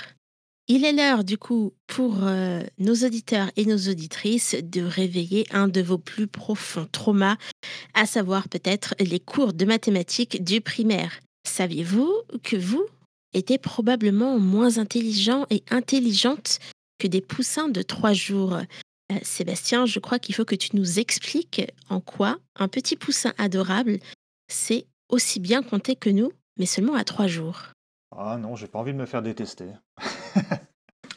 Il 0.67 0.87
est 0.87 0.95
l'heure, 0.95 1.25
du 1.25 1.37
coup, 1.37 1.75
pour 1.87 2.25
euh, 2.25 2.62
nos 2.79 2.95
auditeurs 2.95 3.51
et 3.57 3.67
nos 3.67 3.77
auditrices 3.77 4.57
de 4.62 4.81
réveiller 4.81 5.47
un 5.51 5.69
de 5.69 5.83
vos 5.83 5.99
plus 5.99 6.27
profonds 6.27 6.89
traumas, 6.91 7.37
à 7.93 8.07
savoir 8.07 8.49
peut-être 8.49 8.95
les 8.99 9.21
cours 9.21 9.53
de 9.53 9.67
mathématiques 9.67 10.43
du 10.43 10.62
primaire. 10.62 11.21
Saviez-vous 11.47 12.11
que 12.43 12.57
vous 12.57 12.87
étiez 13.35 13.59
probablement 13.59 14.39
moins 14.39 14.79
intelligent 14.79 15.45
et 15.51 15.62
intelligente 15.71 16.61
que 16.99 17.09
des 17.09 17.21
poussins 17.21 17.69
de 17.69 17.83
trois 17.83 18.15
jours? 18.15 18.55
Euh, 18.55 19.19
Sébastien, 19.21 19.85
je 19.85 19.99
crois 19.99 20.19
qu'il 20.19 20.35
faut 20.35 20.47
que 20.47 20.55
tu 20.55 20.77
nous 20.77 20.99
expliques 20.99 21.61
en 21.91 22.01
quoi 22.01 22.39
un 22.57 22.69
petit 22.69 22.97
poussin 22.97 23.35
adorable 23.37 23.99
sait 24.49 24.87
aussi 25.11 25.41
bien 25.41 25.62
compter 25.62 25.95
que 25.95 26.09
nous, 26.09 26.33
mais 26.59 26.65
seulement 26.65 26.95
à 26.95 27.05
trois 27.05 27.27
jours. 27.27 27.65
Ah 28.17 28.39
non, 28.39 28.57
j'ai 28.57 28.67
pas 28.67 28.79
envie 28.79 28.95
de 28.95 28.99
me 28.99 29.05
faire 29.05 29.21
détester. 29.21 29.67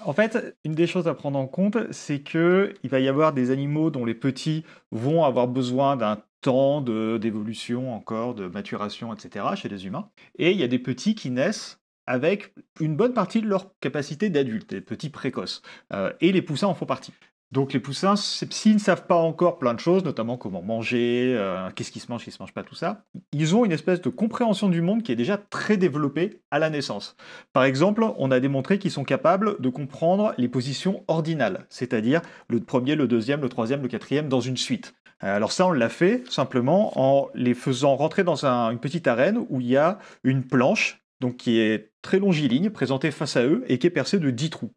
en 0.01 0.13
fait, 0.13 0.57
une 0.63 0.73
des 0.73 0.87
choses 0.87 1.07
à 1.07 1.13
prendre 1.13 1.39
en 1.39 1.47
compte, 1.47 1.77
c'est 1.91 2.19
que 2.19 2.73
il 2.83 2.89
va 2.89 2.99
y 2.99 3.07
avoir 3.07 3.33
des 3.33 3.51
animaux 3.51 3.89
dont 3.89 4.05
les 4.05 4.15
petits 4.15 4.63
vont 4.91 5.23
avoir 5.23 5.47
besoin 5.47 5.97
d'un 5.97 6.21
temps 6.41 6.81
d'évolution 6.81 7.93
encore, 7.93 8.35
de 8.35 8.47
maturation, 8.47 9.13
etc. 9.13 9.45
chez 9.55 9.69
les 9.69 9.85
humains. 9.85 10.09
Et 10.37 10.51
il 10.51 10.57
y 10.57 10.63
a 10.63 10.67
des 10.67 10.79
petits 10.79 11.15
qui 11.15 11.29
naissent 11.29 11.79
avec 12.05 12.53
une 12.79 12.95
bonne 12.95 13.13
partie 13.13 13.41
de 13.41 13.47
leur 13.47 13.77
capacité 13.79 14.29
d'adulte, 14.29 14.69
des 14.69 14.81
petits 14.81 15.09
précoces. 15.09 15.61
Euh, 15.93 16.13
et 16.21 16.31
les 16.31 16.41
poussins 16.41 16.67
en 16.67 16.73
font 16.73 16.85
partie. 16.85 17.11
Donc 17.51 17.71
les 17.71 17.79
poussins, 17.79 18.15
s'ils 18.17 18.73
ne 18.73 18.79
savent 18.79 19.07
pas 19.07 19.15
encore 19.15 19.57
plein 19.57 19.73
de 19.73 19.79
choses, 19.79 20.03
notamment 20.03 20.35
comment 20.37 20.61
manger, 20.61 21.33
euh, 21.37 21.69
qu'est-ce 21.73 21.91
qui 21.91 22.01
se 22.01 22.11
mange, 22.11 22.25
qu'est-ce 22.25 22.35
qui 22.35 22.37
se 22.37 22.43
mange 22.43 22.53
pas, 22.53 22.63
tout 22.63 22.75
ça, 22.75 23.05
ils 23.31 23.55
ont 23.55 23.63
une 23.63 23.71
espèce 23.71 24.01
de 24.01 24.09
compréhension 24.09 24.67
du 24.67 24.81
monde 24.81 25.01
qui 25.01 25.13
est 25.13 25.15
déjà 25.15 25.37
très 25.37 25.77
développée 25.77 26.41
à 26.51 26.59
la 26.59 26.69
naissance. 26.69 27.15
Par 27.53 27.63
exemple, 27.63 28.05
on 28.17 28.31
a 28.31 28.41
démontré 28.41 28.79
qu'ils 28.79 28.91
sont 28.91 29.05
capables 29.05 29.61
de 29.61 29.69
comprendre 29.69 30.33
les 30.37 30.49
positions 30.49 31.05
ordinales, 31.07 31.65
c'est-à-dire 31.69 32.21
le 32.49 32.59
premier, 32.59 32.95
le 32.95 33.07
deuxième, 33.07 33.41
le 33.41 33.49
troisième, 33.49 33.81
le 33.81 33.87
quatrième 33.87 34.27
dans 34.27 34.41
une 34.41 34.57
suite. 34.57 34.93
Euh, 35.23 35.35
alors 35.35 35.53
ça, 35.53 35.67
on 35.67 35.71
l'a 35.71 35.89
fait 35.89 36.23
simplement 36.29 36.99
en 36.99 37.29
les 37.33 37.53
faisant 37.53 37.95
rentrer 37.95 38.25
dans 38.25 38.45
une 38.45 38.79
petite 38.79 39.07
arène 39.07 39.45
où 39.49 39.61
il 39.61 39.67
y 39.67 39.77
a 39.77 39.99
une 40.23 40.43
planche 40.43 41.01
donc 41.19 41.37
qui 41.37 41.59
est 41.59 41.91
très 42.01 42.19
longiligne, 42.19 42.69
présentée 42.69 43.11
face 43.11 43.37
à 43.37 43.43
eux, 43.43 43.63
et 43.67 43.79
qui 43.79 43.87
est 43.87 43.91
percée 43.91 44.19
de 44.19 44.29
10 44.29 44.49
trous. 44.49 44.71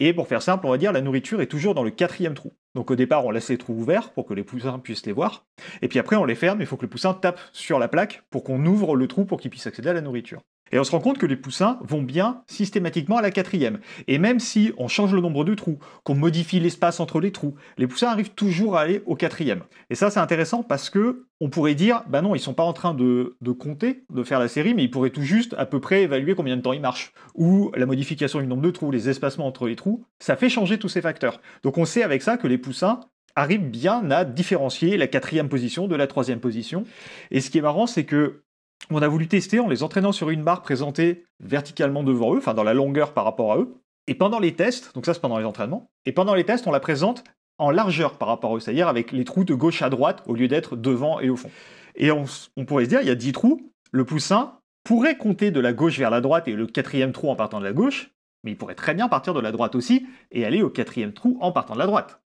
Et 0.00 0.12
pour 0.12 0.28
faire 0.28 0.42
simple, 0.42 0.66
on 0.66 0.70
va 0.70 0.78
dire, 0.78 0.92
la 0.92 1.00
nourriture 1.00 1.40
est 1.40 1.46
toujours 1.46 1.74
dans 1.74 1.84
le 1.84 1.90
quatrième 1.90 2.34
trou. 2.34 2.52
Donc 2.74 2.90
au 2.90 2.96
départ, 2.96 3.24
on 3.24 3.30
laisse 3.30 3.50
les 3.50 3.58
trous 3.58 3.74
ouverts 3.74 4.10
pour 4.10 4.26
que 4.26 4.34
les 4.34 4.44
poussins 4.44 4.78
puissent 4.78 5.06
les 5.06 5.12
voir. 5.12 5.44
Et 5.82 5.88
puis 5.88 5.98
après, 5.98 6.16
on 6.16 6.24
les 6.24 6.34
ferme, 6.34 6.60
il 6.60 6.66
faut 6.66 6.76
que 6.76 6.82
le 6.82 6.90
poussin 6.90 7.14
tape 7.14 7.40
sur 7.52 7.78
la 7.78 7.88
plaque 7.88 8.22
pour 8.30 8.44
qu'on 8.44 8.64
ouvre 8.64 8.96
le 8.96 9.08
trou 9.08 9.24
pour 9.24 9.40
qu'il 9.40 9.50
puisse 9.50 9.66
accéder 9.66 9.90
à 9.90 9.92
la 9.92 10.00
nourriture. 10.00 10.42
Et 10.72 10.78
on 10.78 10.84
se 10.84 10.90
rend 10.90 11.00
compte 11.00 11.18
que 11.18 11.26
les 11.26 11.36
poussins 11.36 11.78
vont 11.82 12.02
bien 12.02 12.42
systématiquement 12.46 13.18
à 13.18 13.22
la 13.22 13.30
quatrième. 13.30 13.78
Et 14.08 14.18
même 14.18 14.40
si 14.40 14.72
on 14.78 14.88
change 14.88 15.14
le 15.14 15.20
nombre 15.20 15.44
de 15.44 15.54
trous, 15.54 15.78
qu'on 16.02 16.14
modifie 16.14 16.60
l'espace 16.60 16.98
entre 16.98 17.20
les 17.20 17.30
trous, 17.30 17.54
les 17.78 17.86
poussins 17.86 18.08
arrivent 18.08 18.34
toujours 18.34 18.76
à 18.76 18.80
aller 18.80 19.02
au 19.06 19.14
quatrième. 19.14 19.62
Et 19.90 19.94
ça, 19.94 20.10
c'est 20.10 20.20
intéressant 20.20 20.62
parce 20.62 20.90
que 20.90 21.26
on 21.40 21.50
pourrait 21.50 21.74
dire, 21.74 22.04
bah 22.08 22.22
non, 22.22 22.34
ils 22.34 22.40
sont 22.40 22.54
pas 22.54 22.62
en 22.62 22.72
train 22.72 22.94
de, 22.94 23.36
de, 23.40 23.50
compter, 23.50 24.04
de 24.10 24.22
faire 24.22 24.38
la 24.38 24.48
série, 24.48 24.74
mais 24.74 24.84
ils 24.84 24.90
pourraient 24.90 25.10
tout 25.10 25.22
juste 25.22 25.54
à 25.58 25.66
peu 25.66 25.80
près 25.80 26.02
évaluer 26.02 26.34
combien 26.34 26.56
de 26.56 26.62
temps 26.62 26.72
ils 26.72 26.80
marchent. 26.80 27.12
Ou 27.34 27.72
la 27.76 27.84
modification 27.84 28.40
du 28.40 28.46
nombre 28.46 28.62
de 28.62 28.70
trous, 28.70 28.90
les 28.90 29.08
espacements 29.08 29.46
entre 29.46 29.66
les 29.66 29.76
trous, 29.76 30.04
ça 30.20 30.36
fait 30.36 30.48
changer 30.48 30.78
tous 30.78 30.88
ces 30.88 31.02
facteurs. 31.02 31.40
Donc 31.62 31.78
on 31.78 31.84
sait 31.84 32.02
avec 32.02 32.22
ça 32.22 32.36
que 32.36 32.46
les 32.46 32.58
poussins 32.58 33.00
arrivent 33.34 33.70
bien 33.70 34.10
à 34.10 34.24
différencier 34.24 34.96
la 34.96 35.06
quatrième 35.06 35.48
position 35.48 35.88
de 35.88 35.96
la 35.96 36.06
troisième 36.06 36.40
position. 36.40 36.84
Et 37.30 37.40
ce 37.40 37.50
qui 37.50 37.58
est 37.58 37.62
marrant, 37.62 37.86
c'est 37.86 38.04
que 38.04 38.42
on 38.90 39.02
a 39.02 39.08
voulu 39.08 39.28
tester 39.28 39.60
en 39.60 39.68
les 39.68 39.82
entraînant 39.82 40.12
sur 40.12 40.30
une 40.30 40.42
barre 40.42 40.62
présentée 40.62 41.24
verticalement 41.40 42.02
devant 42.02 42.34
eux, 42.34 42.38
enfin 42.38 42.54
dans 42.54 42.64
la 42.64 42.74
longueur 42.74 43.12
par 43.12 43.24
rapport 43.24 43.52
à 43.52 43.58
eux. 43.58 43.74
Et 44.06 44.14
pendant 44.14 44.40
les 44.40 44.54
tests, 44.54 44.94
donc 44.94 45.06
ça 45.06 45.14
c'est 45.14 45.20
pendant 45.20 45.38
les 45.38 45.44
entraînements, 45.44 45.90
et 46.06 46.12
pendant 46.12 46.34
les 46.34 46.44
tests, 46.44 46.66
on 46.66 46.72
la 46.72 46.80
présente 46.80 47.24
en 47.58 47.70
largeur 47.70 48.18
par 48.18 48.28
rapport 48.28 48.52
à 48.52 48.56
eux, 48.56 48.60
c'est-à-dire 48.60 48.88
avec 48.88 49.12
les 49.12 49.24
trous 49.24 49.44
de 49.44 49.54
gauche 49.54 49.82
à 49.82 49.90
droite 49.90 50.22
au 50.26 50.34
lieu 50.34 50.48
d'être 50.48 50.76
devant 50.76 51.20
et 51.20 51.30
au 51.30 51.36
fond. 51.36 51.50
Et 51.94 52.10
on, 52.10 52.24
pourrait 52.66 52.84
se 52.84 52.88
dire, 52.88 53.00
il 53.02 53.06
y 53.06 53.10
a 53.10 53.14
10 53.14 53.32
trous, 53.32 53.70
le 53.92 54.04
poussin 54.04 54.58
pourrait 54.84 55.16
compter 55.16 55.50
de 55.50 55.60
la 55.60 55.72
gauche 55.72 55.98
vers 55.98 56.10
la 56.10 56.20
droite 56.20 56.48
et 56.48 56.52
le 56.54 56.66
quatrième 56.66 57.12
trou 57.12 57.30
en 57.30 57.36
partant 57.36 57.60
de 57.60 57.64
la 57.64 57.72
gauche, 57.72 58.10
mais 58.42 58.52
il 58.52 58.56
pourrait 58.56 58.74
très 58.74 58.94
bien 58.94 59.08
partir 59.08 59.34
de 59.34 59.40
la 59.40 59.52
droite 59.52 59.74
aussi 59.74 60.06
et 60.32 60.44
aller 60.44 60.62
au 60.62 60.70
quatrième 60.70 61.12
trou 61.12 61.38
en 61.40 61.52
partant 61.52 61.74
de 61.74 61.78
la 61.78 61.86
droite. 61.86 62.20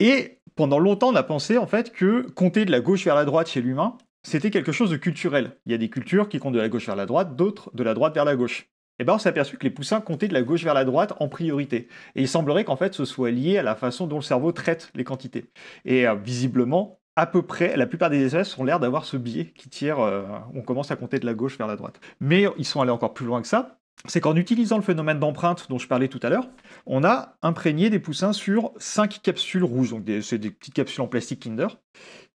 Et 0.00 0.40
pendant 0.56 0.78
longtemps, 0.78 1.10
on 1.10 1.14
a 1.14 1.22
pensé 1.22 1.58
en 1.58 1.66
fait 1.66 1.92
que 1.92 2.22
compter 2.30 2.64
de 2.64 2.72
la 2.72 2.80
gauche 2.80 3.04
vers 3.04 3.14
la 3.14 3.24
droite 3.24 3.48
chez 3.48 3.60
l'humain, 3.60 3.96
c'était 4.24 4.50
quelque 4.50 4.72
chose 4.72 4.90
de 4.90 4.96
culturel. 4.96 5.58
Il 5.66 5.72
y 5.72 5.74
a 5.74 5.78
des 5.78 5.90
cultures 5.90 6.28
qui 6.28 6.38
comptent 6.38 6.54
de 6.54 6.60
la 6.60 6.68
gauche 6.68 6.86
vers 6.86 6.96
la 6.96 7.06
droite, 7.06 7.36
d'autres 7.36 7.70
de 7.74 7.82
la 7.84 7.94
droite 7.94 8.14
vers 8.14 8.24
la 8.24 8.34
gauche. 8.34 8.70
Et 8.98 9.02
eh 9.02 9.04
bien 9.04 9.14
on 9.14 9.18
s'est 9.18 9.28
aperçu 9.28 9.56
que 9.58 9.64
les 9.64 9.70
poussins 9.70 10.00
comptaient 10.00 10.28
de 10.28 10.34
la 10.34 10.42
gauche 10.42 10.62
vers 10.62 10.74
la 10.74 10.84
droite 10.84 11.14
en 11.18 11.28
priorité. 11.28 11.88
Et 12.14 12.22
il 12.22 12.28
semblerait 12.28 12.64
qu'en 12.64 12.76
fait 12.76 12.94
ce 12.94 13.04
soit 13.04 13.30
lié 13.30 13.58
à 13.58 13.62
la 13.62 13.74
façon 13.74 14.06
dont 14.06 14.16
le 14.16 14.22
cerveau 14.22 14.52
traite 14.52 14.90
les 14.94 15.04
quantités. 15.04 15.50
Et 15.84 16.06
euh, 16.06 16.14
visiblement, 16.14 17.00
à 17.16 17.26
peu 17.26 17.42
près, 17.42 17.76
la 17.76 17.86
plupart 17.86 18.08
des 18.08 18.24
espèces 18.24 18.56
ont 18.56 18.64
l'air 18.64 18.80
d'avoir 18.80 19.04
ce 19.04 19.16
biais 19.16 19.52
qui 19.56 19.68
tire, 19.68 19.98
euh, 20.00 20.24
on 20.54 20.62
commence 20.62 20.90
à 20.90 20.96
compter 20.96 21.18
de 21.18 21.26
la 21.26 21.34
gauche 21.34 21.58
vers 21.58 21.66
la 21.66 21.76
droite. 21.76 22.00
Mais 22.20 22.46
ils 22.56 22.64
sont 22.64 22.80
allés 22.80 22.92
encore 22.92 23.14
plus 23.14 23.26
loin 23.26 23.42
que 23.42 23.48
ça, 23.48 23.78
c'est 24.06 24.20
qu'en 24.20 24.36
utilisant 24.36 24.76
le 24.76 24.82
phénomène 24.82 25.18
d'empreinte 25.18 25.66
dont 25.70 25.78
je 25.78 25.88
parlais 25.88 26.08
tout 26.08 26.20
à 26.22 26.28
l'heure, 26.28 26.48
on 26.86 27.04
a 27.04 27.36
imprégné 27.42 27.88
des 27.88 27.98
poussins 27.98 28.32
sur 28.32 28.72
5 28.76 29.22
capsules 29.22 29.64
rouges, 29.64 29.90
donc 29.90 30.04
c'est 30.22 30.38
des 30.38 30.50
petites 30.50 30.74
capsules 30.74 31.00
en 31.00 31.06
plastique 31.06 31.40
Kinder. 31.40 31.78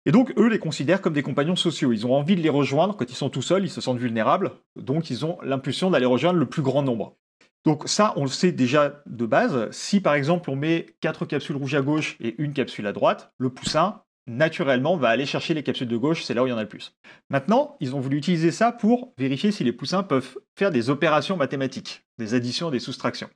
Et 0.07 0.13
donc, 0.13 0.33
eux 0.39 0.49
les 0.49 0.61
considèrent 0.61 1.03
comme 1.03 1.13
des 1.13 1.23
compagnons 1.23 1.57
sociaux. 1.57 1.93
Ils 1.93 2.07
ont 2.07 2.15
envie 2.15 2.37
de 2.37 2.41
les 2.41 2.49
rejoindre. 2.49 2.97
Quand 2.97 3.11
ils 3.11 3.17
sont 3.17 3.29
tout 3.29 3.43
seuls, 3.43 3.65
ils 3.65 3.71
se 3.71 3.81
sentent 3.81 3.99
vulnérables. 3.99 4.53
Donc, 4.77 5.11
ils 5.11 5.27
ont 5.27 5.39
l'impulsion 5.43 5.91
d'aller 5.91 6.07
rejoindre 6.07 6.39
le 6.39 6.47
plus 6.47 6.63
grand 6.63 6.83
nombre. 6.83 7.17
Donc, 7.65 7.89
ça, 7.89 8.13
on 8.15 8.23
le 8.23 8.31
sait 8.31 8.53
déjà 8.53 9.03
de 9.07 9.27
base. 9.27 9.69
Si, 9.73 10.01
par 10.01 10.15
exemple, 10.15 10.49
on 10.49 10.57
met 10.57 10.87
4 11.01 11.27
capsules 11.27 11.57
rouges 11.57 11.75
à 11.75 11.83
gauche 11.83 12.17
et 12.21 12.41
une 12.41 12.53
capsule 12.53 12.87
à 12.87 12.93
droite, 12.93 13.33
le 13.39 13.51
poussin 13.51 14.03
naturellement, 14.27 14.97
va 14.97 15.09
aller 15.09 15.27
chercher 15.27 15.55
les 15.55 15.63
capsules 15.63 15.89
de 15.89 15.97
gauche, 15.97 16.25
c'est 16.25 16.35
là 16.35 16.43
où 16.43 16.47
il 16.47 16.51
y 16.51 16.53
en 16.53 16.59
a 16.59 16.63
le 16.63 16.69
plus. 16.69 16.95
Maintenant, 17.31 17.77
ils 17.81 17.95
ont 17.95 18.01
voulu 18.01 18.17
utiliser 18.17 18.51
ça 18.51 18.73
pour 18.73 19.13
vérifier 19.19 19.53
si 19.53 19.65
les 19.65 19.73
poussins 19.73 20.03
peuvent 20.03 20.37
faire 20.59 20.71
des 20.71 20.91
opérations 20.91 21.37
mathématiques, 21.37 22.03
des 22.19 22.35
additions, 22.35 22.71
des 22.71 22.81
soustractions. 22.81 23.31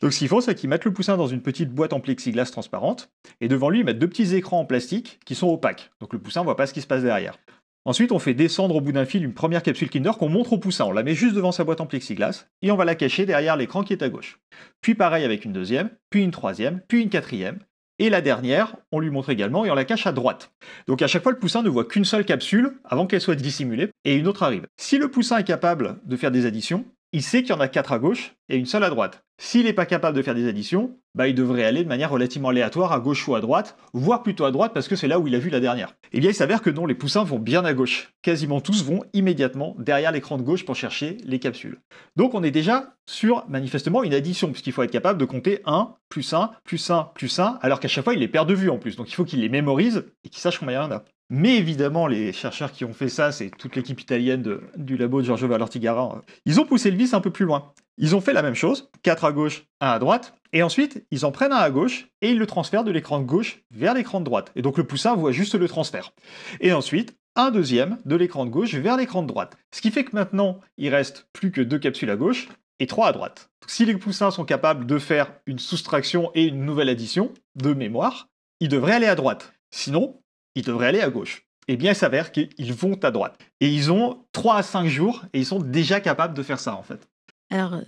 Donc 0.00 0.12
ce 0.12 0.18
qu'ils 0.18 0.28
font, 0.28 0.40
c'est 0.40 0.54
qu'ils 0.54 0.70
mettent 0.70 0.84
le 0.84 0.92
poussin 0.92 1.16
dans 1.16 1.26
une 1.26 1.42
petite 1.42 1.70
boîte 1.70 1.92
en 1.92 2.00
plexiglas 2.00 2.46
transparente, 2.46 3.10
et 3.40 3.48
devant 3.48 3.70
lui, 3.70 3.80
ils 3.80 3.84
mettent 3.84 3.98
deux 3.98 4.08
petits 4.08 4.34
écrans 4.34 4.60
en 4.60 4.64
plastique 4.64 5.20
qui 5.24 5.34
sont 5.34 5.48
opaques. 5.48 5.90
Donc 6.00 6.12
le 6.12 6.18
poussin 6.18 6.40
ne 6.40 6.44
voit 6.44 6.56
pas 6.56 6.66
ce 6.66 6.74
qui 6.74 6.80
se 6.80 6.86
passe 6.86 7.02
derrière. 7.02 7.38
Ensuite, 7.84 8.12
on 8.12 8.20
fait 8.20 8.34
descendre 8.34 8.76
au 8.76 8.80
bout 8.80 8.92
d'un 8.92 9.04
fil 9.04 9.24
une 9.24 9.34
première 9.34 9.62
capsule 9.62 9.90
Kinder 9.90 10.12
qu'on 10.16 10.28
montre 10.28 10.52
au 10.52 10.58
poussin. 10.58 10.84
On 10.84 10.92
la 10.92 11.02
met 11.02 11.16
juste 11.16 11.34
devant 11.34 11.50
sa 11.50 11.64
boîte 11.64 11.80
en 11.80 11.86
plexiglas 11.86 12.46
et 12.62 12.70
on 12.70 12.76
va 12.76 12.84
la 12.84 12.94
cacher 12.94 13.26
derrière 13.26 13.56
l'écran 13.56 13.82
qui 13.82 13.92
est 13.92 14.04
à 14.04 14.08
gauche. 14.08 14.38
Puis 14.82 14.94
pareil 14.94 15.24
avec 15.24 15.44
une 15.44 15.52
deuxième, 15.52 15.90
puis 16.08 16.22
une 16.22 16.30
troisième, 16.30 16.80
puis 16.86 17.02
une 17.02 17.10
quatrième. 17.10 17.58
Et 17.98 18.10
la 18.10 18.20
dernière, 18.20 18.76
on 18.90 19.00
lui 19.00 19.10
montre 19.10 19.30
également 19.30 19.64
et 19.64 19.70
on 19.70 19.74
la 19.74 19.84
cache 19.84 20.06
à 20.06 20.12
droite. 20.12 20.52
Donc 20.86 21.02
à 21.02 21.06
chaque 21.06 21.22
fois, 21.22 21.32
le 21.32 21.38
poussin 21.38 21.62
ne 21.62 21.68
voit 21.68 21.84
qu'une 21.84 22.04
seule 22.04 22.24
capsule 22.24 22.78
avant 22.84 23.06
qu'elle 23.06 23.20
soit 23.20 23.34
dissimulée 23.34 23.90
et 24.04 24.16
une 24.16 24.26
autre 24.26 24.42
arrive. 24.42 24.66
Si 24.76 24.98
le 24.98 25.10
poussin 25.10 25.38
est 25.38 25.44
capable 25.44 26.00
de 26.04 26.16
faire 26.16 26.30
des 26.30 26.46
additions, 26.46 26.84
il 27.12 27.22
sait 27.22 27.42
qu'il 27.42 27.50
y 27.50 27.58
en 27.58 27.60
a 27.60 27.68
quatre 27.68 27.92
à 27.92 27.98
gauche 27.98 28.34
et 28.48 28.56
une 28.56 28.66
seule 28.66 28.84
à 28.84 28.90
droite. 28.90 29.22
S'il 29.38 29.64
n'est 29.64 29.72
pas 29.72 29.86
capable 29.86 30.16
de 30.16 30.22
faire 30.22 30.34
des 30.34 30.48
additions, 30.48 30.96
bah 31.14 31.28
il 31.28 31.34
devrait 31.34 31.64
aller 31.64 31.82
de 31.82 31.88
manière 31.88 32.10
relativement 32.10 32.48
aléatoire 32.48 32.92
à 32.92 33.00
gauche 33.00 33.26
ou 33.28 33.34
à 33.34 33.40
droite, 33.40 33.76
voire 33.92 34.22
plutôt 34.22 34.44
à 34.44 34.50
droite 34.50 34.72
parce 34.72 34.88
que 34.88 34.96
c'est 34.96 35.08
là 35.08 35.18
où 35.18 35.26
il 35.26 35.34
a 35.34 35.38
vu 35.38 35.50
la 35.50 35.60
dernière. 35.60 35.94
Eh 36.12 36.20
bien, 36.20 36.30
il 36.30 36.34
s'avère 36.34 36.62
que 36.62 36.70
non, 36.70 36.86
les 36.86 36.94
poussins 36.94 37.24
vont 37.24 37.38
bien 37.38 37.64
à 37.64 37.74
gauche. 37.74 38.12
Quasiment 38.22 38.60
tous 38.60 38.84
vont 38.84 39.04
immédiatement 39.12 39.74
derrière 39.78 40.12
l'écran 40.12 40.38
de 40.38 40.42
gauche 40.42 40.64
pour 40.64 40.76
chercher 40.76 41.18
les 41.24 41.38
capsules. 41.38 41.80
Donc 42.16 42.34
on 42.34 42.42
est 42.42 42.50
déjà 42.50 42.94
sur 43.06 43.44
manifestement 43.48 44.02
une 44.02 44.14
addition, 44.14 44.50
puisqu'il 44.52 44.72
faut 44.72 44.82
être 44.82 44.90
capable 44.90 45.18
de 45.18 45.24
compter 45.24 45.60
1, 45.66 45.94
plus 46.08 46.32
1, 46.32 46.52
plus 46.64 46.90
1, 46.90 47.10
plus 47.14 47.38
1, 47.38 47.58
alors 47.60 47.80
qu'à 47.80 47.88
chaque 47.88 48.04
fois 48.04 48.14
il 48.14 48.20
les 48.20 48.28
perd 48.28 48.48
de 48.48 48.54
vue 48.54 48.70
en 48.70 48.78
plus. 48.78 48.96
Donc 48.96 49.10
il 49.10 49.14
faut 49.14 49.24
qu'il 49.24 49.40
les 49.40 49.48
mémorise 49.48 50.06
et 50.24 50.28
qu'il 50.28 50.40
sache 50.40 50.58
combien 50.58 50.80
il 50.80 50.84
y 50.84 50.86
en 50.86 50.96
a. 50.96 51.04
Mais 51.34 51.56
évidemment, 51.56 52.08
les 52.08 52.30
chercheurs 52.30 52.72
qui 52.72 52.84
ont 52.84 52.92
fait 52.92 53.08
ça, 53.08 53.32
c'est 53.32 53.48
toute 53.48 53.74
l'équipe 53.74 53.98
italienne 53.98 54.60
du 54.76 54.98
labo 54.98 55.22
de 55.22 55.24
Giorgio 55.24 55.48
Valortigara, 55.48 56.20
ils 56.44 56.60
ont 56.60 56.66
poussé 56.66 56.90
le 56.90 56.98
vis 56.98 57.14
un 57.14 57.22
peu 57.22 57.30
plus 57.30 57.46
loin. 57.46 57.72
Ils 57.96 58.14
ont 58.14 58.20
fait 58.20 58.34
la 58.34 58.42
même 58.42 58.54
chose, 58.54 58.90
4 59.02 59.24
à 59.24 59.32
gauche, 59.32 59.64
1 59.80 59.88
à 59.92 59.98
droite, 59.98 60.34
et 60.52 60.62
ensuite, 60.62 61.06
ils 61.10 61.24
en 61.24 61.32
prennent 61.32 61.54
un 61.54 61.56
à 61.56 61.70
gauche 61.70 62.08
et 62.20 62.32
ils 62.32 62.38
le 62.38 62.46
transfèrent 62.46 62.84
de 62.84 62.90
l'écran 62.90 63.18
de 63.18 63.24
gauche 63.24 63.62
vers 63.70 63.94
l'écran 63.94 64.20
de 64.20 64.26
droite. 64.26 64.52
Et 64.56 64.60
donc 64.60 64.76
le 64.76 64.84
poussin 64.84 65.14
voit 65.14 65.32
juste 65.32 65.54
le 65.54 65.68
transfert. 65.68 66.12
Et 66.60 66.74
ensuite, 66.74 67.16
un 67.34 67.50
deuxième 67.50 67.96
de 68.04 68.14
l'écran 68.14 68.44
de 68.44 68.50
gauche 68.50 68.74
vers 68.74 68.98
l'écran 68.98 69.22
de 69.22 69.28
droite. 69.28 69.56
Ce 69.74 69.80
qui 69.80 69.90
fait 69.90 70.04
que 70.04 70.14
maintenant, 70.14 70.60
il 70.76 70.94
reste 70.94 71.28
plus 71.32 71.50
que 71.50 71.62
deux 71.62 71.78
capsules 71.78 72.10
à 72.10 72.16
gauche 72.16 72.50
et 72.78 72.86
trois 72.86 73.08
à 73.08 73.12
droite. 73.12 73.48
si 73.66 73.86
les 73.86 73.96
poussins 73.96 74.30
sont 74.30 74.44
capables 74.44 74.84
de 74.84 74.98
faire 74.98 75.32
une 75.46 75.58
soustraction 75.58 76.30
et 76.34 76.44
une 76.44 76.66
nouvelle 76.66 76.90
addition 76.90 77.32
de 77.54 77.72
mémoire, 77.72 78.28
ils 78.60 78.68
devraient 78.68 78.96
aller 78.96 79.06
à 79.06 79.14
droite. 79.14 79.54
Sinon, 79.70 80.18
ils 80.54 80.64
devraient 80.64 80.88
aller 80.88 81.00
à 81.00 81.10
gauche. 81.10 81.46
Eh 81.68 81.76
bien, 81.76 81.92
il 81.92 81.96
s'avère 81.96 82.32
qu'ils 82.32 82.74
vont 82.74 82.98
à 83.02 83.10
droite. 83.10 83.38
Et 83.60 83.68
ils 83.68 83.92
ont 83.92 84.24
3 84.32 84.56
à 84.56 84.62
5 84.62 84.88
jours 84.88 85.22
et 85.32 85.38
ils 85.38 85.46
sont 85.46 85.60
déjà 85.60 86.00
capables 86.00 86.34
de 86.34 86.42
faire 86.42 86.58
ça, 86.58 86.74
en 86.74 86.82
fait. 86.82 87.08
Alors, 87.50 87.80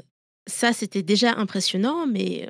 ça, 0.46 0.72
c'était 0.72 1.02
déjà 1.02 1.32
impressionnant, 1.32 2.06
mais 2.06 2.48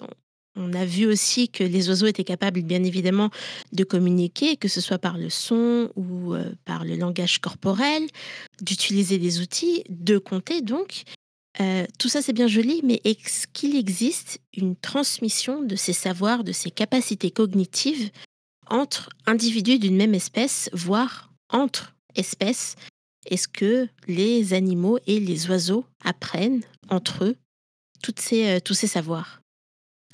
on 0.56 0.72
a 0.72 0.84
vu 0.84 1.06
aussi 1.06 1.48
que 1.48 1.64
les 1.64 1.88
oiseaux 1.88 2.06
étaient 2.06 2.24
capables, 2.24 2.62
bien 2.62 2.84
évidemment, 2.84 3.30
de 3.72 3.84
communiquer, 3.84 4.56
que 4.56 4.68
ce 4.68 4.80
soit 4.80 4.98
par 4.98 5.18
le 5.18 5.30
son 5.30 5.90
ou 5.96 6.34
euh, 6.34 6.52
par 6.64 6.84
le 6.84 6.96
langage 6.96 7.40
corporel, 7.40 8.02
d'utiliser 8.60 9.18
des 9.18 9.40
outils, 9.40 9.82
de 9.88 10.18
compter 10.18 10.60
donc. 10.60 11.02
Euh, 11.60 11.86
tout 11.98 12.08
ça, 12.08 12.20
c'est 12.20 12.32
bien 12.32 12.48
joli, 12.48 12.80
mais 12.84 13.00
est-ce 13.04 13.46
qu'il 13.46 13.76
existe 13.76 14.40
une 14.56 14.76
transmission 14.76 15.62
de 15.62 15.76
ces 15.76 15.92
savoirs, 15.92 16.44
de 16.44 16.52
ces 16.52 16.70
capacités 16.70 17.30
cognitives 17.30 18.10
entre 18.70 19.10
individus 19.26 19.78
d'une 19.78 19.96
même 19.96 20.14
espèce, 20.14 20.70
voire 20.72 21.32
entre 21.50 21.94
espèces. 22.14 22.76
Est-ce 23.26 23.48
que 23.48 23.88
les 24.06 24.52
animaux 24.52 24.98
et 25.06 25.20
les 25.20 25.48
oiseaux 25.48 25.86
apprennent 26.04 26.62
entre 26.88 27.24
eux 27.24 27.36
euh, 28.32 28.60
tous 28.60 28.74
ces 28.74 28.86
savoirs? 28.86 29.40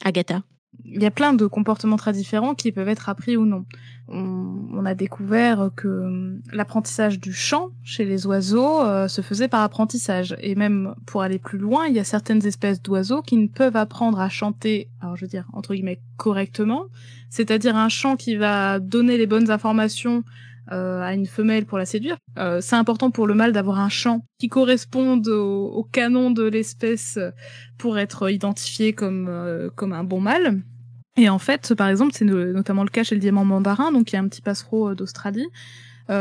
Agatha? 0.03 0.43
Il 0.85 1.03
y 1.03 1.07
a 1.07 1.11
plein 1.11 1.33
de 1.33 1.47
comportements 1.47 1.97
très 1.97 2.12
différents 2.12 2.55
qui 2.55 2.72
peuvent 2.72 2.89
être 2.89 3.09
appris 3.09 3.37
ou 3.37 3.47
non. 3.47 3.64
On, 4.09 4.85
a 4.87 4.95
découvert 4.95 5.70
que 5.76 5.87
hum, 5.87 6.41
l'apprentissage 6.53 7.20
du 7.20 7.33
chant 7.33 7.68
chez 7.85 8.05
les 8.05 8.26
oiseaux 8.26 8.81
euh, 8.81 9.07
se 9.07 9.20
faisait 9.20 9.47
par 9.47 9.62
apprentissage. 9.62 10.37
Et 10.41 10.55
même 10.57 10.95
pour 11.07 11.22
aller 11.22 11.39
plus 11.39 11.59
loin, 11.59 11.87
il 11.87 11.95
y 11.95 12.01
a 12.01 12.05
certaines 12.05 12.45
espèces 12.45 12.83
d'oiseaux 12.83 13.22
qui 13.22 13.37
ne 13.37 13.47
peuvent 13.47 13.76
apprendre 13.76 14.18
à 14.18 14.28
chanter, 14.28 14.89
alors 15.01 15.16
je 15.16 15.24
veux 15.24 15.28
dire 15.28 15.47
entre 15.53 15.74
guillemets 15.74 16.01
correctement, 16.16 16.87
c'est-à-dire 17.28 17.76
un 17.76 17.89
chant 17.89 18.16
qui 18.16 18.35
va 18.37 18.81
donner 18.81 19.16
les 19.16 19.26
bonnes 19.26 19.51
informations 19.51 20.24
euh, 20.73 21.01
à 21.03 21.15
une 21.15 21.27
femelle 21.27 21.67
pour 21.67 21.79
la 21.79 21.87
séduire. 21.87 22.17
Euh, 22.39 22.61
c'est 22.61 22.77
important 22.77 23.11
pour 23.11 23.27
le 23.27 23.35
mâle 23.35 23.51
d'avoir 23.51 23.81
un 23.81 23.89
chant 23.89 24.25
qui 24.39 24.49
corresponde 24.49 25.27
au, 25.27 25.85
canon 25.91 26.31
de 26.31 26.45
l'espèce 26.45 27.19
pour 27.77 27.99
être 27.99 28.31
identifié 28.31 28.93
comme, 28.93 29.27
euh, 29.29 29.69
comme 29.75 29.93
un 29.93 30.05
bon 30.05 30.21
mâle. 30.21 30.63
Et 31.17 31.29
en 31.29 31.41
fait, 31.41 31.75
par 31.75 31.89
exemple, 31.89 32.13
c'est 32.15 32.25
notamment 32.25 32.85
le 32.85 32.89
cas 32.89 33.03
chez 33.03 33.17
le 33.17 33.21
diamant 33.21 33.45
mandarin, 33.45 33.91
donc 33.91 34.13
il 34.13 34.15
y 34.15 34.17
a 34.17 34.23
un 34.23 34.29
petit 34.29 34.43
passereau 34.43 34.95
d'Australie. 34.95 35.49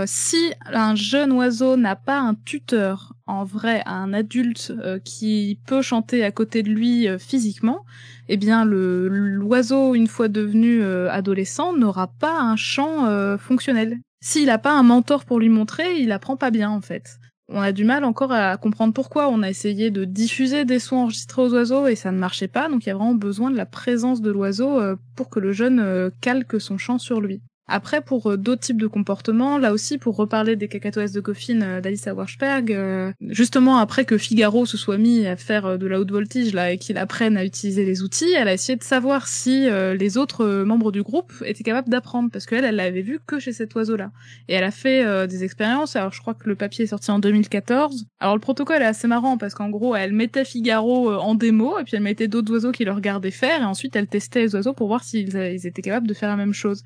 si 0.05 0.51
un 0.65 0.95
jeune 0.95 1.31
oiseau 1.31 1.77
n'a 1.77 1.95
pas 1.95 2.19
un 2.19 2.33
tuteur, 2.33 3.13
en 3.27 3.43
vrai, 3.43 3.83
un 3.85 4.13
adulte 4.13 4.73
qui 5.05 5.59
peut 5.67 5.83
chanter 5.83 6.23
à 6.23 6.31
côté 6.31 6.63
de 6.63 6.69
lui 6.69 7.07
physiquement, 7.19 7.85
eh 8.29 8.37
bien, 8.37 8.65
l'oiseau, 8.65 9.93
une 9.93 10.07
fois 10.07 10.27
devenu 10.27 10.83
adolescent, 10.83 11.77
n'aura 11.77 12.07
pas 12.07 12.41
un 12.41 12.55
chant 12.55 13.37
fonctionnel. 13.37 13.99
S'il 14.21 14.47
n'a 14.47 14.57
pas 14.57 14.73
un 14.73 14.83
mentor 14.83 15.25
pour 15.25 15.39
lui 15.39 15.49
montrer, 15.49 15.99
il 15.99 16.11
apprend 16.11 16.37
pas 16.37 16.51
bien 16.51 16.69
en 16.69 16.81
fait. 16.81 17.19
On 17.51 17.61
a 17.61 17.71
du 17.71 17.83
mal 17.83 18.03
encore 18.03 18.31
à 18.31 18.57
comprendre 18.57 18.93
pourquoi. 18.93 19.27
On 19.29 19.41
a 19.41 19.49
essayé 19.49 19.89
de 19.89 20.05
diffuser 20.05 20.65
des 20.65 20.77
sons 20.77 20.97
enregistrés 20.97 21.41
aux 21.41 21.53
oiseaux 21.53 21.87
et 21.87 21.95
ça 21.95 22.11
ne 22.11 22.19
marchait 22.19 22.47
pas. 22.47 22.69
Donc 22.69 22.85
il 22.85 22.89
y 22.89 22.91
a 22.91 22.95
vraiment 22.95 23.15
besoin 23.15 23.49
de 23.49 23.57
la 23.57 23.65
présence 23.65 24.21
de 24.21 24.29
l'oiseau 24.29 24.79
euh, 24.79 24.95
pour 25.15 25.29
que 25.29 25.39
le 25.39 25.51
jeune 25.51 25.79
euh, 25.79 26.11
calque 26.21 26.61
son 26.61 26.77
chant 26.77 26.99
sur 26.99 27.21
lui. 27.21 27.41
Après, 27.69 28.01
pour 28.01 28.31
euh, 28.31 28.37
d'autres 28.37 28.61
types 28.61 28.81
de 28.81 28.87
comportements, 28.87 29.59
là 29.59 29.71
aussi, 29.71 29.99
pour 29.99 30.15
reparler 30.15 30.55
des 30.55 30.67
cacatoès 30.67 31.11
de 31.11 31.21
Coffin 31.21 31.61
euh, 31.61 31.81
d'Alice 31.81 32.07
Warshberg, 32.11 32.71
euh, 32.73 33.11
justement 33.27 33.77
après 33.77 34.05
que 34.05 34.17
Figaro 34.17 34.65
se 34.65 34.75
soit 34.75 34.97
mis 34.97 35.27
à 35.27 35.35
faire 35.35 35.77
de 35.77 35.85
la 35.85 35.99
haute 35.99 36.11
voltige 36.11 36.53
là 36.53 36.71
et 36.71 36.79
qu'il 36.79 36.97
apprenne 36.97 37.37
à 37.37 37.45
utiliser 37.45 37.85
les 37.85 38.01
outils, 38.01 38.31
elle 38.31 38.47
a 38.47 38.53
essayé 38.53 38.75
de 38.75 38.83
savoir 38.83 39.27
si 39.27 39.67
les 39.69 40.17
autres 40.17 40.63
membres 40.63 40.91
du 40.91 41.03
groupe 41.03 41.31
étaient 41.45 41.63
capables 41.63 41.89
d'apprendre 41.89 42.29
parce 42.31 42.45
qu'elle, 42.45 42.65
elle 42.65 42.75
l'avait 42.75 43.01
vu 43.01 43.19
que 43.25 43.39
chez 43.39 43.53
cet 43.53 43.75
oiseau-là. 43.75 44.11
Et 44.47 44.53
elle 44.55 44.63
a 44.63 44.71
fait 44.71 45.27
des 45.27 45.43
expériences. 45.43 45.95
Alors, 45.95 46.13
je 46.13 46.21
crois 46.21 46.33
que 46.33 46.49
le 46.49 46.55
papier 46.55 46.85
est 46.85 46.87
sorti 46.87 47.11
en 47.11 47.19
2014. 47.19 48.05
Alors, 48.19 48.35
le 48.35 48.39
protocole 48.39 48.81
est 48.81 48.85
assez 48.85 49.07
marrant 49.07 49.37
parce 49.37 49.53
qu'en 49.53 49.69
gros, 49.69 49.95
elle 49.95 50.13
mettait 50.13 50.45
Figaro 50.45 51.13
en 51.13 51.35
démo 51.35 51.77
et 51.79 51.83
puis 51.83 51.95
elle 51.95 52.03
mettait 52.03 52.27
d'autres 52.27 52.51
oiseaux 52.53 52.71
qui 52.71 52.85
le 52.85 52.91
regardaient 52.91 53.31
faire 53.31 53.61
et 53.61 53.65
ensuite 53.65 53.95
elle 53.95 54.07
testait 54.07 54.41
les 54.41 54.55
oiseaux 54.55 54.73
pour 54.73 54.87
voir 54.87 55.03
s'ils 55.03 55.35
étaient 55.37 55.81
capables 55.81 56.07
de 56.07 56.13
faire 56.13 56.29
la 56.29 56.37
même 56.37 56.53
chose. 56.53 56.83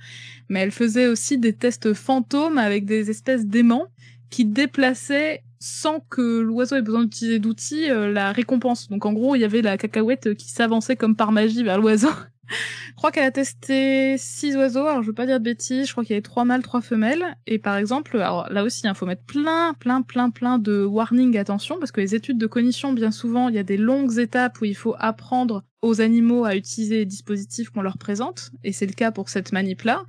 Mais 0.49 0.59
elle 0.59 0.72
faisait 0.73 1.07
aussi 1.07 1.37
des 1.37 1.53
tests 1.53 1.93
fantômes 1.93 2.57
avec 2.57 2.85
des 2.85 3.09
espèces 3.09 3.45
d'aimants 3.45 3.87
qui 4.29 4.45
déplaçaient 4.45 5.43
sans 5.59 6.01
que 6.01 6.41
l'oiseau 6.41 6.75
ait 6.75 6.81
besoin 6.81 7.03
d'utiliser 7.03 7.39
d'outils 7.39 7.89
euh, 7.89 8.11
la 8.11 8.33
récompense. 8.33 8.89
Donc 8.89 9.05
en 9.05 9.13
gros, 9.13 9.35
il 9.35 9.39
y 9.39 9.45
avait 9.45 9.61
la 9.61 9.77
cacahuète 9.77 10.33
qui 10.33 10.49
s'avançait 10.49 10.97
comme 10.97 11.15
par 11.15 11.31
magie 11.31 11.63
vers 11.63 11.79
l'oiseau. 11.79 12.09
je 12.49 12.95
crois 12.95 13.11
qu'elle 13.11 13.23
a 13.23 13.31
testé 13.31 14.17
six 14.17 14.55
oiseaux, 14.55 14.85
alors 14.85 15.01
je 15.01 15.07
veux 15.07 15.13
pas 15.13 15.25
dire 15.25 15.39
de 15.39 15.43
bêtises, 15.43 15.87
je 15.87 15.91
crois 15.91 16.03
qu'il 16.03 16.11
y 16.11 16.15
avait 16.15 16.21
trois 16.21 16.45
mâles, 16.45 16.63
trois 16.63 16.81
femelles. 16.81 17.37
Et 17.47 17.59
par 17.59 17.77
exemple, 17.77 18.17
alors 18.17 18.51
là 18.51 18.63
aussi, 18.63 18.81
il 18.83 18.87
hein, 18.87 18.93
faut 18.93 19.05
mettre 19.05 19.23
plein, 19.23 19.73
plein, 19.79 20.01
plein, 20.01 20.29
plein 20.29 20.59
de 20.59 20.83
warning 20.83 21.37
attention, 21.37 21.77
parce 21.79 21.91
que 21.91 22.01
les 22.01 22.15
études 22.15 22.37
de 22.37 22.47
cognition, 22.47 22.93
bien 22.93 23.11
souvent, 23.11 23.49
il 23.49 23.55
y 23.55 23.59
a 23.59 23.63
des 23.63 23.77
longues 23.77 24.19
étapes 24.19 24.59
où 24.61 24.65
il 24.65 24.75
faut 24.75 24.95
apprendre 24.99 25.63
aux 25.81 26.01
animaux 26.01 26.45
à 26.45 26.55
utiliser 26.55 26.99
les 26.99 27.05
dispositifs 27.05 27.69
qu'on 27.69 27.81
leur 27.81 27.97
présente, 27.97 28.51
et 28.63 28.71
c'est 28.71 28.85
le 28.85 28.93
cas 28.93 29.11
pour 29.11 29.29
cette 29.29 29.51
manip-là, 29.51 30.03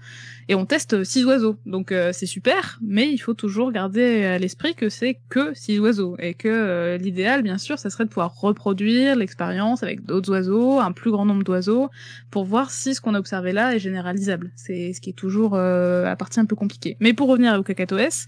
et 0.49 0.55
on 0.55 0.67
teste 0.67 1.05
six 1.05 1.25
oiseaux. 1.25 1.57
Donc 1.67 1.93
euh, 1.93 2.11
c'est 2.13 2.27
super, 2.27 2.79
mais 2.83 3.11
il 3.11 3.19
faut 3.19 3.35
toujours 3.35 3.73
garder 3.73 4.25
à 4.25 4.39
l'esprit 4.39 4.75
que 4.75 4.89
c'est 4.89 5.19
que 5.29 5.55
six 5.55 5.79
oiseaux, 5.79 6.17
et 6.19 6.35
que 6.35 6.49
euh, 6.49 6.97
l'idéal, 6.97 7.43
bien 7.43 7.59
sûr, 7.59 7.79
ça 7.79 7.91
serait 7.91 8.05
de 8.05 8.09
pouvoir 8.09 8.39
reproduire 8.41 9.17
l'expérience 9.17 9.83
avec 9.83 10.05
d'autres 10.05 10.31
oiseaux, 10.31 10.81
un 10.81 10.93
plus 10.93 11.11
grand 11.11 11.25
nombre 11.25 11.45
d'oiseaux, 11.45 11.91
pour 12.31 12.45
voir 12.45 12.71
si 12.71 12.95
ce 12.95 13.01
qu'on 13.01 13.15
a 13.15 13.19
observé 13.19 13.53
là 13.53 13.75
est 13.75 13.79
généralisable. 13.79 14.53
C'est 14.57 14.93
ce 14.93 15.01
qui 15.01 15.11
est 15.11 15.15
toujours 15.15 15.55
euh, 15.55 16.05
la 16.05 16.17
partie 16.17 16.41
un 16.41 16.47
peu 16.47 16.57
compliquée. 16.57 16.97
Mais 17.01 17.13
pour 17.13 17.29
revenir 17.29 17.59
au 17.59 17.63
cacatoès, 17.63 18.27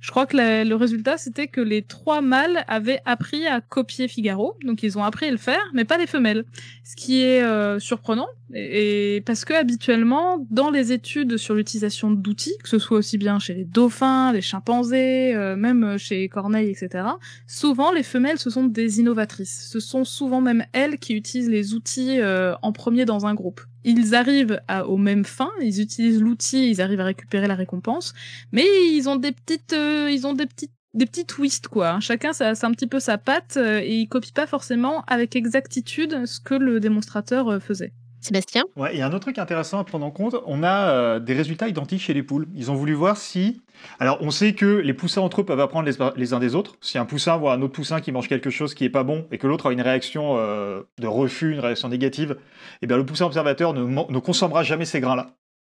je 0.00 0.10
crois 0.10 0.26
que 0.26 0.36
le 0.36 0.74
résultat 0.74 1.18
c'était 1.18 1.48
que 1.48 1.60
les 1.60 1.82
trois 1.82 2.20
mâles 2.20 2.64
avaient 2.68 3.00
appris 3.04 3.46
à 3.46 3.60
copier 3.60 4.08
Figaro, 4.08 4.56
donc 4.64 4.82
ils 4.82 4.98
ont 4.98 5.04
appris 5.04 5.26
à 5.26 5.30
le 5.30 5.36
faire, 5.36 5.62
mais 5.74 5.84
pas 5.84 5.98
les 5.98 6.06
femelles. 6.06 6.44
Ce 6.84 6.96
qui 6.96 7.22
est 7.22 7.42
euh, 7.42 7.78
surprenant, 7.78 8.28
et, 8.54 9.22
parce 9.26 9.44
que 9.44 9.52
habituellement, 9.52 10.46
dans 10.50 10.70
les 10.70 10.92
études 10.92 11.36
sur 11.36 11.54
l'utilisation 11.54 12.10
d'outils, 12.10 12.56
que 12.62 12.68
ce 12.68 12.78
soit 12.78 12.98
aussi 12.98 13.18
bien 13.18 13.38
chez 13.38 13.54
les 13.54 13.64
dauphins, 13.64 14.32
les 14.32 14.40
chimpanzés, 14.40 15.34
euh, 15.34 15.54
même 15.54 15.98
chez 15.98 16.28
Corneille, 16.28 16.70
etc., 16.70 17.04
souvent 17.46 17.92
les 17.92 18.02
femelles 18.02 18.38
ce 18.38 18.48
sont 18.48 18.64
des 18.64 19.00
innovatrices. 19.00 19.68
Ce 19.70 19.80
sont 19.80 20.04
souvent 20.04 20.40
même 20.40 20.64
elles 20.72 20.98
qui 20.98 21.14
utilisent 21.14 21.50
les 21.50 21.74
outils 21.74 22.20
euh, 22.20 22.54
en 22.62 22.72
premier 22.72 23.04
dans 23.04 23.26
un 23.26 23.34
groupe. 23.34 23.60
Ils 23.84 24.14
arrivent 24.14 24.60
à, 24.66 24.86
aux 24.86 24.96
mêmes 24.96 25.24
fins, 25.24 25.52
ils 25.60 25.80
utilisent 25.80 26.20
l'outil, 26.20 26.70
ils 26.70 26.80
arrivent 26.80 27.00
à 27.00 27.04
récupérer 27.04 27.46
la 27.46 27.54
récompense, 27.54 28.14
mais 28.52 28.64
ils 28.92 29.08
ont 29.08 29.16
des 29.16 29.32
petites, 29.32 29.74
euh, 29.74 30.10
ils 30.10 30.26
ont 30.26 30.34
des 30.34 30.46
petites 30.46 30.72
des 30.94 31.04
petits 31.04 31.26
twists 31.26 31.68
quoi. 31.68 32.00
Chacun 32.00 32.32
c'est 32.32 32.64
un 32.64 32.72
petit 32.72 32.86
peu 32.86 32.98
sa 32.98 33.18
patte 33.18 33.58
et 33.58 33.94
il 33.94 34.08
copie 34.08 34.32
pas 34.32 34.46
forcément 34.46 35.04
avec 35.06 35.36
exactitude 35.36 36.24
ce 36.24 36.40
que 36.40 36.54
le 36.54 36.80
démonstrateur 36.80 37.62
faisait. 37.62 37.92
Sébastien 38.20 38.64
Ouais, 38.76 38.94
il 38.94 38.98
y 38.98 39.02
a 39.02 39.06
un 39.06 39.10
autre 39.10 39.20
truc 39.20 39.38
intéressant 39.38 39.78
à 39.78 39.84
prendre 39.84 40.04
en 40.04 40.10
compte. 40.10 40.36
On 40.46 40.62
a 40.62 40.90
euh, 40.90 41.20
des 41.20 41.34
résultats 41.34 41.68
identiques 41.68 42.00
chez 42.00 42.14
les 42.14 42.22
poules. 42.22 42.46
Ils 42.54 42.70
ont 42.70 42.74
voulu 42.74 42.94
voir 42.94 43.16
si. 43.16 43.62
Alors, 44.00 44.18
on 44.20 44.30
sait 44.30 44.54
que 44.54 44.66
les 44.66 44.94
poussins 44.94 45.20
entre 45.20 45.42
eux 45.42 45.44
peuvent 45.44 45.60
apprendre 45.60 45.88
les, 46.16 46.32
uns 46.32 46.38
des 46.40 46.54
autres. 46.54 46.76
Si 46.80 46.98
un 46.98 47.04
poussin 47.04 47.36
voit 47.36 47.52
un 47.52 47.62
autre 47.62 47.74
poussin 47.74 48.00
qui 48.00 48.10
mange 48.10 48.28
quelque 48.28 48.50
chose 48.50 48.74
qui 48.74 48.84
est 48.84 48.90
pas 48.90 49.04
bon 49.04 49.26
et 49.30 49.38
que 49.38 49.46
l'autre 49.46 49.68
a 49.68 49.72
une 49.72 49.80
réaction 49.80 50.36
euh, 50.38 50.82
de 50.98 51.06
refus, 51.06 51.52
une 51.52 51.60
réaction 51.60 51.88
négative, 51.88 52.36
eh 52.82 52.86
bien, 52.86 52.96
le 52.96 53.06
poussin 53.06 53.26
observateur 53.26 53.72
ne 53.72 54.18
consommera 54.18 54.62
jamais 54.62 54.84
ces 54.84 55.00
grains-là. 55.00 55.28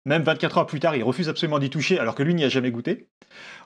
Même 0.07 0.23
24 0.23 0.59
heures 0.59 0.67
plus 0.67 0.81
tard, 0.81 0.95
il 0.97 1.03
refuse 1.03 1.31
absolument 1.31 1.59
d'y 1.59 1.71
toucher 1.71 1.99
alors 1.99 2.15
que 2.15 2.23
lui 2.23 2.35
n'y 2.35 2.45
a 2.45 2.51
jamais 2.51 2.71
goûté. 2.71 3.09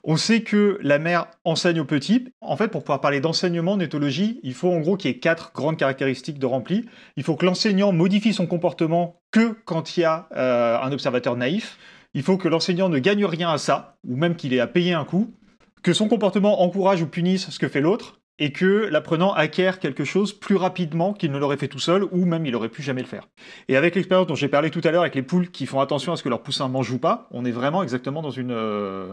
On 0.05 0.17
sait 0.17 0.43
que 0.43 0.79
la 0.83 1.01
mère 1.01 1.27
enseigne 1.45 1.81
aux 1.81 1.85
petits. 1.85 2.29
En 2.41 2.57
fait, 2.57 2.69
pour 2.69 2.85
pouvoir 2.85 3.01
parler 3.01 3.21
d'enseignement 3.21 3.73
en 3.73 3.81
éthologie, 3.81 4.39
il 4.45 4.55
faut 4.55 4.71
en 4.71 4.79
gros 4.79 4.97
qu'il 4.97 5.11
y 5.11 5.15
ait 5.15 5.19
quatre 5.19 5.53
grandes 5.53 5.77
caractéristiques 5.77 6.39
de 6.39 6.47
rempli. 6.47 6.85
Il 7.17 7.25
faut 7.25 7.35
que 7.35 7.45
l'enseignant 7.45 7.91
modifie 7.91 8.33
son 8.33 8.47
comportement 8.47 9.21
que 9.33 9.57
quand 9.65 9.97
il 9.97 10.01
y 10.01 10.05
a 10.05 10.29
euh, 10.37 10.79
un 10.81 10.93
observateur 10.93 11.37
naïf. 11.37 11.77
Il 12.15 12.23
faut 12.23 12.39
que 12.39 12.49
l'enseignant 12.49 12.89
ne 12.89 12.99
gagne 13.01 13.25
rien 13.25 13.51
à 13.51 13.59
ça, 13.59 13.97
ou 14.07 14.17
même 14.17 14.37
qu'il 14.37 14.55
ait 14.55 14.61
à 14.61 14.67
payer 14.67 14.95
un 14.95 15.05
coût. 15.05 15.35
Que 15.83 15.93
son 15.93 16.09
comportement 16.09 16.63
encourage 16.63 17.03
ou 17.03 17.07
punisse 17.07 17.51
ce 17.51 17.59
que 17.59 17.69
fait 17.69 17.81
l'autre 17.81 18.21
et 18.39 18.53
que 18.53 18.89
l'apprenant 18.91 19.33
acquiert 19.33 19.79
quelque 19.79 20.05
chose 20.05 20.33
plus 20.33 20.57
rapidement 20.57 21.13
qu'il 21.13 21.33
ne 21.33 21.39
l'aurait 21.39 21.57
fait 21.57 21.69
tout 21.69 21.79
seul, 21.79 22.05
ou 22.13 22.25
même 22.25 22.47
il 22.47 22.55
aurait 22.55 22.69
pu 22.69 22.83
jamais 22.83 23.01
le 23.01 23.07
faire. 23.07 23.29
Et 23.69 23.77
avec 23.77 23.95
l'expérience 23.95 24.27
dont 24.27 24.35
j'ai 24.35 24.49
parlé 24.49 24.71
tout 24.71 24.81
à 24.85 24.91
l'heure 24.91 25.03
avec 25.03 25.15
les 25.15 25.23
poules 25.23 25.51
qui 25.51 25.67
font 25.67 25.81
attention 25.81 26.13
à 26.13 26.17
ce 26.17 26.23
que 26.23 26.29
leur 26.29 26.43
poussin 26.43 26.69
mange 26.69 26.91
ou 26.91 26.99
pas, 26.99 27.29
on 27.31 27.45
est 27.45 27.51
vraiment 27.51 27.83
exactement 27.83 28.23
dans, 28.23 28.33
euh, 28.37 29.13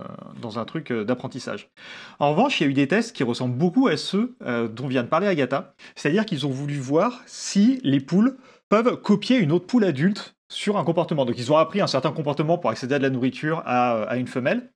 un 0.56 0.66
truc 0.66 0.92
euh, 0.92 1.04
d'apprentissage. 1.04 1.70
En 2.20 2.32
revanche, 2.32 2.60
il 2.60 2.64
y 2.64 2.68
a 2.68 2.70
eu 2.70 2.74
des 2.74 2.88
tests 2.88 3.16
qui 3.16 3.24
ressemblent 3.24 3.58
beaucoup 3.58 3.88
à 3.88 3.98
ceux 3.98 4.36
euh, 4.44 4.68
dont 4.68 4.88
vient 4.88 5.04
de 5.04 5.08
parler 5.08 5.28
Agatha, 5.28 5.74
c'est-à-dire 5.96 6.26
qu'ils 6.26 6.46
ont 6.46 6.52
voulu 6.52 6.78
voir 6.78 7.22
si 7.26 7.80
les 7.84 8.00
poules 8.00 8.38
peuvent 8.70 9.02
copier 9.02 9.38
une 9.38 9.52
autre 9.52 9.66
poule 9.66 9.86
adulte 9.86 10.36
sur 10.52 10.78
un 10.78 10.84
comportement. 10.84 11.26
Donc 11.26 11.38
ils 11.38 11.52
ont 11.52 11.58
appris 11.58 11.82
un 11.82 11.88
certain 11.88 12.12
comportement 12.12 12.58
pour 12.58 12.70
accéder 12.70 12.96
à 12.96 13.00
de 13.00 13.04
la 13.04 13.10
nourriture 13.10 13.64
à 13.66 14.16
une 14.18 14.28
femelle, 14.28 14.70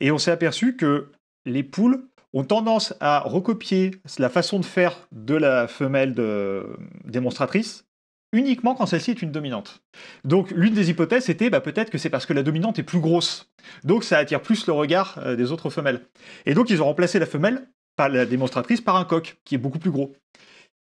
et 0.00 0.10
on 0.12 0.18
s'est 0.18 0.30
aperçu 0.30 0.76
que 0.76 1.10
les 1.44 1.62
poules 1.62 2.08
ont 2.32 2.44
tendance 2.44 2.94
à 3.00 3.20
recopier 3.20 3.92
la 4.18 4.28
façon 4.28 4.58
de 4.58 4.64
faire 4.64 5.08
de 5.12 5.34
la 5.34 5.68
femelle 5.68 6.14
démonstratrice 7.04 7.84
uniquement 8.32 8.74
quand 8.74 8.86
celle-ci 8.86 9.12
est 9.12 9.22
une 9.22 9.30
dominante. 9.30 9.82
Donc 10.24 10.50
l'une 10.50 10.74
des 10.74 10.90
hypothèses 10.90 11.24
c'était 11.24 11.48
bah, 11.48 11.60
peut-être 11.60 11.90
que 11.90 11.98
c'est 11.98 12.10
parce 12.10 12.26
que 12.26 12.32
la 12.32 12.42
dominante 12.42 12.78
est 12.78 12.82
plus 12.82 13.00
grosse. 13.00 13.50
Donc 13.84 14.04
ça 14.04 14.18
attire 14.18 14.42
plus 14.42 14.66
le 14.66 14.72
regard 14.72 15.18
euh, 15.18 15.36
des 15.36 15.52
autres 15.52 15.70
femelles. 15.70 16.02
Et 16.44 16.54
donc 16.54 16.68
ils 16.70 16.82
ont 16.82 16.86
remplacé 16.86 17.18
la 17.18 17.26
femelle, 17.26 17.68
par 17.96 18.08
la 18.10 18.26
démonstratrice, 18.26 18.80
par 18.80 18.96
un 18.96 19.04
coq, 19.04 19.38
qui 19.44 19.54
est 19.54 19.58
beaucoup 19.58 19.78
plus 19.78 19.90
gros. 19.90 20.12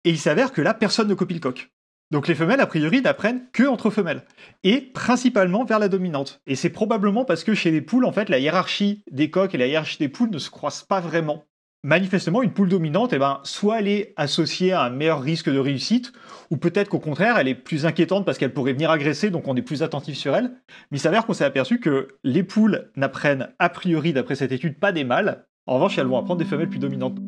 Et 0.04 0.10
il 0.10 0.18
s'avère 0.18 0.52
que 0.52 0.60
là, 0.60 0.74
personne 0.74 1.08
ne 1.08 1.14
copie 1.14 1.34
le 1.34 1.40
coq. 1.40 1.70
Donc 2.10 2.26
les 2.26 2.34
femelles, 2.34 2.60
a 2.60 2.66
priori, 2.66 3.02
n'apprennent 3.02 3.42
que 3.52 3.64
entre 3.64 3.90
femelles, 3.90 4.24
et 4.64 4.80
principalement 4.80 5.64
vers 5.64 5.78
la 5.78 5.88
dominante. 5.88 6.40
Et 6.46 6.56
c'est 6.56 6.70
probablement 6.70 7.26
parce 7.26 7.44
que 7.44 7.54
chez 7.54 7.70
les 7.70 7.82
poules, 7.82 8.06
en 8.06 8.12
fait, 8.12 8.30
la 8.30 8.38
hiérarchie 8.38 9.04
des 9.10 9.30
coqs 9.30 9.54
et 9.54 9.58
la 9.58 9.66
hiérarchie 9.66 9.98
des 9.98 10.08
poules 10.08 10.30
ne 10.30 10.38
se 10.38 10.50
croisent 10.50 10.84
pas 10.84 11.00
vraiment. 11.00 11.44
Manifestement, 11.84 12.42
une 12.42 12.52
poule 12.52 12.70
dominante, 12.70 13.12
eh 13.12 13.18
ben, 13.18 13.40
soit 13.44 13.80
elle 13.80 13.88
est 13.88 14.14
associée 14.16 14.72
à 14.72 14.82
un 14.82 14.90
meilleur 14.90 15.20
risque 15.20 15.50
de 15.50 15.58
réussite, 15.58 16.12
ou 16.50 16.56
peut-être 16.56 16.88
qu'au 16.88 16.98
contraire, 16.98 17.38
elle 17.38 17.46
est 17.46 17.54
plus 17.54 17.86
inquiétante 17.86 18.24
parce 18.24 18.38
qu'elle 18.38 18.52
pourrait 18.52 18.72
venir 18.72 18.90
agresser, 18.90 19.30
donc 19.30 19.46
on 19.46 19.54
est 19.54 19.62
plus 19.62 19.82
attentif 19.82 20.16
sur 20.16 20.34
elle. 20.34 20.50
Mais 20.90 20.98
il 20.98 21.00
s'avère 21.00 21.24
qu'on 21.24 21.34
s'est 21.34 21.44
aperçu 21.44 21.78
que 21.78 22.08
les 22.24 22.42
poules 22.42 22.90
n'apprennent 22.96 23.50
a 23.58 23.68
priori, 23.68 24.12
d'après 24.12 24.34
cette 24.34 24.50
étude, 24.50 24.80
pas 24.80 24.92
des 24.92 25.04
mâles. 25.04 25.46
En 25.66 25.74
revanche, 25.74 25.98
elles 25.98 26.06
vont 26.06 26.18
apprendre 26.18 26.38
des 26.38 26.46
femelles 26.46 26.70
plus 26.70 26.80
dominantes. 26.80 27.18